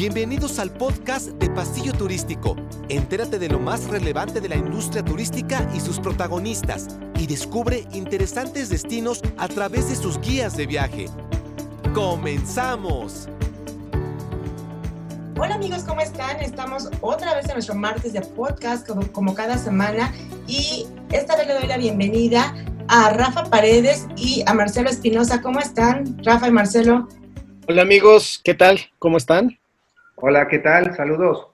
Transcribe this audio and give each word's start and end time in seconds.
Bienvenidos 0.00 0.58
al 0.58 0.70
podcast 0.70 1.26
de 1.32 1.50
Pasillo 1.50 1.92
Turístico. 1.92 2.56
Entérate 2.88 3.38
de 3.38 3.50
lo 3.50 3.58
más 3.58 3.86
relevante 3.86 4.40
de 4.40 4.48
la 4.48 4.56
industria 4.56 5.04
turística 5.04 5.70
y 5.74 5.80
sus 5.80 6.00
protagonistas 6.00 6.88
y 7.18 7.26
descubre 7.26 7.84
interesantes 7.92 8.70
destinos 8.70 9.20
a 9.36 9.46
través 9.46 9.90
de 9.90 9.96
sus 9.96 10.18
guías 10.18 10.56
de 10.56 10.64
viaje. 10.64 11.04
¡Comenzamos! 11.92 13.28
Hola 15.38 15.56
amigos, 15.56 15.82
¿cómo 15.82 16.00
están? 16.00 16.40
Estamos 16.40 16.88
otra 17.02 17.34
vez 17.34 17.44
en 17.44 17.52
nuestro 17.52 17.74
martes 17.74 18.14
de 18.14 18.22
podcast 18.22 18.88
como, 18.88 19.06
como 19.12 19.34
cada 19.34 19.58
semana 19.58 20.14
y 20.46 20.86
esta 21.12 21.36
vez 21.36 21.46
le 21.46 21.52
doy 21.52 21.66
la 21.66 21.76
bienvenida 21.76 22.54
a 22.88 23.10
Rafa 23.10 23.44
Paredes 23.50 24.06
y 24.16 24.44
a 24.46 24.54
Marcelo 24.54 24.88
Espinosa. 24.88 25.42
¿Cómo 25.42 25.58
están, 25.58 26.16
Rafa 26.24 26.48
y 26.48 26.52
Marcelo? 26.52 27.06
Hola 27.68 27.82
amigos, 27.82 28.40
¿qué 28.42 28.54
tal? 28.54 28.80
¿Cómo 28.98 29.18
están? 29.18 29.59
Hola, 30.22 30.46
¿qué 30.48 30.58
tal? 30.58 30.94
Saludos. 30.94 31.46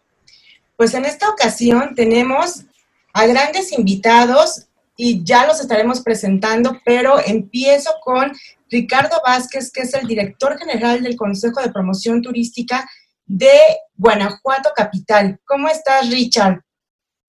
Pues 0.76 0.92
en 0.94 1.04
esta 1.04 1.28
ocasión 1.30 1.94
tenemos 1.94 2.64
a 3.12 3.26
grandes 3.26 3.72
invitados 3.72 4.66
y 4.96 5.22
ya 5.24 5.46
los 5.46 5.60
estaremos 5.60 6.00
presentando, 6.00 6.80
pero 6.84 7.20
empiezo 7.24 7.90
con 8.02 8.32
Ricardo 8.68 9.16
Vázquez, 9.24 9.70
que 9.70 9.82
es 9.82 9.94
el 9.94 10.08
director 10.08 10.58
general 10.58 11.02
del 11.02 11.16
Consejo 11.16 11.62
de 11.62 11.70
Promoción 11.70 12.22
Turística 12.22 12.88
de 13.24 13.52
Guanajuato 13.94 14.70
Capital. 14.74 15.38
¿Cómo 15.44 15.68
estás, 15.68 16.10
Richard? 16.10 16.60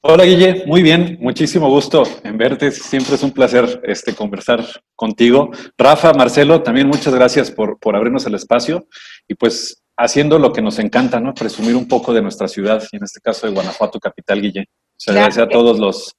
Hola 0.02 0.23
Guille, 0.23 0.63
muy 0.66 0.81
bien, 0.81 1.17
muchísimo 1.19 1.69
gusto 1.69 2.03
en 2.23 2.38
verte, 2.38 2.72
siempre 2.72 3.16
es 3.16 3.23
un 3.23 3.31
placer 3.31 3.81
este, 3.83 4.16
conversar 4.16 4.63
contigo. 4.95 5.52
Rafa, 5.77 6.13
Marcelo, 6.13 6.63
también 6.63 6.88
muchas 6.88 7.13
gracias 7.13 7.52
por, 7.52 7.77
por 7.80 7.95
abrirnos 7.95 8.25
el 8.25 8.35
espacio 8.35 8.88
y 9.27 9.35
pues 9.35 9.83
haciendo 9.97 10.37
lo 10.39 10.53
que 10.53 10.61
nos 10.61 10.79
encanta, 10.79 11.19
¿no? 11.19 11.33
Presumir 11.33 11.75
un 11.75 11.87
poco 11.87 12.13
de 12.13 12.21
nuestra 12.21 12.47
ciudad, 12.47 12.83
y 12.91 12.97
en 12.97 13.03
este 13.03 13.19
caso 13.19 13.47
de 13.47 13.53
Guanajuato, 13.53 13.99
capital, 13.99 14.41
Guille. 14.41 14.61
O 14.61 14.99
sea, 14.99 15.13
gracias 15.16 15.45
a 15.45 15.49
todos 15.49 15.80
los, 15.80 16.16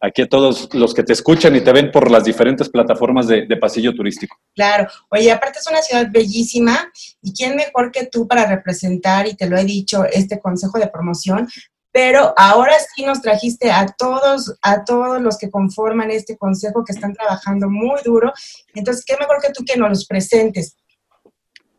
aquí 0.00 0.22
a 0.22 0.28
todos 0.28 0.72
los 0.74 0.94
que 0.94 1.02
te 1.02 1.12
escuchan 1.12 1.56
y 1.56 1.62
te 1.62 1.72
ven 1.72 1.90
por 1.90 2.10
las 2.10 2.24
diferentes 2.24 2.68
plataformas 2.68 3.26
de, 3.26 3.46
de, 3.46 3.56
pasillo 3.56 3.94
turístico. 3.94 4.36
Claro, 4.54 4.86
oye, 5.10 5.30
aparte 5.32 5.58
es 5.58 5.66
una 5.66 5.82
ciudad 5.82 6.06
bellísima 6.10 6.90
y 7.22 7.32
quién 7.32 7.56
mejor 7.56 7.90
que 7.90 8.06
tú 8.06 8.28
para 8.28 8.46
representar, 8.46 9.26
y 9.26 9.34
te 9.34 9.48
lo 9.48 9.56
he 9.56 9.64
dicho, 9.64 10.04
este 10.04 10.38
consejo 10.38 10.78
de 10.78 10.88
promoción, 10.88 11.48
pero 11.92 12.32
ahora 12.38 12.74
sí 12.94 13.04
nos 13.04 13.20
trajiste 13.20 13.70
a 13.70 13.86
todos, 13.86 14.56
a 14.62 14.82
todos 14.84 15.20
los 15.20 15.36
que 15.36 15.50
conforman 15.50 16.10
este 16.10 16.38
consejo 16.38 16.84
que 16.84 16.92
están 16.92 17.12
trabajando 17.12 17.68
muy 17.68 18.00
duro. 18.02 18.32
Entonces, 18.74 19.04
qué 19.04 19.14
mejor 19.20 19.42
que 19.42 19.52
tú 19.52 19.62
que 19.64 19.76
nos 19.76 19.90
los 19.90 20.06
presentes. 20.06 20.74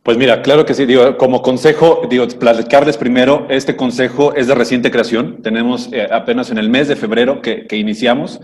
Pues 0.04 0.18
mira, 0.18 0.42
claro 0.42 0.66
que 0.66 0.74
sí. 0.74 0.86
Como 1.16 1.40
consejo, 1.40 2.02
digo, 2.10 2.28
platicarles 2.28 2.98
primero, 2.98 3.46
este 3.48 3.74
consejo 3.74 4.34
es 4.34 4.46
de 4.46 4.54
reciente 4.54 4.90
creación. 4.90 5.40
Tenemos 5.40 5.88
eh, 5.92 6.06
apenas 6.12 6.50
en 6.50 6.58
el 6.58 6.68
mes 6.68 6.88
de 6.88 6.96
febrero 6.96 7.40
que, 7.40 7.66
que 7.66 7.78
iniciamos. 7.78 8.38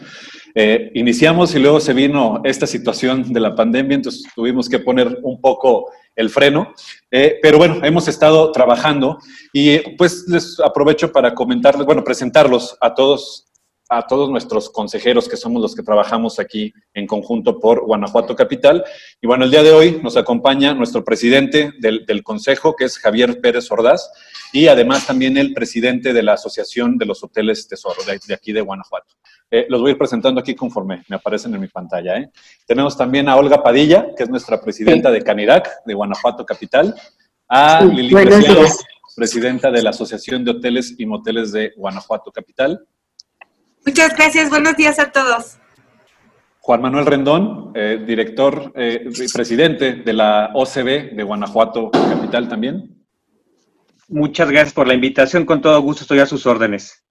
Eh, 0.55 0.91
iniciamos 0.95 1.55
y 1.55 1.59
luego 1.59 1.79
se 1.79 1.93
vino 1.93 2.41
esta 2.45 2.67
situación 2.67 3.31
de 3.31 3.41
la 3.41 3.55
pandemia, 3.55 3.95
entonces 3.95 4.25
tuvimos 4.35 4.71
que 4.71 4.79
poner 4.79 5.19
un 5.23 5.39
poco 5.39 5.91
el 6.17 6.31
freno. 6.31 6.73
Eh, 7.11 7.39
pero 7.43 7.59
bueno, 7.59 7.81
hemos 7.85 8.09
estado 8.09 8.51
trabajando 8.53 9.19
y 9.53 9.79
pues 9.97 10.25
les 10.29 10.59
aprovecho 10.61 11.13
para 11.13 11.35
comentarles, 11.35 11.85
bueno, 11.85 12.03
presentarlos 12.03 12.75
a 12.81 12.95
todos 12.95 13.50
a 13.91 14.07
todos 14.07 14.31
nuestros 14.31 14.71
consejeros 14.71 15.29
que 15.29 15.37
somos 15.37 15.61
los 15.61 15.75
que 15.75 15.83
trabajamos 15.83 16.39
aquí 16.39 16.73
en 16.95 17.09
conjunto 17.09 17.59
por 17.59 17.85
Guanajuato 17.85 18.37
Capital. 18.37 18.85
Y 19.21 19.27
bueno, 19.27 19.45
el 19.45 19.51
día 19.51 19.65
de 19.65 19.73
hoy 19.73 20.01
nos 20.01 20.17
acompaña 20.17 20.73
nuestro 20.75 21.05
presidente 21.05 21.73
del, 21.81 22.07
del 22.07 22.23
Consejo, 22.23 22.77
que 22.77 22.85
es 22.85 22.99
Javier 22.99 23.41
Pérez 23.41 23.69
Ordaz, 23.73 24.13
y 24.53 24.69
además 24.69 25.09
también 25.09 25.37
el 25.37 25.53
presidente 25.53 26.13
de 26.13 26.23
la 26.23 26.35
Asociación 26.35 26.99
de 26.99 27.07
los 27.07 27.23
Hoteles 27.25 27.67
Tesoro, 27.67 28.01
de, 28.07 28.21
de 28.25 28.35
aquí 28.35 28.53
de 28.53 28.61
Guanajuato. 28.61 29.17
Eh, 29.51 29.67
los 29.69 29.81
voy 29.81 29.91
a 29.91 29.93
ir 29.93 29.99
presentando 29.99 30.41
aquí 30.41 30.55
conforme 30.55 31.03
me 31.09 31.17
aparecen 31.17 31.53
en 31.53 31.61
mi 31.61 31.67
pantalla. 31.67 32.17
¿eh? 32.17 32.31
Tenemos 32.67 32.97
también 32.97 33.29
a 33.29 33.35
Olga 33.35 33.61
Padilla, 33.61 34.15
que 34.17 34.23
es 34.23 34.31
nuestra 34.31 34.61
presidenta 34.61 35.09
sí. 35.09 35.15
de 35.15 35.25
Canirac, 35.25 35.85
de 35.85 35.95
Guanajuato 35.95 36.47
Capital, 36.47 36.95
a 37.49 37.81
sí, 37.81 37.89
Lili 37.89 38.15
Preciado, 38.15 38.65
presidenta 39.17 39.73
de 39.73 39.83
la 39.83 39.91
Asociación 39.91 40.45
de 40.45 40.53
Hoteles 40.53 40.95
y 40.97 41.07
Moteles 41.07 41.51
de 41.51 41.73
Guanajuato 41.77 42.31
Capital, 42.31 42.87
Muchas 43.87 44.15
gracias, 44.15 44.51
buenos 44.51 44.77
días 44.77 44.99
a 44.99 45.11
todos. 45.11 45.57
Juan 46.61 46.83
Manuel 46.83 47.07
Rendón, 47.07 47.73
eh, 47.75 48.03
director 48.07 48.73
eh, 48.77 49.09
presidente 49.33 49.95
de 49.95 50.13
la 50.13 50.51
OCB 50.55 51.17
de 51.17 51.23
Guanajuato 51.23 51.91
Capital 51.91 52.49
también. 52.49 53.07
Muchas 54.09 54.51
gracias 54.51 54.75
por 54.75 54.87
la 54.87 54.93
invitación, 54.93 55.47
con 55.47 55.63
todo 55.63 55.81
gusto 55.81 56.03
estoy 56.03 56.19
a 56.19 56.27
sus 56.27 56.45
órdenes. 56.45 57.05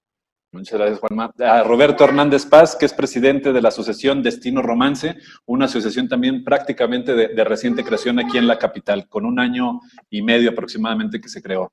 Muchas 0.52 0.80
gracias, 0.80 1.00
Juanma. 1.00 1.32
A 1.40 1.64
Roberto 1.64 2.04
Hernández 2.04 2.46
Paz, 2.46 2.76
que 2.76 2.86
es 2.86 2.94
presidente 2.94 3.52
de 3.52 3.62
la 3.62 3.70
Asociación 3.70 4.22
Destino 4.22 4.62
Romance, 4.62 5.16
una 5.46 5.66
asociación 5.66 6.08
también 6.08 6.44
prácticamente 6.44 7.16
de, 7.16 7.30
de 7.30 7.44
reciente 7.44 7.84
creación 7.84 8.20
aquí 8.20 8.38
en 8.38 8.48
la 8.48 8.58
capital, 8.58 9.08
con 9.08 9.26
un 9.26 9.40
año 9.40 9.80
y 10.10 10.22
medio 10.22 10.52
aproximadamente 10.52 11.20
que 11.20 11.30
se 11.30 11.42
creó. 11.42 11.72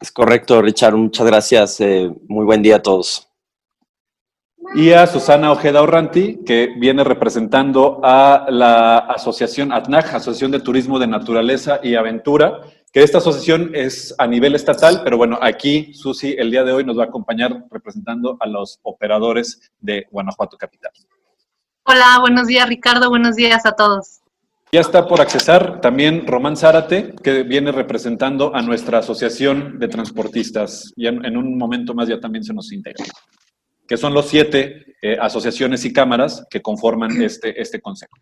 Es 0.00 0.10
correcto, 0.10 0.60
Richard. 0.60 0.96
Muchas 0.96 1.26
gracias. 1.26 1.80
Eh, 1.80 2.10
muy 2.28 2.44
buen 2.44 2.62
día 2.62 2.76
a 2.76 2.82
todos 2.82 3.28
y 4.74 4.92
a 4.92 5.06
Susana 5.06 5.52
Ojeda 5.52 5.82
Orranti, 5.82 6.44
que 6.44 6.74
viene 6.78 7.04
representando 7.04 8.00
a 8.02 8.46
la 8.50 8.98
asociación 8.98 9.72
ATNAC, 9.72 10.14
Asociación 10.14 10.50
de 10.50 10.60
Turismo 10.60 10.98
de 10.98 11.06
Naturaleza 11.06 11.80
y 11.82 11.94
Aventura, 11.94 12.60
que 12.92 13.02
esta 13.02 13.18
asociación 13.18 13.70
es 13.74 14.14
a 14.18 14.26
nivel 14.26 14.54
estatal, 14.54 15.02
pero 15.04 15.16
bueno, 15.16 15.38
aquí 15.40 15.92
Susi 15.94 16.34
el 16.38 16.50
día 16.50 16.64
de 16.64 16.72
hoy 16.72 16.84
nos 16.84 16.98
va 16.98 17.04
a 17.04 17.06
acompañar 17.06 17.64
representando 17.70 18.36
a 18.40 18.46
los 18.46 18.80
operadores 18.82 19.72
de 19.80 20.06
Guanajuato 20.10 20.56
Capital. 20.56 20.92
Hola, 21.84 22.18
buenos 22.20 22.46
días 22.46 22.68
Ricardo, 22.68 23.08
buenos 23.08 23.36
días 23.36 23.64
a 23.66 23.72
todos. 23.72 24.20
Ya 24.72 24.80
está 24.80 25.06
por 25.06 25.20
accesar 25.20 25.80
también 25.80 26.26
Román 26.26 26.56
Zárate, 26.56 27.14
que 27.22 27.44
viene 27.44 27.70
representando 27.70 28.54
a 28.54 28.62
nuestra 28.62 28.98
asociación 28.98 29.78
de 29.78 29.86
transportistas. 29.88 30.92
Y 30.96 31.06
en, 31.06 31.24
en 31.24 31.36
un 31.36 31.56
momento 31.56 31.94
más 31.94 32.08
ya 32.08 32.18
también 32.18 32.42
se 32.42 32.52
nos 32.52 32.72
integra 32.72 33.04
que 33.86 33.96
son 33.96 34.14
los 34.14 34.28
siete 34.28 34.96
eh, 35.02 35.16
asociaciones 35.20 35.84
y 35.84 35.92
cámaras 35.92 36.46
que 36.50 36.62
conforman 36.62 37.20
este, 37.22 37.60
este 37.60 37.80
consejo. 37.80 38.16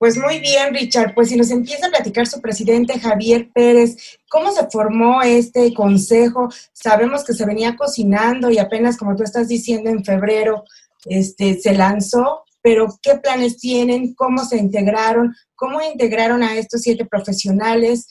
Pues 0.00 0.16
muy 0.16 0.40
bien, 0.40 0.72
Richard. 0.72 1.14
Pues 1.14 1.28
si 1.28 1.36
nos 1.36 1.50
empieza 1.50 1.86
a 1.86 1.90
platicar 1.90 2.26
su 2.26 2.40
presidente 2.40 2.98
Javier 2.98 3.50
Pérez, 3.52 4.18
¿cómo 4.30 4.50
se 4.50 4.66
formó 4.70 5.20
este 5.20 5.74
consejo? 5.74 6.48
Sabemos 6.72 7.22
que 7.22 7.34
se 7.34 7.44
venía 7.44 7.76
cocinando 7.76 8.50
y 8.50 8.56
apenas, 8.56 8.96
como 8.96 9.14
tú 9.14 9.24
estás 9.24 9.48
diciendo, 9.48 9.90
en 9.90 10.02
febrero 10.02 10.64
este, 11.04 11.60
se 11.60 11.74
lanzó, 11.74 12.44
pero 12.62 12.98
¿qué 13.02 13.16
planes 13.16 13.58
tienen? 13.58 14.14
¿Cómo 14.14 14.42
se 14.46 14.56
integraron? 14.56 15.34
¿Cómo 15.54 15.82
integraron 15.82 16.42
a 16.42 16.56
estos 16.56 16.80
siete 16.80 17.04
profesionales? 17.04 18.08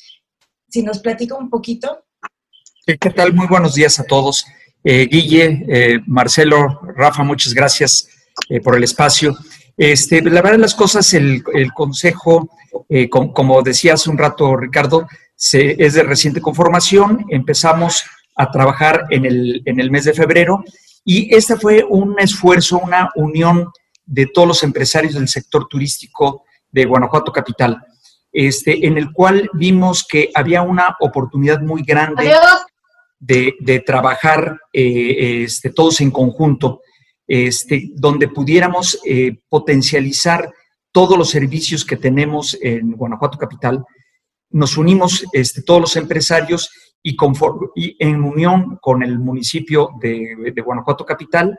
Si 0.68 0.84
nos 0.84 1.00
platica 1.00 1.36
un 1.36 1.50
poquito. 1.50 2.06
¿Qué 2.86 3.10
tal? 3.10 3.34
Muy 3.34 3.48
buenos 3.48 3.74
días 3.74 4.00
a 4.00 4.04
todos. 4.04 4.46
Eh, 4.84 5.08
Guille, 5.12 5.66
eh, 5.68 6.00
Marcelo, 6.08 6.82
Rafa, 6.96 7.24
muchas 7.24 7.54
gracias 7.54 8.08
eh, 8.50 8.62
por 8.62 8.76
el 8.76 8.84
espacio. 8.84 9.38
Este, 9.76 10.22
la 10.22 10.42
verdad 10.42 10.58
de 10.58 10.58
las 10.60 10.76
cosas, 10.76 11.14
el, 11.14 11.44
el 11.54 11.72
Consejo, 11.74 12.50
eh, 12.90 13.10
com, 13.10 13.32
como 13.34 13.62
decía 13.62 13.94
hace 13.94 14.10
un 14.10 14.18
rato 14.18 14.56
Ricardo, 14.56 15.08
se, 15.36 15.82
es 15.84 15.94
de 15.94 16.04
reciente 16.04 16.42
conformación. 16.42 17.26
Empezamos 17.30 18.04
a 18.36 18.52
trabajar 18.52 19.06
en 19.10 19.26
el, 19.26 19.62
en 19.66 19.80
el 19.80 19.92
mes 19.92 20.06
de 20.06 20.14
febrero 20.14 20.64
y 21.04 21.34
este 21.34 21.56
fue 21.56 21.86
un 21.88 22.16
esfuerzo, 22.20 22.80
una 22.80 23.10
unión 23.16 23.72
de 24.06 24.28
todos 24.28 24.48
los 24.48 24.64
empresarios 24.64 25.14
del 25.14 25.28
sector 25.28 25.68
turístico 25.68 26.44
de 26.72 26.86
Guanajuato 26.86 27.32
Capital, 27.32 27.78
este, 28.32 28.86
en 28.86 28.98
el 28.98 29.12
cual 29.12 29.50
vimos 29.54 30.06
que 30.06 30.30
había 30.34 30.62
una 30.62 30.96
oportunidad 31.00 31.62
muy 31.62 31.84
grande. 31.84 32.34
De, 33.60 33.80
trabajar 33.86 34.60
eh, 34.74 35.44
este, 35.44 35.70
todos 35.70 36.02
en 36.02 36.12
conjunto, 36.12 36.82
este, 37.28 37.90
donde 37.96 38.28
pudiéramos 38.28 39.00
eh, 39.06 39.38
potencializar 39.48 40.52
todos 40.92 41.18
los 41.18 41.30
servicios 41.30 41.86
que 41.86 41.98
tenemos 41.98 42.58
en 42.62 42.92
Guanajuato 42.94 43.38
Capital. 43.38 43.84
Nos 44.50 44.78
unimos 44.78 45.26
este, 45.32 45.62
todos 45.62 45.82
los 45.82 45.96
empresarios 45.96 46.70
y, 47.04 47.16
en 48.00 48.24
unión 48.24 48.78
con 48.82 49.04
el 49.04 49.20
municipio 49.20 49.90
de, 50.02 50.52
de 50.54 50.62
Guanajuato 50.62 51.06
Capital 51.06 51.58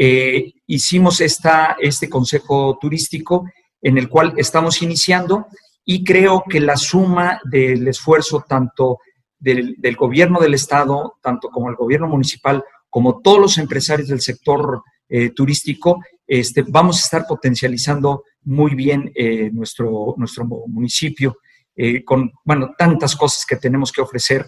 eh, 0.00 0.52
hicimos 0.68 1.20
esta, 1.20 1.76
este 1.80 2.08
consejo 2.08 2.78
turístico 2.80 3.50
en 3.82 3.98
el 3.98 4.08
cual 4.08 4.34
estamos 4.36 4.80
iniciando 4.80 5.48
y 5.84 6.04
creo 6.04 6.44
que 6.48 6.60
la 6.60 6.76
suma 6.76 7.40
del 7.42 7.88
esfuerzo 7.88 8.44
tanto 8.48 9.00
del, 9.38 9.96
gobierno 9.96 10.40
del 10.40 10.54
Estado, 10.54 11.14
tanto 11.22 11.48
como 11.48 11.68
el 11.68 11.76
gobierno 11.76 12.08
municipal, 12.08 12.62
como 12.90 13.20
todos 13.20 13.38
los 13.38 13.58
empresarios 13.58 14.08
del 14.08 14.20
sector 14.20 14.82
eh, 15.08 15.30
turístico, 15.30 16.02
este, 16.26 16.64
vamos 16.66 16.96
a 16.96 17.04
estar 17.04 17.26
potencializando 17.26 18.24
muy 18.44 18.74
bien 18.74 19.10
eh, 19.14 19.50
nuestro, 19.52 20.14
nuestro 20.16 20.44
municipio 20.44 21.38
eh, 21.76 22.04
con, 22.04 22.32
bueno, 22.44 22.74
tantas 22.76 23.14
cosas 23.14 23.46
que 23.46 23.56
tenemos 23.56 23.92
que 23.92 24.00
ofrecer 24.00 24.46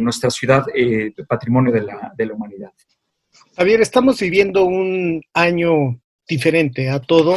nuestra 0.00 0.30
ciudad 0.30 0.66
patrimonio 1.28 1.72
de 1.72 1.80
la, 1.80 2.12
de 2.18 2.26
la 2.26 2.34
humanidad. 2.34 2.72
Javier, 3.56 3.80
estamos 3.80 4.18
viviendo 4.18 4.64
un 4.64 5.22
año 5.32 6.00
diferente 6.28 6.90
a 6.90 6.98
todo, 6.98 7.36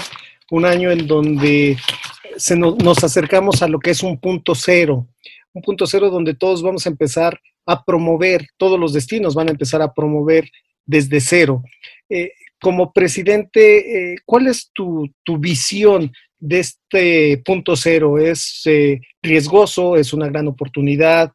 un 0.50 0.66
año 0.66 0.90
en 0.90 1.06
donde 1.06 1.78
se 2.38 2.56
nos, 2.56 3.04
acercamos 3.04 3.62
a 3.62 3.68
lo 3.68 3.80
que 3.80 3.92
es 3.92 4.04
un 4.04 4.20
punto 4.20 4.56
cero, 4.56 5.08
un 5.54 5.62
punto 5.62 5.88
cero 5.88 6.10
donde 6.10 6.34
todos 6.34 6.62
vamos 6.62 6.86
a 6.86 6.90
empezar 6.90 7.40
a 7.66 7.84
promover, 7.84 8.48
todos 8.58 8.80
los 8.80 8.94
destinos 8.94 9.36
van 9.36 9.48
a 9.48 9.52
empezar 9.52 9.82
a 9.82 9.94
promover 9.94 10.50
desde 10.86 11.20
cero. 11.20 11.64
Eh, 12.10 12.32
como 12.62 12.92
presidente, 12.92 14.14
eh, 14.14 14.18
¿cuál 14.26 14.48
es 14.48 14.72
tu, 14.74 15.10
visión 15.40 16.12
de 16.40 16.60
este 16.60 17.42
punto 17.46 17.76
cero? 17.76 18.18
¿Es 18.18 18.62
eh, 18.66 19.00
riesgoso? 19.22 19.96
¿Es 19.96 20.14
una 20.14 20.28
gran 20.28 20.48
oportunidad? 20.48 21.32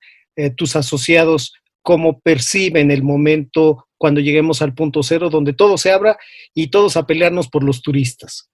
¿Tus 0.57 0.75
asociados 0.75 1.55
cómo 1.81 2.19
perciben 2.19 2.91
el 2.91 3.05
momento 3.05 3.87
cuando 3.97 4.21
lleguemos 4.21 4.63
al 4.63 4.75
punto 4.75 5.05
cero, 5.05 5.31
donde 5.31 5.53
todo 5.53 5.79
se 5.79 5.93
abra 5.93 6.19
y 6.53 6.67
todos 6.69 6.97
a 6.97 7.07
pelearnos 7.07 7.49
por 7.49 7.63
los 7.63 7.83
turistas? 7.83 8.51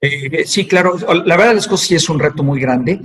Eh, 0.00 0.44
sí, 0.46 0.66
claro, 0.66 0.96
la 0.98 1.36
verdad 1.36 1.56
es 1.56 1.68
que 1.68 1.76
sí 1.76 1.94
es 1.94 2.08
un 2.08 2.18
reto 2.18 2.42
muy 2.42 2.60
grande, 2.60 3.00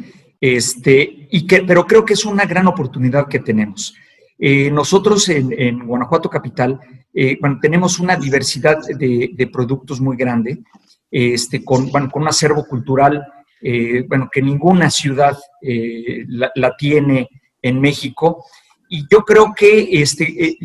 este, 0.45 1.27
y 1.31 1.47
que, 1.47 1.63
pero 1.63 1.87
creo 1.87 2.05
que 2.05 2.13
es 2.13 2.23
una 2.23 2.45
gran 2.45 2.67
oportunidad 2.67 3.27
que 3.27 3.39
tenemos. 3.39 3.95
Eh, 4.37 4.69
nosotros 4.69 5.27
en, 5.29 5.87
Guanajuato 5.87 6.29
Capital 6.29 6.79
eh, 7.13 7.39
tenemos 7.61 7.99
una 7.99 8.15
diversidad 8.15 8.77
de, 8.87 9.49
productos 9.51 9.99
muy 9.99 10.17
grande, 10.17 10.63
este, 11.09 11.63
con, 11.63 11.89
con 11.89 12.11
un 12.13 12.27
acervo 12.27 12.65
cultural 12.65 13.25
bueno, 14.07 14.29
que 14.31 14.43
ninguna 14.43 14.91
ciudad 14.91 15.35
la, 15.61 16.51
la, 16.53 16.75
tiene 16.77 17.27
en 17.63 17.81
México. 17.81 18.45
Y 18.89 19.07
yo 19.09 19.23
creo 19.23 19.53
que 19.55 19.87
este, 19.91 20.59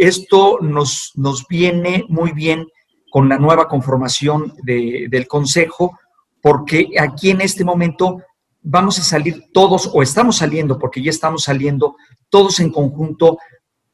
esto 0.00 0.58
nos, 0.60 1.12
nos 1.14 1.46
viene 1.46 2.04
muy 2.08 2.32
bien 2.32 2.66
con 3.10 3.28
la 3.28 3.38
nueva 3.38 3.68
conformación 3.68 4.54
del 4.64 5.28
Consejo, 5.28 5.96
porque 6.42 6.88
aquí 6.98 7.30
en 7.30 7.42
este 7.42 7.64
momento 7.64 8.22
vamos 8.62 8.98
a 8.98 9.02
salir 9.02 9.44
todos, 9.52 9.90
o 9.92 10.02
estamos 10.02 10.36
saliendo, 10.36 10.78
porque 10.78 11.02
ya 11.02 11.10
estamos 11.10 11.44
saliendo 11.44 11.96
todos 12.28 12.60
en 12.60 12.70
conjunto 12.70 13.38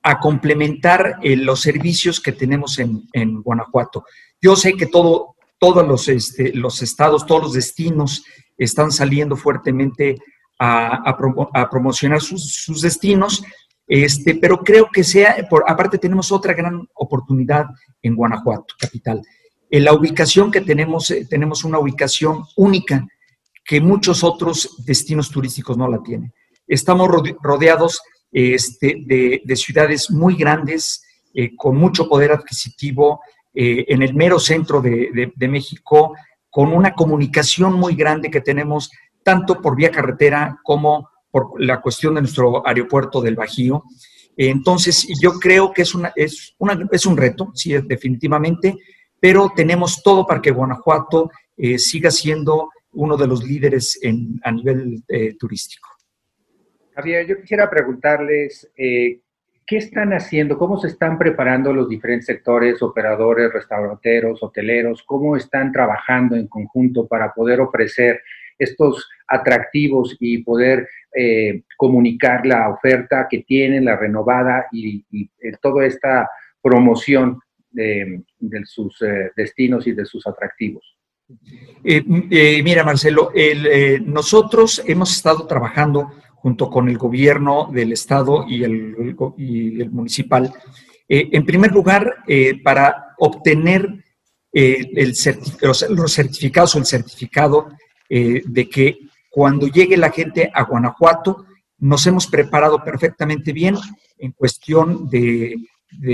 a 0.02 0.20
complementar 0.20 1.18
eh, 1.22 1.36
los 1.36 1.60
servicios 1.60 2.20
que 2.20 2.32
tenemos 2.32 2.78
en, 2.78 3.42
Guanajuato. 3.42 4.04
Yo 4.40 4.54
sé 4.54 4.74
que 4.74 4.86
todo, 4.86 5.34
todos 5.58 5.86
los, 5.86 6.08
este, 6.08 6.52
los 6.54 6.82
estados, 6.82 7.26
todos 7.26 7.42
los 7.42 7.52
destinos 7.54 8.24
están 8.56 8.92
saliendo 8.92 9.36
fuertemente 9.36 10.16
a, 10.58 11.16
promocionar 11.70 12.20
sus, 12.20 12.80
destinos 12.80 13.42
este, 13.86 14.34
pero 14.34 14.58
creo 14.58 14.88
que 14.92 15.04
sea, 15.04 15.36
por, 15.48 15.64
aparte 15.66 15.98
tenemos 15.98 16.32
otra 16.32 16.54
gran 16.54 16.88
oportunidad 16.94 17.66
en 18.02 18.16
Guanajuato, 18.16 18.74
capital. 18.78 19.22
En 19.70 19.84
la 19.84 19.92
ubicación 19.92 20.50
que 20.50 20.60
tenemos, 20.60 21.10
eh, 21.10 21.26
tenemos 21.28 21.64
una 21.64 21.78
ubicación 21.78 22.44
única 22.56 23.06
que 23.66 23.80
muchos 23.80 24.22
otros 24.22 24.76
destinos 24.86 25.30
turísticos 25.30 25.76
no 25.76 25.88
la 25.88 26.02
tienen. 26.02 26.32
Estamos 26.68 27.08
rodeados 27.42 28.00
este, 28.30 29.02
de, 29.06 29.56
ciudades 29.56 30.10
muy 30.10 30.36
grandes, 30.36 31.02
eh, 31.34 31.54
con 31.56 31.76
mucho 31.76 32.08
poder 32.08 32.32
adquisitivo, 32.32 33.20
eh, 33.54 33.84
en 33.88 34.02
el 34.02 34.14
mero 34.14 34.38
centro 34.38 34.80
de, 34.80 35.32
México, 35.48 36.14
con 36.48 36.72
una 36.72 36.92
comunicación 36.92 37.74
muy 37.74 37.94
grande 37.94 38.30
que 38.30 38.40
tenemos 38.40 38.90
tanto 39.22 39.60
por 39.60 39.74
vía 39.74 39.90
carretera 39.90 40.60
como 40.62 41.08
por 41.30 41.60
la 41.60 41.80
cuestión 41.80 42.14
de 42.14 42.20
nuestro 42.20 42.66
aeropuerto 42.66 43.20
del 43.20 43.34
Bajío. 43.34 43.82
Entonces, 44.36 45.06
yo 45.20 45.32
creo 45.40 45.72
que 45.72 45.82
es, 45.82 45.94
una, 45.94 46.12
es, 46.14 46.54
una, 46.58 46.78
es 46.92 47.06
un 47.06 47.16
reto, 47.16 47.50
sí, 47.54 47.72
definitivamente, 47.72 48.76
pero 49.18 49.50
tenemos 49.56 50.02
todo 50.02 50.26
para 50.26 50.40
que 50.40 50.50
Guanajuato 50.50 51.30
eh, 51.56 51.78
siga 51.78 52.10
siendo 52.10 52.68
uno 52.96 53.16
de 53.16 53.26
los 53.26 53.44
líderes 53.44 53.98
en, 54.02 54.40
a 54.42 54.50
nivel 54.50 55.02
eh, 55.08 55.34
turístico. 55.38 55.88
Javier, 56.94 57.26
yo 57.26 57.40
quisiera 57.40 57.68
preguntarles, 57.68 58.70
eh, 58.76 59.20
¿qué 59.66 59.76
están 59.76 60.12
haciendo? 60.14 60.56
¿Cómo 60.56 60.78
se 60.78 60.88
están 60.88 61.18
preparando 61.18 61.74
los 61.74 61.90
diferentes 61.90 62.26
sectores, 62.26 62.82
operadores, 62.82 63.52
restauranteros, 63.52 64.42
hoteleros? 64.42 65.02
¿Cómo 65.02 65.36
están 65.36 65.72
trabajando 65.72 66.36
en 66.36 66.48
conjunto 66.48 67.06
para 67.06 67.32
poder 67.34 67.60
ofrecer 67.60 68.22
estos 68.58 69.06
atractivos 69.28 70.16
y 70.18 70.38
poder 70.38 70.88
eh, 71.14 71.64
comunicar 71.76 72.46
la 72.46 72.70
oferta 72.70 73.26
que 73.28 73.40
tienen, 73.40 73.84
la 73.84 73.96
renovada 73.96 74.66
y, 74.72 75.04
toda 75.60 75.84
esta 75.84 76.30
promoción 76.62 77.40
de, 77.70 78.22
sus 78.64 78.98
destinos 79.36 79.86
y 79.86 79.92
de 79.92 80.06
sus 80.06 80.26
atractivos. 80.26 80.95
Mira, 82.62 82.84
Marcelo, 82.84 83.30
nosotros 84.04 84.82
hemos 84.86 85.14
estado 85.16 85.46
trabajando 85.46 86.12
junto 86.34 86.70
con 86.70 86.88
el 86.88 86.98
gobierno 86.98 87.68
del 87.72 87.92
estado 87.92 88.44
y 88.48 88.64
el, 88.64 89.16
municipal, 89.90 90.52
en 91.08 91.44
primer 91.44 91.72
lugar, 91.72 92.16
para 92.62 93.14
obtener 93.18 94.04
el 94.52 95.14
los 95.90 96.12
certificados 96.14 96.74
o 96.74 96.78
el 96.78 96.86
certificado 96.86 97.68
eh, 98.08 98.42
de 98.44 98.68
que 98.68 98.98
cuando 99.30 99.66
llegue 99.66 99.96
la 99.96 100.10
gente 100.10 100.50
a 100.52 100.62
Guanajuato, 100.62 101.44
nos 101.78 102.06
hemos 102.06 102.26
preparado 102.26 102.82
perfectamente 102.82 103.52
bien 103.52 103.76
en 104.18 104.32
cuestión 104.32 105.10
de, 105.10 105.56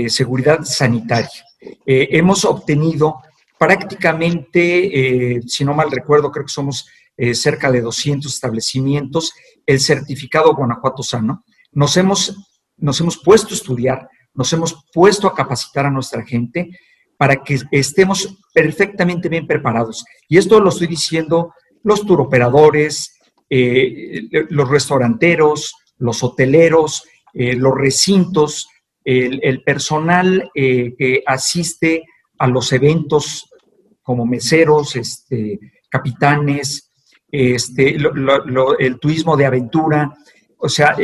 seguridad 0.07 0.63
sanitaria. 0.63 1.29
Eh, 1.85 2.09
hemos 2.11 2.45
obtenido 2.45 3.21
prácticamente, 3.65 5.35
eh, 5.35 5.41
si 5.47 5.63
no 5.63 5.73
mal 5.73 5.91
recuerdo, 5.91 6.31
creo 6.31 6.45
que 6.45 6.51
somos 6.51 6.87
cerca 7.33 7.71
de 7.71 7.79
200 7.79 8.33
establecimientos, 8.33 9.33
el 9.67 9.79
certificado 9.79 10.55
Guanajuato 10.55 11.03
Sano. 11.03 11.45
Nos 11.71 11.95
hemos, 11.95 12.35
nos 12.77 12.99
hemos 13.01 13.19
puesto 13.19 13.53
a 13.53 13.57
estudiar, 13.57 14.09
nos 14.33 14.51
hemos 14.51 14.83
puesto 14.91 15.27
a 15.27 15.35
capacitar 15.35 15.85
a 15.85 15.91
nuestra 15.91 16.25
gente 16.25 16.71
para 17.17 17.43
que 17.43 17.59
estemos 17.71 18.35
perfectamente 18.53 19.29
bien 19.29 19.47
preparados. 19.47 20.03
Y 20.27 20.37
esto 20.37 20.59
lo 20.59 20.69
estoy 20.69 20.87
diciendo 20.87 21.53
los 21.83 22.05
turoperadores, 22.05 23.17
eh, 23.49 24.23
los 24.49 24.69
restauranteros, 24.69 25.73
los 25.97 26.23
hoteleros, 26.23 27.03
eh, 27.33 27.55
los 27.55 27.75
recintos, 27.75 28.67
el, 29.05 29.61
personal 29.63 30.49
eh, 30.55 30.95
que 30.97 31.23
asiste 31.25 32.03
a 32.39 32.47
los 32.47 32.71
eventos 32.71 33.49
como 34.03 34.25
meseros, 34.25 34.95
este, 34.95 35.59
capitanes, 35.89 36.91
este, 37.31 37.95
el 37.95 38.99
turismo 38.99 39.35
de 39.35 39.45
aventura. 39.45 40.13
O 40.57 40.69
sea, 40.69 40.95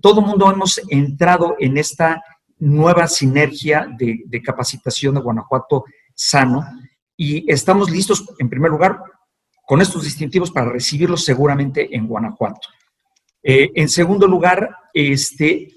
todo 0.00 0.20
el 0.20 0.26
mundo 0.26 0.50
hemos 0.52 0.80
entrado 0.88 1.56
en 1.58 1.78
esta 1.78 2.22
nueva 2.58 3.06
sinergia 3.08 3.88
de, 3.98 4.22
de 4.26 4.42
capacitación 4.42 5.14
de 5.14 5.20
Guanajuato 5.22 5.84
sano 6.14 6.64
y 7.16 7.50
estamos 7.50 7.90
listos, 7.90 8.24
en 8.38 8.48
primer 8.48 8.70
lugar, 8.70 9.00
con 9.66 9.80
estos 9.80 10.04
distintivos 10.04 10.50
para 10.50 10.70
recibirlos 10.70 11.24
seguramente 11.24 11.94
en 11.94 12.06
Guanajuato. 12.06 12.68
Eh, 13.42 13.70
en 13.74 13.88
segundo 13.88 14.26
lugar, 14.26 14.68
este, 14.92 15.68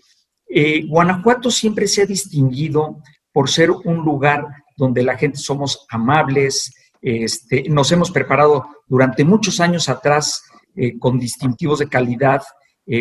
eh, 0.47 0.85
Guanajuato 0.87 1.49
siempre 1.49 1.87
se 1.87 2.03
ha 2.03 2.05
distinguido 2.05 3.01
por 3.31 3.49
ser 3.49 3.71
un 3.71 3.97
lugar 3.97 4.45
donde 4.75 5.03
la 5.03 5.17
gente 5.17 5.37
somos 5.37 5.85
amables, 5.89 6.73
este, 7.01 7.69
nos 7.69 7.91
hemos 7.91 8.11
preparado 8.11 8.65
durante 8.87 9.23
muchos 9.23 9.59
años 9.59 9.89
atrás 9.89 10.43
eh, 10.75 10.97
con 10.99 11.19
distintivos 11.19 11.79
de 11.79 11.89
calidad 11.89 12.41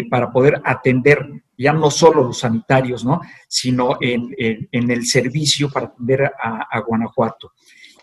para 0.09 0.33
poder 0.33 0.63
atender 0.65 1.29
ya 1.59 1.75
no 1.75 1.91
solo 1.91 2.25
los 2.25 2.39
sanitarios, 2.39 3.05
¿no? 3.05 3.21
sino 3.47 3.99
en, 4.01 4.35
el 4.73 5.07
servicio 5.07 5.71
para 5.71 5.89
atender 5.89 6.33
a, 6.43 6.81
Guanajuato. 6.81 7.53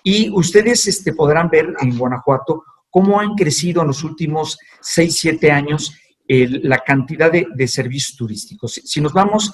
Y 0.04 0.30
ustedes 0.30 0.86
este, 0.86 1.14
podrán 1.14 1.50
ver 1.50 1.74
en 1.80 1.98
Guanajuato 1.98 2.64
cómo 2.92 3.20
han 3.20 3.34
crecido 3.34 3.82
en 3.82 3.88
los 3.88 4.04
últimos 4.04 4.60
6, 4.82 5.18
7 5.22 5.52
años 5.52 5.96
la 6.28 6.80
cantidad 6.80 7.32
de, 7.32 7.68
servicios 7.68 8.16
turísticos. 8.16 8.80
Si, 8.86 9.02
nos 9.02 9.14
vamos 9.14 9.52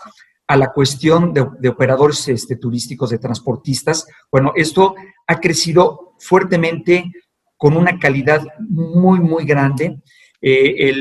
a 0.47 0.55
la 0.55 0.71
cuestión 0.71 1.33
de, 1.33 1.69
operadores 1.69 2.27
este, 2.27 2.55
turísticos, 2.55 3.09
de 3.09 3.19
transportistas, 3.19 4.07
bueno, 4.31 4.53
esto 4.55 4.95
ha 5.27 5.39
crecido 5.39 6.15
fuertemente 6.19 7.11
con 7.57 7.75
una 7.75 7.99
calidad 7.99 8.45
muy, 8.69 9.19
muy 9.19 9.45
grande. 9.45 9.99
Eh, 10.41 10.91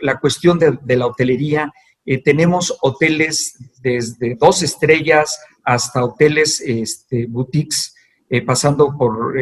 la 0.00 0.18
cuestión 0.18 0.58
de, 0.58 0.96
la 0.96 1.06
hotelería, 1.06 1.70
eh, 2.04 2.22
tenemos 2.22 2.76
hoteles 2.80 3.58
desde 3.80 4.36
dos 4.36 4.62
estrellas 4.62 5.38
hasta 5.64 6.04
hoteles 6.04 6.60
este, 6.60 7.26
boutiques, 7.26 7.94
eh, 8.28 8.42
pasando 8.42 8.96
por 8.96 9.34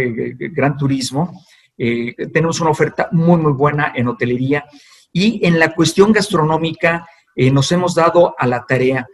gran 0.52 0.76
turismo. 0.76 1.32
Eh, 1.82 2.14
tenemos 2.30 2.60
una 2.60 2.70
oferta 2.70 3.08
muy, 3.10 3.38
muy 3.38 3.52
buena 3.52 3.92
en 3.96 4.06
hotelería. 4.08 4.66
Y 5.12 5.46
en 5.46 5.58
la 5.58 5.74
cuestión 5.74 6.12
gastronómica, 6.12 7.08
eh, 7.40 7.50
nos 7.50 7.72
hemos 7.72 7.94
dado 7.94 8.34
a 8.36 8.46
la 8.46 8.66
tarea 8.66 9.06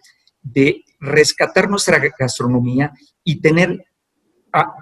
de 0.43 0.83
rescatar 0.99 1.71
nuestra 1.71 2.03
gastronomía 2.19 2.93
y 3.23 3.41
tener 3.41 3.87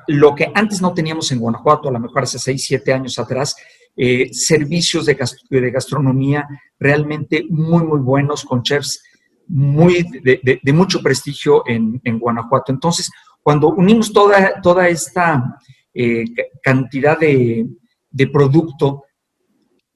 lo 0.07 0.35
que 0.35 0.51
antes 0.55 0.81
no 0.81 0.95
teníamos 0.95 1.31
en 1.31 1.41
Guanajuato, 1.41 1.91
a 1.91 1.93
lo 1.93 2.01
mejor 2.01 2.23
hace 2.23 2.39
6, 2.39 2.65
7 2.65 2.95
años 2.95 3.19
atrás, 3.19 3.55
eh, 3.95 4.33
servicios 4.33 5.05
de, 5.05 5.71
gastronomía 5.71 6.49
realmente 6.79 7.45
muy, 7.51 7.85
muy 7.85 8.01
buenos, 8.01 8.47
con 8.47 8.63
chefs 8.63 9.03
muy 9.47 10.07
de, 10.23 10.73
mucho 10.73 11.03
prestigio 11.03 11.65
en, 11.67 12.19
Guanajuato. 12.19 12.73
Entonces, 12.73 13.11
cuando 13.43 13.69
unimos 13.69 14.11
toda, 14.11 14.59
toda 14.63 14.89
esta 14.89 15.59
eh, 15.93 16.25
cantidad 16.63 17.19
de, 17.19 17.67
producto 18.33 19.05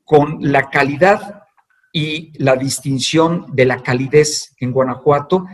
con 0.05 0.37
la 0.43 0.69
calidad 0.69 1.38
y 1.93 2.33
la 2.43 2.57
distinción 2.57 3.47
de 3.53 3.65
la 3.65 3.83
calidez 3.83 4.55
en 4.61 4.73
Guanajuato, 4.73 5.47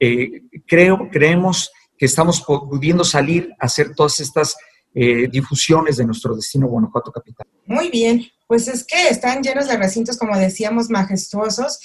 eh, 0.00 0.42
creo, 0.66 1.08
creemos 1.10 1.70
que 1.96 2.06
estamos 2.06 2.42
pudiendo 2.42 3.04
salir 3.04 3.50
a 3.60 3.66
hacer 3.66 3.94
todas 3.94 4.18
estas 4.20 4.56
eh, 4.94 5.28
difusiones 5.30 5.96
de 5.96 6.04
nuestro 6.04 6.34
destino 6.34 6.66
Guanajuato 6.66 7.12
Capital. 7.12 7.46
Muy 7.66 7.90
bien, 7.90 8.26
pues 8.46 8.68
es 8.68 8.84
que 8.84 9.08
están 9.08 9.42
llenos 9.42 9.68
de 9.68 9.76
recintos, 9.76 10.18
como 10.18 10.36
decíamos, 10.36 10.90
majestuosos. 10.90 11.78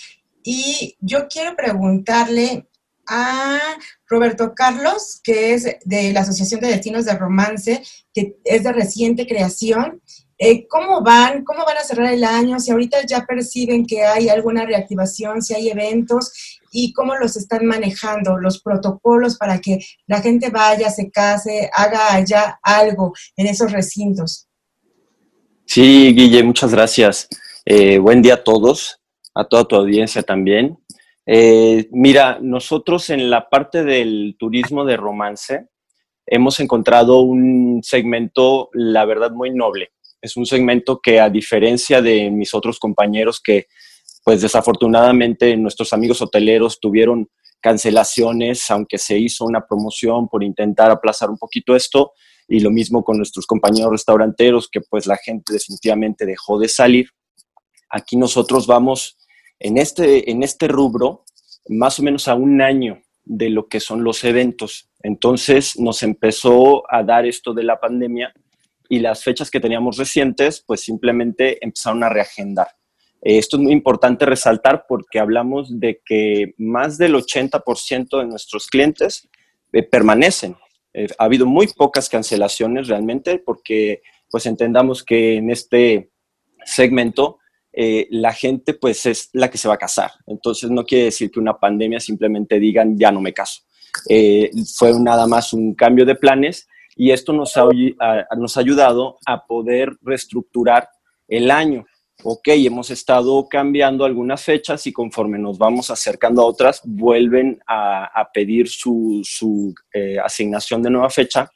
Y 0.44 0.98
yo 1.00 1.28
quiero 1.28 1.56
preguntarle 1.56 2.68
a 3.08 3.60
Roberto 4.08 4.54
Carlos, 4.54 5.22
que 5.24 5.54
es 5.54 5.78
de 5.86 6.12
la 6.12 6.22
Asociación 6.22 6.60
de 6.60 6.68
Destinos 6.68 7.06
de 7.06 7.18
Romance, 7.18 7.84
que 8.14 8.38
es 8.44 8.64
de 8.64 8.74
reciente 8.74 9.28
creación. 9.28 10.02
Eh, 10.39 10.67
¿Cómo 10.67 11.01
van? 11.01 11.44
¿Cómo 11.44 11.65
van 11.65 11.77
a 11.77 11.84
cerrar 11.84 12.13
el 12.13 12.24
año? 12.24 12.60
Si 12.60 12.72
ahorita 12.72 13.06
ya 13.08 13.25
perciben 13.25 13.86
que 13.86 14.03
hay 14.03 14.29
alguna 14.29 14.65
reactivación, 14.65 15.41
si 15.41 15.56
hay 15.56 15.70
eventos 15.70 16.60
y 16.72 16.94
cómo 16.94 17.15
los 17.15 17.36
están 17.36 17.65
manejando, 17.65 18.38
los 18.38 18.62
protocolos 18.62 19.38
para 19.38 19.60
que 19.60 19.79
la 20.06 20.22
gente 20.22 20.50
vaya, 20.51 20.91
se 20.91 21.10
case, 21.10 21.70
haga 21.74 22.13
allá 22.13 22.60
algo 22.62 23.13
en 23.36 23.48
esos 23.48 23.72
recintos. 23.72 24.48
Sí, 25.65 26.13
Guille, 26.13 26.44
muchas 26.44 26.72
gracias. 26.72 27.27
Eh, 27.65 27.98
buen 27.98 28.22
día 28.22 28.36
a 28.36 28.44
todos, 28.44 29.01
a 29.34 29.44
toda 29.44 29.65
tu 29.65 29.75
audiencia 29.75 30.22
también. 30.22 30.77
Eh, 31.25 31.89
mira, 31.91 32.38
nosotros 32.41 33.10
en 33.10 33.29
la 33.29 33.50
parte 33.50 33.84
del 33.84 34.36
turismo 34.39 34.86
de 34.86 34.96
romance 34.96 35.67
hemos 36.25 36.60
encontrado 36.60 37.22
un 37.22 37.82
segmento, 37.84 38.70
la 38.74 39.03
verdad, 39.03 39.32
muy 39.32 39.50
noble. 39.50 39.89
Es 40.22 40.36
un 40.38 40.46
segmento 40.46 41.00
que 41.02 41.20
a 41.20 41.30
diferencia 41.30 42.02
de 42.02 42.30
mis 42.32 42.54
otros 42.54 42.80
compañeros 42.80 43.40
que 43.44 43.68
pues 44.24 44.42
desafortunadamente 44.42 45.56
nuestros 45.56 45.94
amigos 45.94 46.22
hoteleros 46.22 46.80
tuvieron 46.80 47.30
cancelaciones, 47.62 48.70
aunque 48.70 48.98
se 48.98 49.18
hizo 49.18 49.46
una 49.46 49.66
promoción 49.66 50.28
por 50.28 50.44
intentar 50.44 50.92
aplazar 50.92 51.30
un 51.30 51.38
poquito 51.38 51.76
esto, 51.76 52.12
y 52.48 52.60
lo 52.60 52.70
mismo 52.72 53.04
con 53.04 53.18
nuestros 53.18 53.46
compañeros 53.46 53.92
restauranteros, 53.92 54.70
que 54.70 54.82
pues 54.82 55.06
la 55.06 55.18
gente 55.18 55.54
definitivamente 55.54 56.26
dejó 56.26 56.60
de 56.60 56.68
salir. 56.68 57.10
Aquí 57.90 58.16
nosotros 58.16 58.68
vamos 58.68 59.18
en 59.60 59.78
este, 59.78 60.30
en 60.30 60.44
este 60.44 60.68
rubro 60.68 61.24
más 61.70 62.00
o 62.00 62.04
menos 62.04 62.28
a 62.28 62.36
un 62.36 62.62
año 62.62 63.02
de 63.26 63.50
lo 63.50 63.68
que 63.68 63.80
son 63.80 64.04
los 64.04 64.24
eventos. 64.24 64.90
Entonces 65.04 65.78
nos 65.78 66.04
empezó 66.04 66.84
a 66.92 67.04
dar 67.04 67.26
esto 67.26 67.54
de 67.54 67.64
la 67.64 67.80
pandemia 67.80 68.34
y 68.89 69.00
las 69.00 69.24
fechas 69.24 69.51
que 69.51 69.60
teníamos 69.60 69.98
recientes, 69.98 70.63
pues 70.65 70.82
simplemente 70.82 71.63
empezaron 71.63 72.03
a 72.03 72.10
reagendar. 72.10 72.67
Eh, 73.22 73.38
esto 73.38 73.58
es 73.58 73.63
muy 73.63 73.74
importante 73.74 74.25
resaltar 74.25 74.86
porque 74.88 75.20
hablamos 75.20 75.79
de 75.79 76.01
que 76.06 76.53
más 76.58 76.98
del 76.98 77.15
80% 77.15 78.20
de 78.20 78.25
nuestros 78.25 78.67
clientes 78.67 79.27
eh, 79.74 79.84
permanecen. 79.84 80.56
Eh, 80.94 81.08
ha 81.17 81.25
habido 81.25 81.46
muy 81.46 81.67
pocas 81.67 82.10
cancelaciones 82.10 82.88
realmente 82.88 83.39
porque 83.39 84.01
pues 84.29 84.46
entendamos 84.46 85.03
que 85.03 85.36
en 85.36 85.51
este 85.51 86.12
segmento 86.65 87.39
la 88.10 88.34
gente 88.34 88.74
pues 88.74 89.06
es 89.06 89.29
la 89.34 89.51
que 89.51 89.60
se 89.60 89.67
va 89.67 89.75
a 89.75 89.77
casar. 89.77 90.10
Entonces 90.25 90.72
no 90.72 90.84
quiere 90.84 91.06
decir 91.06 91.29
que 91.29 91.39
una 91.39 91.60
pandemia 91.60 92.00
simplemente 92.00 92.60
digan 92.60 92.98
ya 92.98 93.12
no 93.12 93.22
me 93.22 93.34
caso. 93.34 93.62
fue 94.75 95.00
nada 95.00 95.27
más 95.27 95.53
un 95.53 95.75
cambio 95.75 96.03
de 96.03 96.15
planes 96.15 96.67
y 96.98 97.12
esto 97.12 97.32
nos 97.34 97.54
nos 98.38 98.58
ha 98.58 98.60
ayudado 98.60 99.18
a 99.25 99.46
poder 99.46 99.96
reestructurar 100.01 100.89
el 101.27 101.51
año 101.51 101.86
ok, 102.24 102.48
hemos 102.50 102.89
estado 102.89 103.48
cambiando 103.48 104.06
algunas 104.06 104.44
fechas 104.44 104.88
y 104.88 104.94
conforme 104.94 105.38
nos 105.38 105.58
vamos 105.58 105.92
acercando 105.92 106.42
a 106.42 106.46
otras, 106.46 106.82
vuelven 106.84 107.60
a, 107.68 108.30
pedir 108.34 108.68
su, 108.68 109.74
eh, 109.94 110.18
asignación 110.24 110.82
de 110.82 110.89
nueva 110.89 111.10
fecha. 111.10 111.50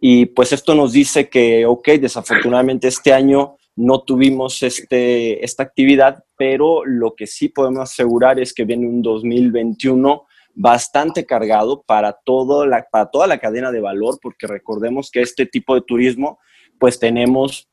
Y 0.00 0.26
pues 0.26 0.52
esto 0.52 0.74
nos 0.74 0.92
dice 0.92 1.28
que, 1.28 1.64
ok, 1.64 1.88
desafortunadamente 2.00 2.88
este 2.88 3.12
año 3.12 3.56
no 3.76 4.02
tuvimos 4.02 4.62
este, 4.62 5.44
esta 5.44 5.62
actividad, 5.62 6.24
pero 6.36 6.84
lo 6.84 7.14
que 7.14 7.26
sí 7.26 7.48
podemos 7.48 7.82
asegurar 7.82 8.40
es 8.40 8.52
que 8.52 8.64
viene 8.64 8.86
un 8.86 9.00
2021 9.00 10.26
bastante 10.54 11.24
cargado 11.26 11.82
para, 11.82 12.12
todo 12.24 12.66
la, 12.66 12.86
para 12.90 13.06
toda 13.06 13.26
la 13.26 13.38
cadena 13.38 13.72
de 13.72 13.80
valor, 13.80 14.18
porque 14.20 14.46
recordemos 14.46 15.10
que 15.10 15.22
este 15.22 15.46
tipo 15.46 15.74
de 15.74 15.82
turismo, 15.82 16.38
pues 16.78 16.98
tenemos 16.98 17.68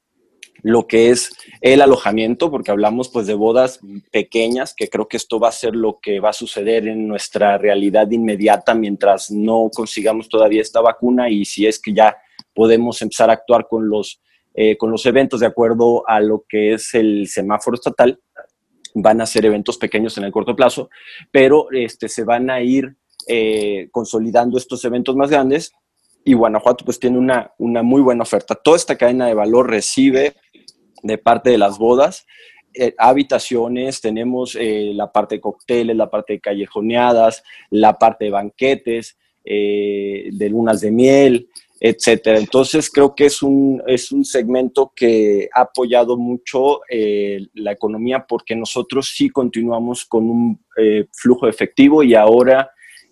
lo 0.62 0.88
que 0.88 1.09
es 1.09 1.31
el 1.62 1.81
alojamiento, 1.81 2.51
porque 2.51 2.71
hablamos 2.71 3.09
pues 3.09 3.27
de 3.27 3.33
bodas 3.33 3.79
pequeñas, 4.12 4.74
que 4.75 4.89
creo 4.89 5.07
que 5.07 5.17
esto 5.17 5.39
va 5.39 5.50
a 5.50 5.53
ser 5.53 5.75
lo 5.75 6.00
que 6.01 6.19
va 6.19 6.29
a 6.29 6.33
suceder 6.33 6.88
en 6.88 7.07
nuestra 7.07 7.57
realidad 7.57 8.09
inmediata 8.12 8.74
mientras 8.75 9.31
no 9.31 9.69
consigamos 9.74 10.29
todavía 10.29 10.62
esta 10.62 10.81
vacuna 10.81 11.29
y 11.29 11.45
si 11.45 11.65
es 11.65 11.79
que 11.81 11.93
ya 11.93 12.17
podemos 12.53 13.01
empezar 13.01 13.29
a 13.29 13.33
actuar 13.33 13.67
con 13.67 13.89
los, 13.89 14.21
eh, 14.53 14.77
con 14.77 14.91
los 14.91 15.05
eventos 15.05 15.39
de 15.39 15.45
acuerdo 15.45 16.07
a 16.07 16.19
lo 16.19 16.43
que 16.48 16.74
es 16.74 16.93
el 16.93 17.27
semáforo 17.27 17.75
estatal, 17.75 18.19
van 18.93 19.22
a 19.22 19.25
ser 19.25 19.46
eventos 19.46 19.77
pequeños 19.77 20.17
en 20.17 20.24
el 20.24 20.31
corto 20.31 20.55
plazo, 20.55 20.89
pero 21.31 21.72
este, 21.72 22.10
se 22.10 22.24
van 22.24 22.50
a 22.50 22.62
ir 22.62 22.96
eh, 23.27 23.89
consolidando 23.91 24.58
estos 24.58 24.84
eventos 24.86 25.15
más 25.15 25.29
grandes 25.29 25.72
y 26.24 26.34
Guanajuato 26.34 26.86
pues 26.86 27.00
tiene 27.00 27.17
una, 27.17 27.51
una 27.58 27.84
muy 27.84 28.01
buena 28.01 28.24
oferta. 28.24 28.55
Toda 28.55 28.77
esta 28.77 28.98
cadena 28.98 29.27
de 29.27 29.34
valor 29.34 29.69
recibe 29.69 30.36
de 31.03 31.17
parte 31.17 31.50
de 31.50 31.58
las 31.58 31.77
bodas. 31.77 32.25
Eh, 32.74 32.93
habitaciones, 32.98 34.01
tenemos 34.01 34.55
eh, 34.60 34.91
la 34.93 35.12
parte 35.12 35.36
de 35.36 35.41
cócteles, 35.41 35.96
la 35.96 36.10
parte 36.10 36.34
de 36.34 36.39
callejoneadas, 36.39 37.43
la 37.69 37.98
parte 37.98 38.25
de 38.25 38.31
banquetes, 38.31 39.17
de 39.43 40.48
lunas 40.51 40.79
de 40.79 40.91
miel, 40.91 41.50
etcétera. 41.79 42.39
Entonces 42.39 42.89
creo 42.89 43.15
que 43.15 43.25
es 43.25 43.41
un, 43.41 43.81
es 43.88 44.12
un 44.12 44.25
segmento 44.25 44.91
que 44.95 45.50
ha 45.53 45.62
apoyado 45.62 46.17
mucho 46.17 46.81
la 47.53 47.71
economía 47.71 48.25
porque 48.27 48.55
nosotros 48.55 49.13
sí 49.15 49.29
continuamos 49.29 50.05
con 50.05 50.29
un 50.29 50.65
flujo 51.12 51.48
efectivo 51.48 52.03
y 52.03 52.15
ahora 52.15 52.71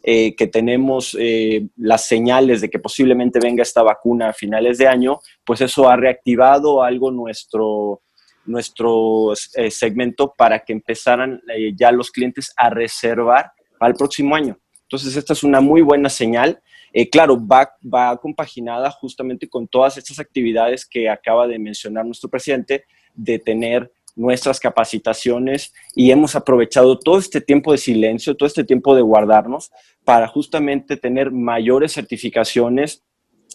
eh, 0.10 0.38
que 0.38 0.48
tenemos 0.48 1.18
eh, 1.20 1.68
las 1.76 2.08
señales 2.08 2.62
de 2.62 2.70
que 2.70 2.80
posiblemente 2.80 3.42
venga 3.42 3.62
esta 3.62 3.84
vacuna 3.84 4.30
a 4.30 4.34
finales 4.34 4.78
de 4.78 4.88
año, 4.88 5.20
pues 5.44 5.60
eso 5.60 5.90
ha 5.90 5.98
reactivado 5.98 6.82
algo 6.82 7.12
nuestro, 7.12 8.04
nuestro 8.46 9.34
eh, 9.34 9.70
segmento 9.70 10.34
para 10.38 10.60
que 10.60 10.72
empezaran 10.72 11.42
ya 11.76 11.92
los 11.92 12.10
clientes 12.12 12.54
a 12.56 12.70
reservar 12.70 13.52
el 13.82 13.96
próximo 13.96 14.34
año. 14.34 14.58
Entonces, 14.84 15.14
esta 15.18 15.34
es 15.34 15.44
una 15.44 15.60
muy 15.60 15.82
buena 15.82 16.08
señal. 16.08 16.62
Claro, 17.12 17.38
va, 17.46 17.72
va 17.84 18.18
compaginada 18.18 18.90
justamente 18.92 19.48
con 19.48 19.68
todas 19.68 19.98
estas 19.98 20.20
actividades 20.20 20.86
que 20.86 21.10
acaba 21.10 21.48
de 21.48 21.60
mencionar 21.60 22.06
nuestro 22.06 22.30
presidente, 22.30 22.86
de 23.14 23.40
tener 23.40 23.92
nuestras 24.18 24.60
capacitaciones 24.60 25.74
y 25.96 26.12
hemos 26.12 26.36
aprovechado 26.36 26.98
todo 26.98 27.20
este 27.20 27.40
tiempo 27.40 27.72
de 27.72 27.78
silencio, 27.78 28.36
todo 28.36 28.48
este 28.48 28.64
tiempo 28.64 28.96
de 28.96 29.04
guardarnos 29.04 29.72
para 30.04 30.28
justamente 30.28 30.98
tener 30.98 31.32
mayores 31.32 31.94
certificaciones, 31.94 33.04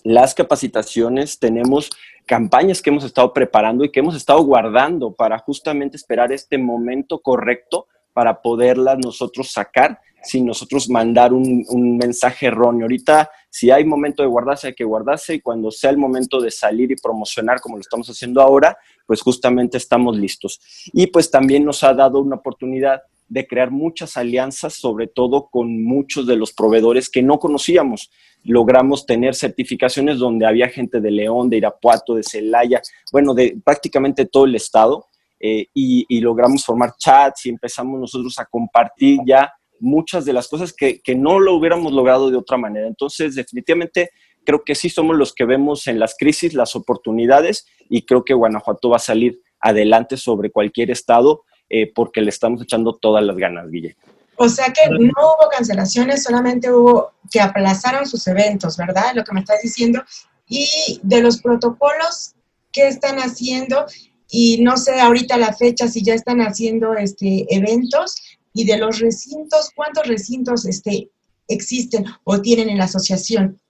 las 0.05 0.35
capacitaciones, 0.35 1.39
tenemos 1.39 1.91
campañas 2.27 2.81
que 2.81 2.91
hemos 2.91 3.05
estado 3.05 3.33
preparando 3.33 3.85
y 3.85 3.91
que 3.91 4.01
hemos 4.01 4.15
estado 4.15 4.43
guardando 4.45 5.13
para 5.13 5.39
justamente 5.39 5.97
esperar 5.97 6.33
este 6.33 6.59
momento 6.59 7.21
correcto 7.21 7.89
para 8.13 8.41
poderlas 8.41 8.99
nosotros 8.99 9.51
sacar 9.51 10.01
sin 10.23 10.47
nosotros 10.47 10.89
mandar 10.89 11.33
un, 11.33 11.65
un, 11.69 11.97
mensaje 11.97 12.47
erróneo. 12.47 12.85
Ahorita, 12.85 13.31
si 13.51 13.71
hay 13.71 13.85
momento 13.85 14.23
de 14.23 14.29
guardarse, 14.29 14.69
hay 14.69 14.75
que 14.75 14.85
guardarse 14.85 15.35
y 15.35 15.41
cuando 15.41 15.71
sea 15.71 15.91
el 15.91 15.99
momento 15.99 16.41
de 16.41 16.51
salir 16.51 16.91
y 16.93 16.97
promocionar 16.97 17.61
como 17.61 17.77
lo 17.77 17.81
estamos 17.81 18.09
haciendo 18.09 18.41
ahora, 18.41 18.77
pues 19.07 19.21
justamente 19.21 19.77
estamos 19.77 20.17
listos. 20.17 20.61
Y 20.93 21.09
pues 21.09 21.31
también 21.31 21.65
nos 21.65 21.83
ha 21.85 21.93
dado 21.95 22.21
una 22.21 22.37
oportunidad 22.37 23.03
de 23.33 23.47
crear 23.47 23.71
muchas 23.71 24.19
alianzas, 24.19 24.75
sobre 24.75 25.07
todo 25.07 25.49
con 25.51 25.83
muchos 25.83 26.27
de 26.27 26.37
los 26.37 26.53
proveedores 26.53 27.09
que 27.09 27.23
no 27.23 27.39
conocíamos. 27.39 28.11
Logramos 28.45 29.07
tener 29.07 29.35
certificaciones 29.35 30.19
donde 30.19 30.47
había 30.47 30.69
gente 30.69 31.01
de 31.01 31.11
León, 31.11 31.49
de 31.49 31.57
Irapuato, 31.57 32.15
de 32.15 32.23
Celaya, 32.23 32.83
bueno, 33.11 33.33
de 33.33 33.57
prácticamente 33.65 34.27
todo 34.27 34.45
el 34.45 34.55
estado 34.55 35.07
eh, 35.41 35.67
y, 35.73 36.21
logramos 36.21 36.65
formar 36.65 36.95
chats 36.97 37.47
y 37.47 37.49
empezamos 37.49 37.99
nosotros 37.99 38.39
a 38.39 38.45
compartir 38.45 39.19
ya 39.27 39.51
muchas 39.83 40.25
de 40.25 40.33
las 40.33 40.49
cosas 40.49 40.73
que, 40.73 41.01
que 41.01 41.15
no 41.15 41.41
lo 41.41 41.55
hubiéramos 41.55 41.93
logrado 41.93 42.31
de 42.31 42.37
otra 42.37 42.57
manera. 42.57 42.87
Entonces, 42.87 43.35
definitivamente 43.35 44.11
creo 44.45 44.63
que 44.65 44.75
sí 44.75 44.89
somos 44.89 45.17
los 45.17 45.35
que 45.35 45.45
vemos 45.45 45.87
en 45.87 45.99
las 45.99 46.17
crisis 46.19 46.55
las 46.55 46.75
oportunidades 46.75 47.67
y 47.89 48.03
creo 48.07 48.25
que 48.25 48.35
Guanajuato 48.35 48.91
va 48.91 48.97
a 48.97 49.01
salir 49.01 49.41
adelante 49.61 50.17
sobre 50.17 50.51
cualquier 50.51 50.91
estado 50.91 51.45
eh, 51.69 51.91
porque 51.95 52.21
le 52.21 52.31
estamos 52.31 52.63
echando 52.63 52.95
todas 52.95 53.25
las 53.25 53.37
ganas, 53.37 53.71
Guille. 53.71 53.97
O 54.37 54.49
sea 54.49 54.73
que 54.73 54.89
no 54.89 55.11
hubo 55.11 55.49
cancelaciones, 55.51 56.23
solamente 56.23 56.73
hubo 56.73 57.13
que 57.31 57.41
aplazaron 57.41 58.07
sus 58.07 58.27
eventos, 58.27 58.77
¿verdad? 58.77 59.15
Lo 59.15 59.25
que 59.25 59.33
me 59.33 59.41
estás 59.41 59.63
diciendo. 59.63 60.03
Y 60.49 61.01
de 61.03 61.23
los 61.23 61.41
protocolos, 61.41 62.35
¿qué 62.73 62.89
están 62.89 63.19
haciendo? 63.19 63.87
Y 64.29 64.63
no 64.63 64.77
sé 64.77 65.01
ahorita 65.01 65.37
la 65.37 65.53
fecha 65.53 65.87
si 65.89 66.03
ya 66.03 66.15
están 66.15 66.41
haciendo 66.41 66.95
este 66.95 67.47
eventos. 67.55 68.17
Y 68.55 68.65
de 68.65 68.79
los 68.79 69.01
recintos, 69.01 69.71
¿cuántos 69.75 70.07
recintos 70.07 70.67
este, 70.67 71.11
existen 71.49 72.05
o 72.25 72.41
tienen 72.41 72.69
en 72.69 72.79
la 72.79 72.85
asociación? 72.85 73.61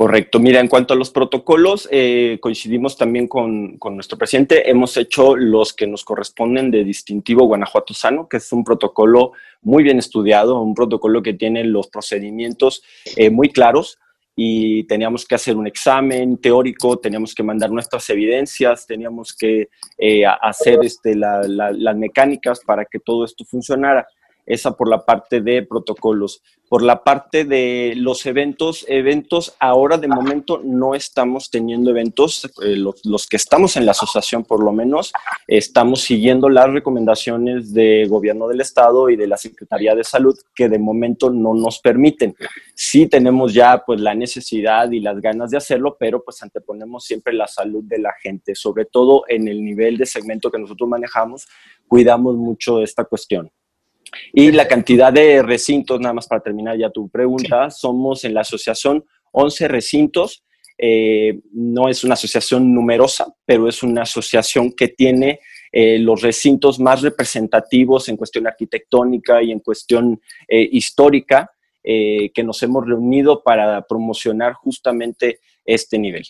Correcto. 0.00 0.38
Mira, 0.38 0.60
en 0.60 0.68
cuanto 0.68 0.94
a 0.94 0.96
los 0.96 1.10
protocolos, 1.10 1.86
eh, 1.90 2.38
coincidimos 2.40 2.96
también 2.96 3.28
con, 3.28 3.78
nuestro 3.90 4.16
presidente. 4.16 4.70
Hemos 4.70 4.96
hecho 4.96 5.36
los 5.36 5.74
que 5.74 5.86
nos 5.86 6.04
corresponden 6.04 6.70
de 6.70 6.84
distintivo 6.84 7.44
Guanajuato 7.44 7.92
Sano, 7.92 8.26
que 8.26 8.38
es 8.38 8.50
un 8.50 8.64
protocolo 8.64 9.32
muy 9.60 9.82
bien 9.82 9.98
estudiado, 9.98 10.62
un 10.62 10.74
protocolo 10.74 11.22
que 11.22 11.34
tiene 11.34 11.64
los 11.64 11.88
procedimientos 11.88 12.82
eh, 13.16 13.28
muy 13.28 13.50
claros 13.50 13.98
y 14.36 14.84
teníamos 14.84 15.26
que 15.26 15.34
hacer 15.34 15.56
un 15.56 15.66
examen 15.66 16.38
teórico, 16.38 16.98
teníamos 16.98 17.34
que 17.34 17.42
mandar 17.42 17.70
nuestras 17.70 18.08
evidencias, 18.10 18.86
teníamos 18.86 19.34
que 19.34 19.68
eh, 19.98 20.24
hacer 20.26 20.78
este, 20.82 21.14
las 21.14 21.96
mecánicas 21.96 22.60
para 22.60 22.84
que 22.84 23.00
todo 23.00 23.24
esto 23.24 23.44
funcionara 23.44 24.06
esa 24.50 24.72
por 24.72 24.88
la 24.88 25.04
parte 25.04 25.40
de 25.40 25.62
protocolos. 25.62 26.42
Por 26.68 26.82
la 26.82 27.02
parte 27.02 27.44
de 27.44 27.94
los 27.96 28.26
eventos, 28.26 28.84
eventos 28.88 29.56
ahora 29.58 29.98
de 29.98 30.06
momento 30.06 30.60
no 30.62 30.94
estamos 30.94 31.50
teniendo 31.50 31.90
eventos, 31.90 32.44
eh, 32.62 32.76
los, 32.76 33.26
que 33.26 33.36
estamos 33.36 33.76
en 33.76 33.86
la 33.86 33.90
asociación 33.90 34.44
por 34.44 34.62
lo 34.62 34.72
menos, 34.72 35.12
estamos 35.48 36.02
siguiendo 36.02 36.48
las 36.48 36.70
recomendaciones 36.70 37.74
del 37.74 38.08
gobierno 38.08 38.46
del 38.46 38.60
estado 38.60 39.10
y 39.10 39.16
de 39.16 39.26
la 39.26 39.36
Secretaría 39.36 39.96
de 39.96 40.04
Salud 40.04 40.38
que 40.54 40.68
de 40.68 40.78
momento 40.78 41.30
no 41.30 41.54
nos 41.54 41.80
permiten. 41.80 42.36
Sí 42.74 43.06
tenemos 43.06 43.52
ya 43.52 43.82
pues 43.84 44.00
la 44.00 44.14
necesidad 44.14 44.90
y 44.92 45.00
las 45.00 45.20
ganas 45.20 45.50
de 45.50 45.56
hacerlo, 45.56 45.96
pero 45.98 46.22
pues 46.22 46.40
anteponemos 46.42 47.04
siempre 47.04 47.32
la 47.32 47.48
salud 47.48 47.82
de 47.84 47.98
la 47.98 48.12
gente, 48.22 48.54
sobre 48.54 48.84
todo 48.84 49.24
en 49.28 49.48
el 49.48 49.64
nivel 49.64 49.96
de 49.96 50.06
segmento 50.06 50.50
que 50.50 50.58
nosotros 50.58 50.88
manejamos, 50.88 51.48
cuidamos 51.88 52.36
mucho 52.36 52.80
esta 52.80 53.04
cuestión. 53.04 53.50
Y 54.32 54.52
la 54.52 54.66
cantidad 54.66 55.12
de 55.12 55.42
recintos, 55.42 56.00
nada 56.00 56.14
más 56.14 56.26
para 56.26 56.42
terminar 56.42 56.76
ya 56.76 56.90
tu 56.90 57.08
pregunta, 57.08 57.70
somos 57.70 58.24
en 58.24 58.34
la 58.34 58.40
asociación 58.42 59.04
11 59.32 59.68
recintos. 59.68 60.44
Eh, 60.78 61.40
no 61.52 61.88
es 61.88 62.04
una 62.04 62.14
asociación 62.14 62.72
numerosa, 62.72 63.34
pero 63.44 63.68
es 63.68 63.82
una 63.82 64.02
asociación 64.02 64.72
que 64.72 64.88
tiene 64.88 65.40
eh, 65.72 65.98
los 65.98 66.22
recintos 66.22 66.80
más 66.80 67.02
representativos 67.02 68.08
en 68.08 68.16
cuestión 68.16 68.46
arquitectónica 68.46 69.42
y 69.42 69.52
en 69.52 69.60
cuestión 69.60 70.20
eh, 70.48 70.68
histórica, 70.72 71.50
que 71.82 72.44
nos 72.44 72.62
hemos 72.62 72.86
reunido 72.86 73.42
para 73.42 73.80
promocionar 73.86 74.52
justamente 74.52 75.40
este 75.64 75.98
nivel. 75.98 76.24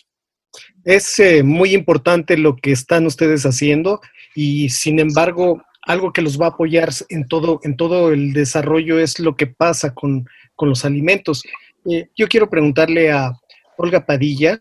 Es 0.85 1.21
muy 1.43 1.73
importante 1.73 2.37
lo 2.37 2.55
que 2.55 2.71
están 2.71 3.05
ustedes 3.05 3.43
haciendo 3.43 3.99
y 4.33 4.69
sin 4.69 4.97
embargo 4.99 5.61
algo 5.81 6.13
que 6.13 6.21
los 6.21 6.39
va 6.39 6.47
a 6.47 6.49
apoyar 6.49 6.89
en 7.09 7.27
todo, 7.27 7.59
en 7.63 7.75
todo 7.75 8.11
el 8.11 8.33
desarrollo 8.33 8.99
es 8.99 9.19
lo 9.19 9.35
que 9.35 9.47
pasa 9.47 9.93
con, 9.93 10.25
los 10.59 10.85
alimentos. 10.85 11.41
Eh, 11.89 12.09
yo 12.15 12.27
quiero 12.27 12.47
preguntarle 12.47 13.11
a 13.11 13.33
Olga 13.77 14.05
Padilla, 14.05 14.59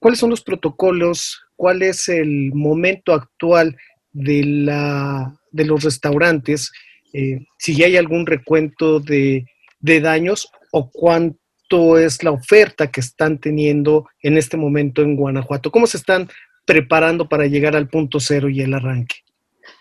¿cuáles 0.00 0.18
son 0.18 0.30
los 0.30 0.42
protocolos? 0.42 1.40
¿Cuál 1.54 1.82
es 1.82 2.08
el 2.08 2.52
momento 2.52 3.14
actual 3.14 3.76
de, 4.10 4.42
la, 4.42 5.32
de 5.52 5.64
los 5.64 5.84
restaurantes? 5.84 6.72
Eh, 7.12 7.46
si 7.56 7.80
hay 7.84 7.96
algún 7.96 8.26
recuento 8.26 8.98
de, 8.98 9.46
de 9.78 10.00
daños 10.00 10.50
o 10.72 10.90
cuánto 10.90 11.98
es 11.98 12.22
la 12.24 12.30
oferta 12.30 12.90
que 12.90 13.00
están 13.00 13.38
teniendo 13.38 14.08
en 14.22 14.38
este 14.38 14.56
momento 14.56 15.02
en 15.02 15.16
Guanajuato. 15.16 15.70
¿Cómo 15.70 15.86
se 15.86 15.98
están 15.98 16.28
preparando 16.64 17.28
para 17.28 17.46
llegar 17.46 17.76
al 17.76 17.88
punto 17.88 18.20
cero 18.20 18.48
y 18.48 18.60
el 18.60 18.74
arranque? 18.74 19.16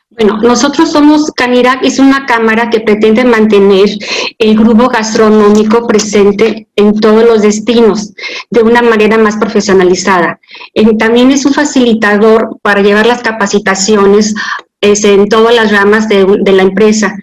Bueno, 0.09 0.37
nosotros 0.41 0.91
somos, 0.91 1.31
Canirac 1.31 1.83
es 1.83 1.99
una 1.99 2.25
cámara 2.25 2.69
que 2.69 2.79
pretende 2.79 3.25
mantener 3.25 3.89
el 4.37 4.57
grupo 4.57 4.87
gastronómico 4.87 5.85
presente 5.85 6.69
en 6.77 6.97
todos 6.99 7.25
los 7.25 7.41
destinos 7.41 8.13
de 8.49 8.63
una 8.63 8.81
manera 8.81 9.17
más 9.17 9.35
profesionalizada. 9.35 10.39
también 10.97 11.31
es 11.31 11.45
un 11.45 11.53
facilitador 11.53 12.57
para 12.61 12.81
llevar 12.81 13.05
las 13.05 13.21
capacitaciones 13.21 14.33
en 14.79 15.27
todas 15.27 15.53
las 15.53 15.71
ramas 15.71 16.07
de, 16.07 16.25
de 16.39 16.51
la 16.53 16.63
empresa. 16.63 17.13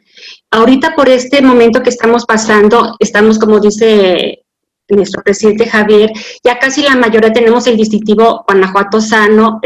Ahorita 0.51 0.95
por 0.95 1.09
este 1.09 1.41
momento 1.41 1.83
que 1.83 1.91
estamos 1.91 2.27
pasando, 2.27 2.97
estamos, 3.01 3.39
como 3.39 3.61
dice 3.61 4.44
nuestro 4.89 5.23
presidente 5.23 5.67
Javier, 5.67 6.13
ya 6.43 6.59
casi 6.59 6.83
la 6.83 6.95
mayoría 6.95 7.33
tenemos 7.33 7.67
el 7.67 7.77
distintivo 7.77 8.45
Guanajuato 8.47 9.01
Sano, 9.01 9.61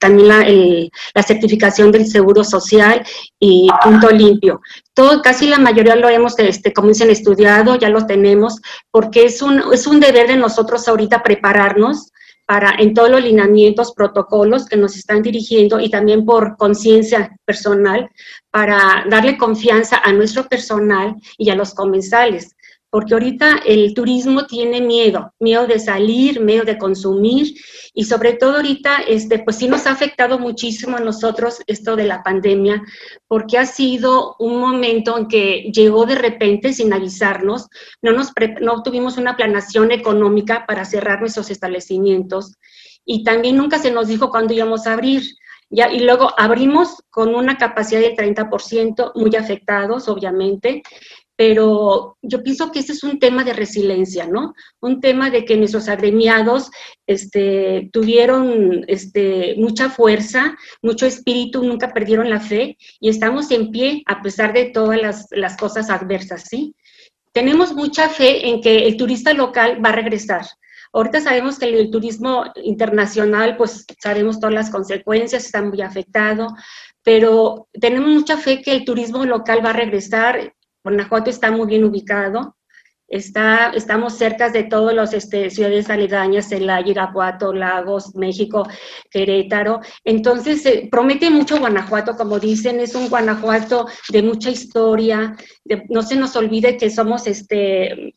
también 0.00 0.28
la, 0.28 1.22
certificación 1.22 1.92
del 1.92 2.06
Seguro 2.06 2.44
Social 2.44 3.04
y 3.38 3.68
Punto 3.82 4.10
Limpio. 4.10 4.60
Todo, 4.94 5.20
casi 5.22 5.48
la 5.48 5.58
mayoría 5.58 5.96
lo 5.96 6.08
hemos, 6.08 6.38
este, 6.38 6.72
como 6.72 6.88
dicen, 6.88 7.10
estudiado, 7.10 7.76
ya 7.76 7.88
lo 7.88 8.06
tenemos, 8.06 8.60
porque 8.90 9.24
es 9.24 9.42
un, 9.42 9.62
es 9.72 9.86
un 9.86 10.00
deber 10.00 10.28
de 10.28 10.36
nosotros 10.36 10.86
ahorita 10.88 11.22
prepararnos 11.22 12.10
para 12.46 12.74
en 12.78 12.92
todos 12.92 13.10
los 13.10 13.22
lineamientos, 13.22 13.94
protocolos 13.94 14.66
que 14.66 14.76
nos 14.76 14.96
están 14.96 15.22
dirigiendo 15.22 15.80
y 15.80 15.90
también 15.90 16.26
por 16.26 16.56
conciencia 16.58 17.34
personal 17.46 18.10
para 18.50 19.04
darle 19.08 19.38
confianza 19.38 19.96
a 20.04 20.12
nuestro 20.12 20.46
personal 20.46 21.16
y 21.38 21.48
a 21.50 21.54
los 21.54 21.72
comensales 21.72 22.53
porque 22.94 23.14
ahorita 23.14 23.62
el 23.66 23.92
turismo 23.92 24.46
tiene 24.46 24.80
miedo, 24.80 25.34
miedo 25.40 25.66
de 25.66 25.80
salir, 25.80 26.38
miedo 26.38 26.62
de 26.62 26.78
consumir 26.78 27.52
y 27.92 28.04
sobre 28.04 28.34
todo 28.34 28.54
ahorita, 28.54 28.98
este, 29.08 29.40
pues 29.40 29.56
sí 29.56 29.66
nos 29.66 29.88
ha 29.88 29.90
afectado 29.90 30.38
muchísimo 30.38 30.96
a 30.96 31.00
nosotros 31.00 31.60
esto 31.66 31.96
de 31.96 32.04
la 32.04 32.22
pandemia, 32.22 32.84
porque 33.26 33.58
ha 33.58 33.66
sido 33.66 34.36
un 34.38 34.60
momento 34.60 35.18
en 35.18 35.26
que 35.26 35.72
llegó 35.74 36.06
de 36.06 36.14
repente 36.14 36.72
sin 36.72 36.92
avisarnos, 36.92 37.66
no, 38.00 38.12
nos 38.12 38.30
no 38.60 38.80
tuvimos 38.84 39.16
una 39.16 39.34
planación 39.34 39.90
económica 39.90 40.64
para 40.64 40.84
cerrar 40.84 41.18
nuestros 41.18 41.50
establecimientos 41.50 42.58
y 43.04 43.24
también 43.24 43.56
nunca 43.56 43.80
se 43.80 43.90
nos 43.90 44.06
dijo 44.06 44.30
cuándo 44.30 44.54
íbamos 44.54 44.86
a 44.86 44.92
abrir. 44.92 45.24
Ya, 45.70 45.90
y 45.90 46.00
luego 46.00 46.30
abrimos 46.38 47.02
con 47.10 47.34
una 47.34 47.56
capacidad 47.56 48.00
del 48.00 48.14
30%, 48.14 49.12
muy 49.16 49.34
afectados, 49.34 50.08
obviamente, 50.08 50.84
pero 51.36 52.16
yo 52.22 52.42
pienso 52.42 52.70
que 52.70 52.78
ese 52.78 52.92
es 52.92 53.02
un 53.02 53.18
tema 53.18 53.42
de 53.44 53.52
resiliencia, 53.52 54.26
¿no? 54.26 54.54
Un 54.80 55.00
tema 55.00 55.30
de 55.30 55.44
que 55.44 55.56
nuestros 55.56 55.88
agremiados 55.88 56.70
este, 57.06 57.90
tuvieron 57.92 58.84
este, 58.86 59.54
mucha 59.58 59.90
fuerza, 59.90 60.56
mucho 60.82 61.06
espíritu, 61.06 61.64
nunca 61.64 61.92
perdieron 61.92 62.30
la 62.30 62.40
fe 62.40 62.76
y 63.00 63.08
estamos 63.08 63.50
en 63.50 63.70
pie 63.70 64.02
a 64.06 64.22
pesar 64.22 64.52
de 64.52 64.66
todas 64.66 65.00
las, 65.00 65.26
las 65.30 65.56
cosas 65.56 65.90
adversas, 65.90 66.44
¿sí? 66.48 66.74
Tenemos 67.32 67.74
mucha 67.74 68.08
fe 68.08 68.48
en 68.48 68.60
que 68.60 68.86
el 68.86 68.96
turista 68.96 69.32
local 69.32 69.84
va 69.84 69.88
a 69.88 69.96
regresar. 69.96 70.46
Ahorita 70.94 71.20
sabemos 71.20 71.58
que 71.58 71.66
el, 71.66 71.90
turismo 71.90 72.44
internacional, 72.62 73.56
pues 73.56 73.84
sabemos 74.00 74.38
todas 74.38 74.54
las 74.54 74.70
consecuencias, 74.70 75.44
está 75.44 75.60
muy 75.60 75.82
afectado, 75.82 76.46
pero 77.02 77.66
tenemos 77.72 78.10
mucha 78.10 78.36
fe 78.36 78.62
que 78.62 78.70
el 78.70 78.84
turismo 78.84 79.24
local 79.24 79.64
va 79.64 79.70
a 79.70 79.72
regresar 79.72 80.54
Guanajuato 80.84 81.30
está 81.30 81.50
muy 81.50 81.66
bien 81.66 81.82
ubicado, 81.82 82.56
está, 83.08 83.70
estamos 83.70 84.18
cerca 84.18 84.50
de 84.50 84.64
todas 84.64 84.94
las 84.94 85.14
este, 85.14 85.48
ciudades 85.48 85.88
aledañas, 85.88 86.50
Celaya, 86.50 86.90
Irapuato, 86.90 87.54
Lagos, 87.54 88.14
México, 88.14 88.68
Querétaro. 89.10 89.80
Entonces, 90.04 90.64
eh, 90.66 90.88
promete 90.90 91.30
mucho 91.30 91.58
Guanajuato, 91.58 92.16
como 92.16 92.38
dicen, 92.38 92.80
es 92.80 92.94
un 92.94 93.08
Guanajuato 93.08 93.86
de 94.10 94.22
mucha 94.22 94.50
historia, 94.50 95.34
no 95.88 96.02
se 96.02 96.16
nos 96.16 96.36
olvide 96.36 96.76
que 96.76 96.90
somos 96.90 97.26
este 97.26 98.14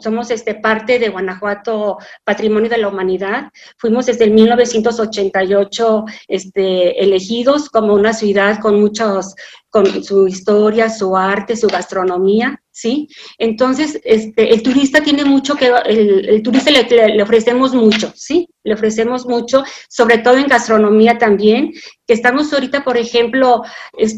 somos 0.00 0.30
este, 0.30 0.54
parte 0.54 0.98
de 0.98 1.08
Guanajuato 1.08 1.98
Patrimonio 2.24 2.68
de 2.68 2.78
la 2.78 2.88
Humanidad. 2.88 3.50
Fuimos 3.78 4.06
desde 4.06 4.24
el 4.24 4.32
1988 4.32 6.04
este, 6.28 7.02
elegidos 7.02 7.70
como 7.70 7.94
una 7.94 8.12
ciudad 8.12 8.60
con 8.60 8.80
muchos, 8.80 9.34
con 9.70 10.04
su 10.04 10.26
historia, 10.28 10.90
su 10.90 11.16
arte, 11.16 11.56
su 11.56 11.68
gastronomía. 11.68 12.60
¿sí? 12.80 13.08
Entonces, 13.36 14.00
este, 14.04 14.54
el 14.54 14.62
turista 14.62 15.02
tiene 15.02 15.24
mucho 15.24 15.54
que, 15.54 15.70
el, 15.86 16.42
turista 16.42 16.70
le, 16.70 17.22
ofrecemos 17.22 17.74
mucho, 17.74 18.10
¿sí? 18.14 18.48
Le 18.64 18.74
ofrecemos 18.74 19.26
mucho, 19.26 19.64
sobre 19.88 20.18
todo 20.18 20.38
en 20.38 20.46
gastronomía 20.46 21.18
también, 21.18 21.72
que 22.06 22.14
estamos 22.14 22.52
ahorita, 22.52 22.82
por 22.82 22.96
ejemplo, 22.96 23.62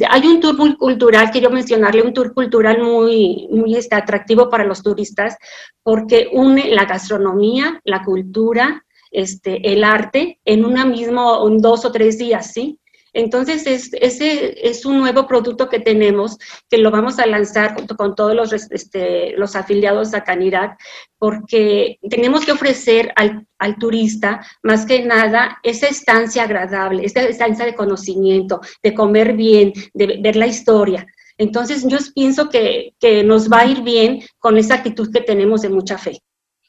hay 0.09 0.27
un 0.27 0.40
tour 0.40 0.77
cultural, 0.77 1.31
quiero 1.33 1.51
mencionarle, 1.51 2.03
un 2.03 2.12
tour 2.12 2.33
cultural 2.35 2.81
muy, 2.83 3.48
muy 3.51 3.77
atractivo 3.90 4.48
para 4.48 4.64
los 4.64 4.83
turistas, 4.83 5.37
porque 5.82 6.28
une 6.32 6.70
la 6.70 6.84
gastronomía, 6.84 7.80
la 7.84 8.04
cultura, 8.04 8.84
este, 9.10 9.72
el 9.72 9.84
arte 9.84 10.40
en 10.44 10.64
una 10.64 10.84
mismo, 10.84 11.48
dos 11.58 11.84
o 11.84 11.92
tres 11.92 12.18
días, 12.18 12.52
¿sí? 12.52 12.78
Entonces, 13.14 13.66
ese 13.66 14.68
es 14.68 14.86
un 14.86 14.98
nuevo 14.98 15.26
producto 15.26 15.68
que 15.68 15.80
tenemos, 15.80 16.38
que 16.70 16.78
lo 16.78 16.90
vamos 16.90 17.18
a 17.18 17.26
lanzar 17.26 17.74
junto 17.74 17.94
con 17.94 18.14
todos 18.14 18.34
los, 18.34 18.52
este, 18.52 19.36
los 19.36 19.54
afiliados 19.54 20.14
a 20.14 20.24
Canirac, 20.24 20.78
porque 21.18 21.98
tenemos 22.08 22.46
que 22.46 22.52
ofrecer 22.52 23.12
al, 23.16 23.46
turista, 23.78 24.40
más 24.62 24.86
que 24.86 25.04
nada, 25.04 25.58
esa 25.62 25.88
estancia 25.88 26.44
agradable, 26.44 27.04
esa 27.04 27.22
estancia 27.22 27.66
de 27.66 27.74
conocimiento, 27.74 28.60
de 28.82 28.94
comer 28.94 29.34
bien, 29.34 29.72
de 29.92 30.18
ver 30.20 30.36
la 30.36 30.46
historia. 30.46 31.06
Entonces, 31.42 31.85
yo 31.87 31.98
pienso 32.14 32.48
que, 32.48 32.94
que 33.00 33.24
nos 33.24 33.50
va 33.50 33.61
a 33.61 33.66
ir 33.66 33.83
bien 33.83 34.22
con 34.38 34.57
esa 34.57 34.76
actitud 34.76 35.12
que 35.12 35.20
tenemos 35.20 35.62
de 35.62 35.68
mucha 35.68 35.98
fe. 35.98 36.18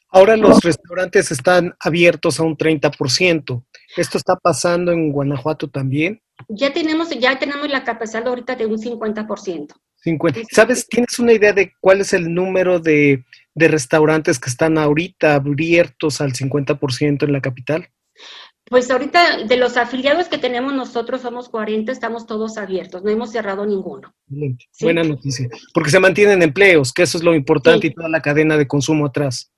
Ahora 0.08 0.36
los 0.36 0.62
restaurantes 0.62 1.32
están 1.32 1.74
abiertos 1.80 2.38
a 2.38 2.44
un 2.44 2.56
30%. 2.56 3.64
¿Esto 3.96 4.18
está 4.18 4.36
pasando 4.36 4.92
en 4.92 5.10
Guanajuato 5.10 5.68
también? 5.68 6.20
Ya 6.48 6.72
tenemos, 6.72 7.10
ya 7.10 7.38
tenemos 7.38 7.68
la 7.68 7.82
capacidad 7.82 8.26
ahorita 8.26 8.54
de 8.54 8.66
un 8.66 8.78
50%. 8.78 9.74
50. 9.96 10.40
¿Sabes, 10.52 10.86
tienes 10.88 11.18
una 11.18 11.32
idea 11.32 11.52
de 11.52 11.72
cuál 11.80 12.00
es 12.00 12.12
el 12.12 12.32
número 12.32 12.78
de, 12.78 13.24
de 13.54 13.68
restaurantes 13.68 14.38
que 14.38 14.50
están 14.50 14.78
ahorita 14.78 15.34
abiertos 15.34 16.20
al 16.20 16.32
50% 16.32 17.24
en 17.24 17.32
la 17.32 17.40
capital? 17.40 17.88
Pues 18.66 18.90
ahorita 18.90 19.44
de 19.44 19.56
los 19.56 19.76
afiliados 19.76 20.28
que 20.28 20.38
tenemos 20.38 20.72
nosotros 20.72 21.20
somos 21.20 21.48
40, 21.48 21.92
estamos 21.92 22.26
todos 22.26 22.56
abiertos, 22.56 23.02
no 23.02 23.10
hemos 23.10 23.30
cerrado 23.30 23.66
ninguno. 23.66 24.14
Buena 24.80 25.02
noticia, 25.02 25.48
porque 25.74 25.90
se 25.90 26.00
mantienen 26.00 26.42
empleos, 26.42 26.92
que 26.92 27.02
eso 27.02 27.18
es 27.18 27.24
lo 27.24 27.34
importante 27.34 27.88
y 27.88 27.94
toda 27.94 28.08
la 28.08 28.22
cadena 28.22 28.56
de 28.56 28.66
consumo 28.66 29.06
atrás. 29.06 29.50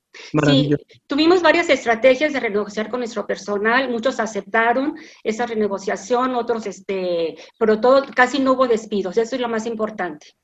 Sí, 0.46 0.70
tuvimos 1.06 1.42
varias 1.42 1.68
estrategias 1.68 2.32
de 2.32 2.40
renegociar 2.40 2.88
con 2.88 3.00
nuestro 3.00 3.26
personal, 3.26 3.90
muchos 3.90 4.18
aceptaron 4.18 4.94
esa 5.22 5.46
renegociación, 5.46 6.34
otros, 6.34 6.66
este, 6.66 7.36
pero 7.58 7.80
todo, 7.80 8.04
casi 8.14 8.38
no 8.38 8.52
hubo 8.52 8.66
despidos, 8.66 9.18
eso 9.18 9.36
es 9.36 9.40
lo 9.40 9.48
más 9.48 9.66
importante. 9.66 10.34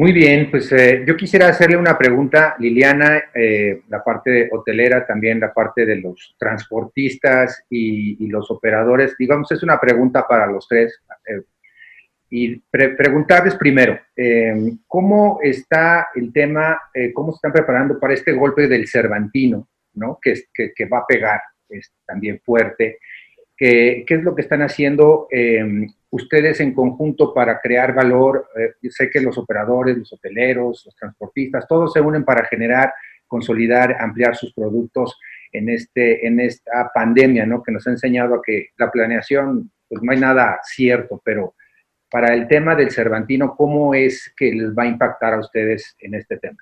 Muy 0.00 0.12
bien, 0.12 0.50
pues 0.50 0.72
eh, 0.72 1.04
yo 1.06 1.14
quisiera 1.14 1.48
hacerle 1.48 1.76
una 1.76 1.98
pregunta, 1.98 2.56
Liliana, 2.58 3.22
eh, 3.34 3.82
la 3.90 4.02
parte 4.02 4.48
hotelera, 4.50 5.04
también 5.06 5.38
la 5.38 5.52
parte 5.52 5.84
de 5.84 5.96
los 5.96 6.34
transportistas 6.38 7.66
y, 7.68 8.26
los 8.28 8.50
operadores. 8.50 9.14
Digamos, 9.18 9.52
es 9.52 9.62
una 9.62 9.78
pregunta 9.78 10.26
para 10.26 10.46
los 10.46 10.66
tres. 10.66 10.98
Eh, 11.26 11.42
y 12.30 12.56
preguntarles 12.70 13.56
primero, 13.56 14.00
eh, 14.16 14.72
¿cómo 14.86 15.38
está 15.42 16.08
el 16.14 16.32
tema, 16.32 16.80
cómo 17.12 17.32
se 17.32 17.36
están 17.36 17.52
preparando 17.52 18.00
para 18.00 18.14
este 18.14 18.32
golpe 18.32 18.68
del 18.68 18.88
Cervantino, 18.88 19.68
¿no? 19.96 20.18
que, 20.22 20.44
que, 20.54 20.84
va 20.86 21.00
a 21.00 21.06
pegar 21.06 21.42
también 22.06 22.40
fuerte? 22.42 23.00
¿Qué, 23.60 24.04
¿Qué, 24.06 24.14
es 24.14 24.22
lo 24.22 24.34
que 24.34 24.40
están 24.40 24.62
haciendo 24.62 25.28
eh, 25.30 25.86
ustedes 26.08 26.60
en 26.60 26.72
conjunto 26.72 27.34
para 27.34 27.60
crear 27.60 27.94
valor? 27.94 28.48
sé 28.88 29.10
que 29.10 29.20
los 29.20 29.36
operadores, 29.36 29.98
los 29.98 30.10
hoteleros, 30.14 30.86
los 30.86 30.96
transportistas, 30.96 31.68
todos 31.68 31.92
se 31.92 32.00
unen 32.00 32.24
para 32.24 32.46
generar, 32.46 32.90
consolidar, 33.26 33.98
ampliar 34.00 34.34
sus 34.34 34.54
productos 34.54 35.18
en, 35.52 35.68
este, 35.68 36.26
en 36.26 36.40
esta 36.40 36.90
pandemia, 36.94 37.44
¿no? 37.44 37.62
que 37.62 37.70
nos 37.70 37.86
ha 37.86 37.90
enseñado 37.90 38.36
a 38.36 38.42
que 38.42 38.68
la 38.78 38.90
planeación, 38.90 39.70
pues 39.86 40.02
no 40.02 40.10
hay 40.10 40.18
nada 40.18 40.58
cierto, 40.62 41.20
pero 41.22 41.54
para 42.10 42.32
el 42.32 42.48
tema 42.48 42.74
del 42.74 42.90
Cervantino, 42.90 43.54
¿cómo 43.56 43.94
es 43.94 44.32
que 44.38 44.52
les 44.52 44.70
va 44.70 44.84
a 44.84 44.88
impactar 44.88 45.34
a 45.34 45.40
ustedes 45.40 45.94
en 45.98 46.14
este 46.14 46.38
tema? 46.38 46.56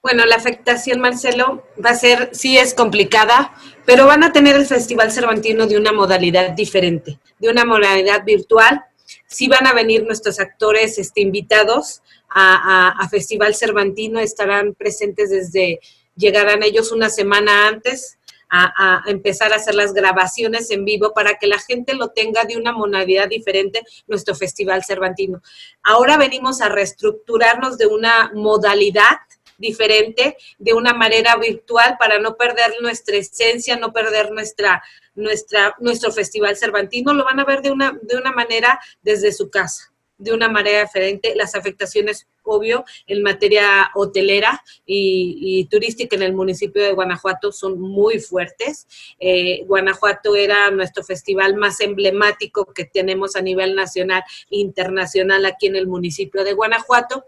Bueno, 0.00 0.24
la 0.26 0.36
afectación, 0.36 1.00
Marcelo, 1.00 1.64
va 1.84 1.90
a 1.90 1.94
ser, 1.94 2.30
sí 2.32 2.56
es 2.56 2.72
complicada, 2.72 3.52
pero 3.84 4.06
van 4.06 4.22
a 4.22 4.32
tener 4.32 4.54
el 4.54 4.64
Festival 4.64 5.10
Cervantino 5.10 5.66
de 5.66 5.76
una 5.76 5.92
modalidad 5.92 6.50
diferente, 6.50 7.18
de 7.38 7.48
una 7.48 7.64
modalidad 7.64 8.24
virtual. 8.24 8.84
Sí 9.26 9.48
van 9.48 9.66
a 9.66 9.72
venir 9.72 10.04
nuestros 10.04 10.38
actores 10.38 10.98
este, 10.98 11.20
invitados 11.20 12.02
a, 12.30 12.90
a 12.90 13.08
Festival 13.08 13.56
Cervantino, 13.56 14.20
estarán 14.20 14.74
presentes 14.74 15.30
desde, 15.30 15.80
llegarán 16.14 16.62
ellos 16.62 16.92
una 16.92 17.10
semana 17.10 17.66
antes, 17.66 18.18
a, 18.50 19.02
empezar 19.06 19.52
a 19.52 19.56
hacer 19.56 19.74
las 19.74 19.92
grabaciones 19.92 20.70
en 20.70 20.84
vivo 20.84 21.12
para 21.12 21.36
que 21.38 21.46
la 21.46 21.58
gente 21.58 21.94
lo 21.94 22.08
tenga 22.08 22.44
de 22.44 22.56
una 22.56 22.72
modalidad 22.72 23.28
diferente, 23.28 23.82
nuestro 24.06 24.34
Festival 24.34 24.84
Cervantino. 24.84 25.42
Ahora 25.82 26.16
venimos 26.16 26.60
a 26.60 26.68
reestructurarnos 26.68 27.78
de 27.78 27.86
una 27.86 28.30
modalidad 28.34 29.18
diferente, 29.58 30.36
de 30.58 30.72
una 30.72 30.94
manera 30.94 31.36
virtual, 31.36 31.96
para 31.98 32.18
no 32.18 32.36
perder 32.36 32.72
nuestra 32.80 33.16
esencia, 33.16 33.76
no 33.76 33.92
perder 33.92 34.30
nuestra, 34.30 34.82
nuestra, 35.14 35.74
nuestro 35.80 36.10
Festival 36.12 36.56
Cervantino. 36.56 37.12
Lo 37.12 37.24
van 37.24 37.40
a 37.40 37.44
ver 37.44 37.60
de 37.60 37.70
una, 37.70 37.98
de 38.00 38.16
una 38.16 38.32
manera 38.32 38.80
desde 39.02 39.32
su 39.32 39.50
casa 39.50 39.92
de 40.18 40.32
una 40.32 40.48
manera 40.48 40.82
diferente. 40.82 41.34
Las 41.36 41.54
afectaciones, 41.54 42.26
obvio, 42.42 42.84
en 43.06 43.22
materia 43.22 43.90
hotelera 43.94 44.62
y, 44.84 45.66
turística 45.70 46.16
en 46.16 46.22
el 46.22 46.34
municipio 46.34 46.82
de 46.82 46.92
Guanajuato 46.92 47.52
son 47.52 47.80
muy 47.80 48.18
fuertes. 48.18 48.86
Eh, 49.20 49.64
Guanajuato 49.66 50.34
era 50.34 50.70
nuestro 50.70 51.04
festival 51.04 51.54
más 51.54 51.80
emblemático 51.80 52.72
que 52.74 52.84
tenemos 52.84 53.36
a 53.36 53.42
nivel 53.42 53.74
nacional 53.74 54.22
e 54.50 54.58
internacional 54.58 55.46
aquí 55.46 55.66
en 55.66 55.76
el 55.76 55.86
municipio 55.86 56.44
de 56.44 56.52
Guanajuato, 56.52 57.24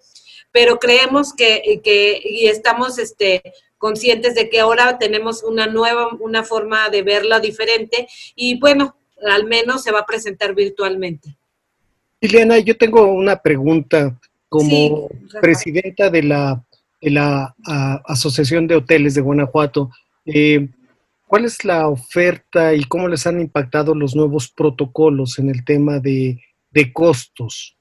pero 0.52 0.78
creemos 0.78 1.32
que, 1.32 1.80
que 1.82 2.20
y 2.24 2.46
estamos 2.46 2.98
este, 2.98 3.42
conscientes 3.78 4.34
de 4.34 4.50
que 4.50 4.60
ahora 4.60 4.98
tenemos 4.98 5.42
una 5.42 5.66
nueva, 5.66 6.08
una 6.20 6.42
forma 6.44 6.90
de 6.90 7.02
verlo 7.02 7.40
diferente 7.40 8.08
y 8.34 8.58
bueno, 8.58 8.96
al 9.26 9.46
menos 9.46 9.82
se 9.82 9.92
va 9.92 10.00
a 10.00 10.06
presentar 10.06 10.54
virtualmente. 10.54 11.36
Liliana, 12.20 12.58
yo 12.58 12.76
tengo 12.76 13.06
una 13.06 13.40
pregunta 13.40 14.18
como 14.48 15.08
presidenta 15.40 16.10
de 16.10 16.22
la, 16.24 16.62
la 17.00 17.54
Asociación 18.04 18.66
de 18.66 18.76
Hoteles 18.76 19.14
de 19.14 19.22
Guanajuato. 19.22 19.90
Eh, 20.26 20.68
¿Cuál 21.26 21.44
es 21.46 21.64
la 21.64 21.88
oferta 21.88 22.74
y 22.74 22.84
cómo 22.84 23.08
les 23.08 23.26
han 23.26 23.40
impactado 23.40 23.94
los 23.94 24.14
nuevos 24.14 24.50
protocolos 24.50 25.38
en 25.38 25.48
el 25.48 25.64
tema 25.64 26.00
de, 26.00 26.42
de 26.70 26.92
costos? 26.92 27.78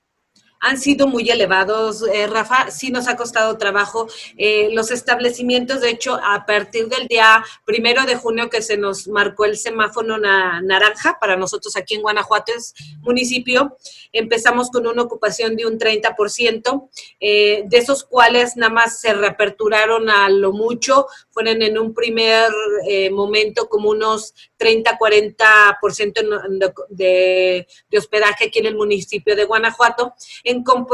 Han 0.59 0.77
sido 0.77 1.07
muy 1.07 1.29
elevados, 1.29 2.03
eh, 2.13 2.27
Rafa, 2.27 2.69
sí 2.69 2.91
nos 2.91 3.07
ha 3.07 3.15
costado 3.15 3.57
trabajo. 3.57 4.07
Eh, 4.37 4.69
los 4.73 4.91
establecimientos, 4.91 5.81
de 5.81 5.89
hecho, 5.89 6.19
a 6.21 6.45
partir 6.45 6.87
del 6.89 7.07
día 7.07 7.43
primero 7.65 8.05
de 8.05 8.15
junio 8.15 8.49
que 8.49 8.61
se 8.61 8.77
nos 8.77 9.07
marcó 9.07 9.45
el 9.45 9.57
semáforo 9.57 10.17
naranja 10.17 11.17
para 11.19 11.37
nosotros 11.37 11.75
aquí 11.77 11.95
en 11.95 12.01
Guanajuato, 12.01 12.51
es 12.55 12.73
municipio, 13.01 13.77
empezamos 14.11 14.69
con 14.69 14.85
una 14.85 15.03
ocupación 15.03 15.55
de 15.55 15.65
un 15.65 15.77
30%, 15.77 16.89
eh, 17.19 17.63
de 17.65 17.77
esos 17.77 18.03
cuales 18.03 18.57
nada 18.57 18.73
más 18.73 18.99
se 18.99 19.13
reaperturaron 19.13 20.09
a 20.09 20.29
lo 20.29 20.51
mucho, 20.51 21.07
fueron 21.31 21.61
en 21.61 21.77
un 21.77 21.93
primer 21.93 22.49
momento 23.11 23.69
como 23.69 23.89
unos 23.89 24.33
30-40% 24.59 26.87
de, 26.89 27.67
de 27.89 27.97
hospedaje 27.97 28.45
aquí 28.45 28.59
en 28.59 28.67
el 28.67 28.75
municipio 28.75 29.35
de 29.35 29.45
Guanajuato 29.45 30.13
en, 30.43 30.63
cómo 30.63 30.87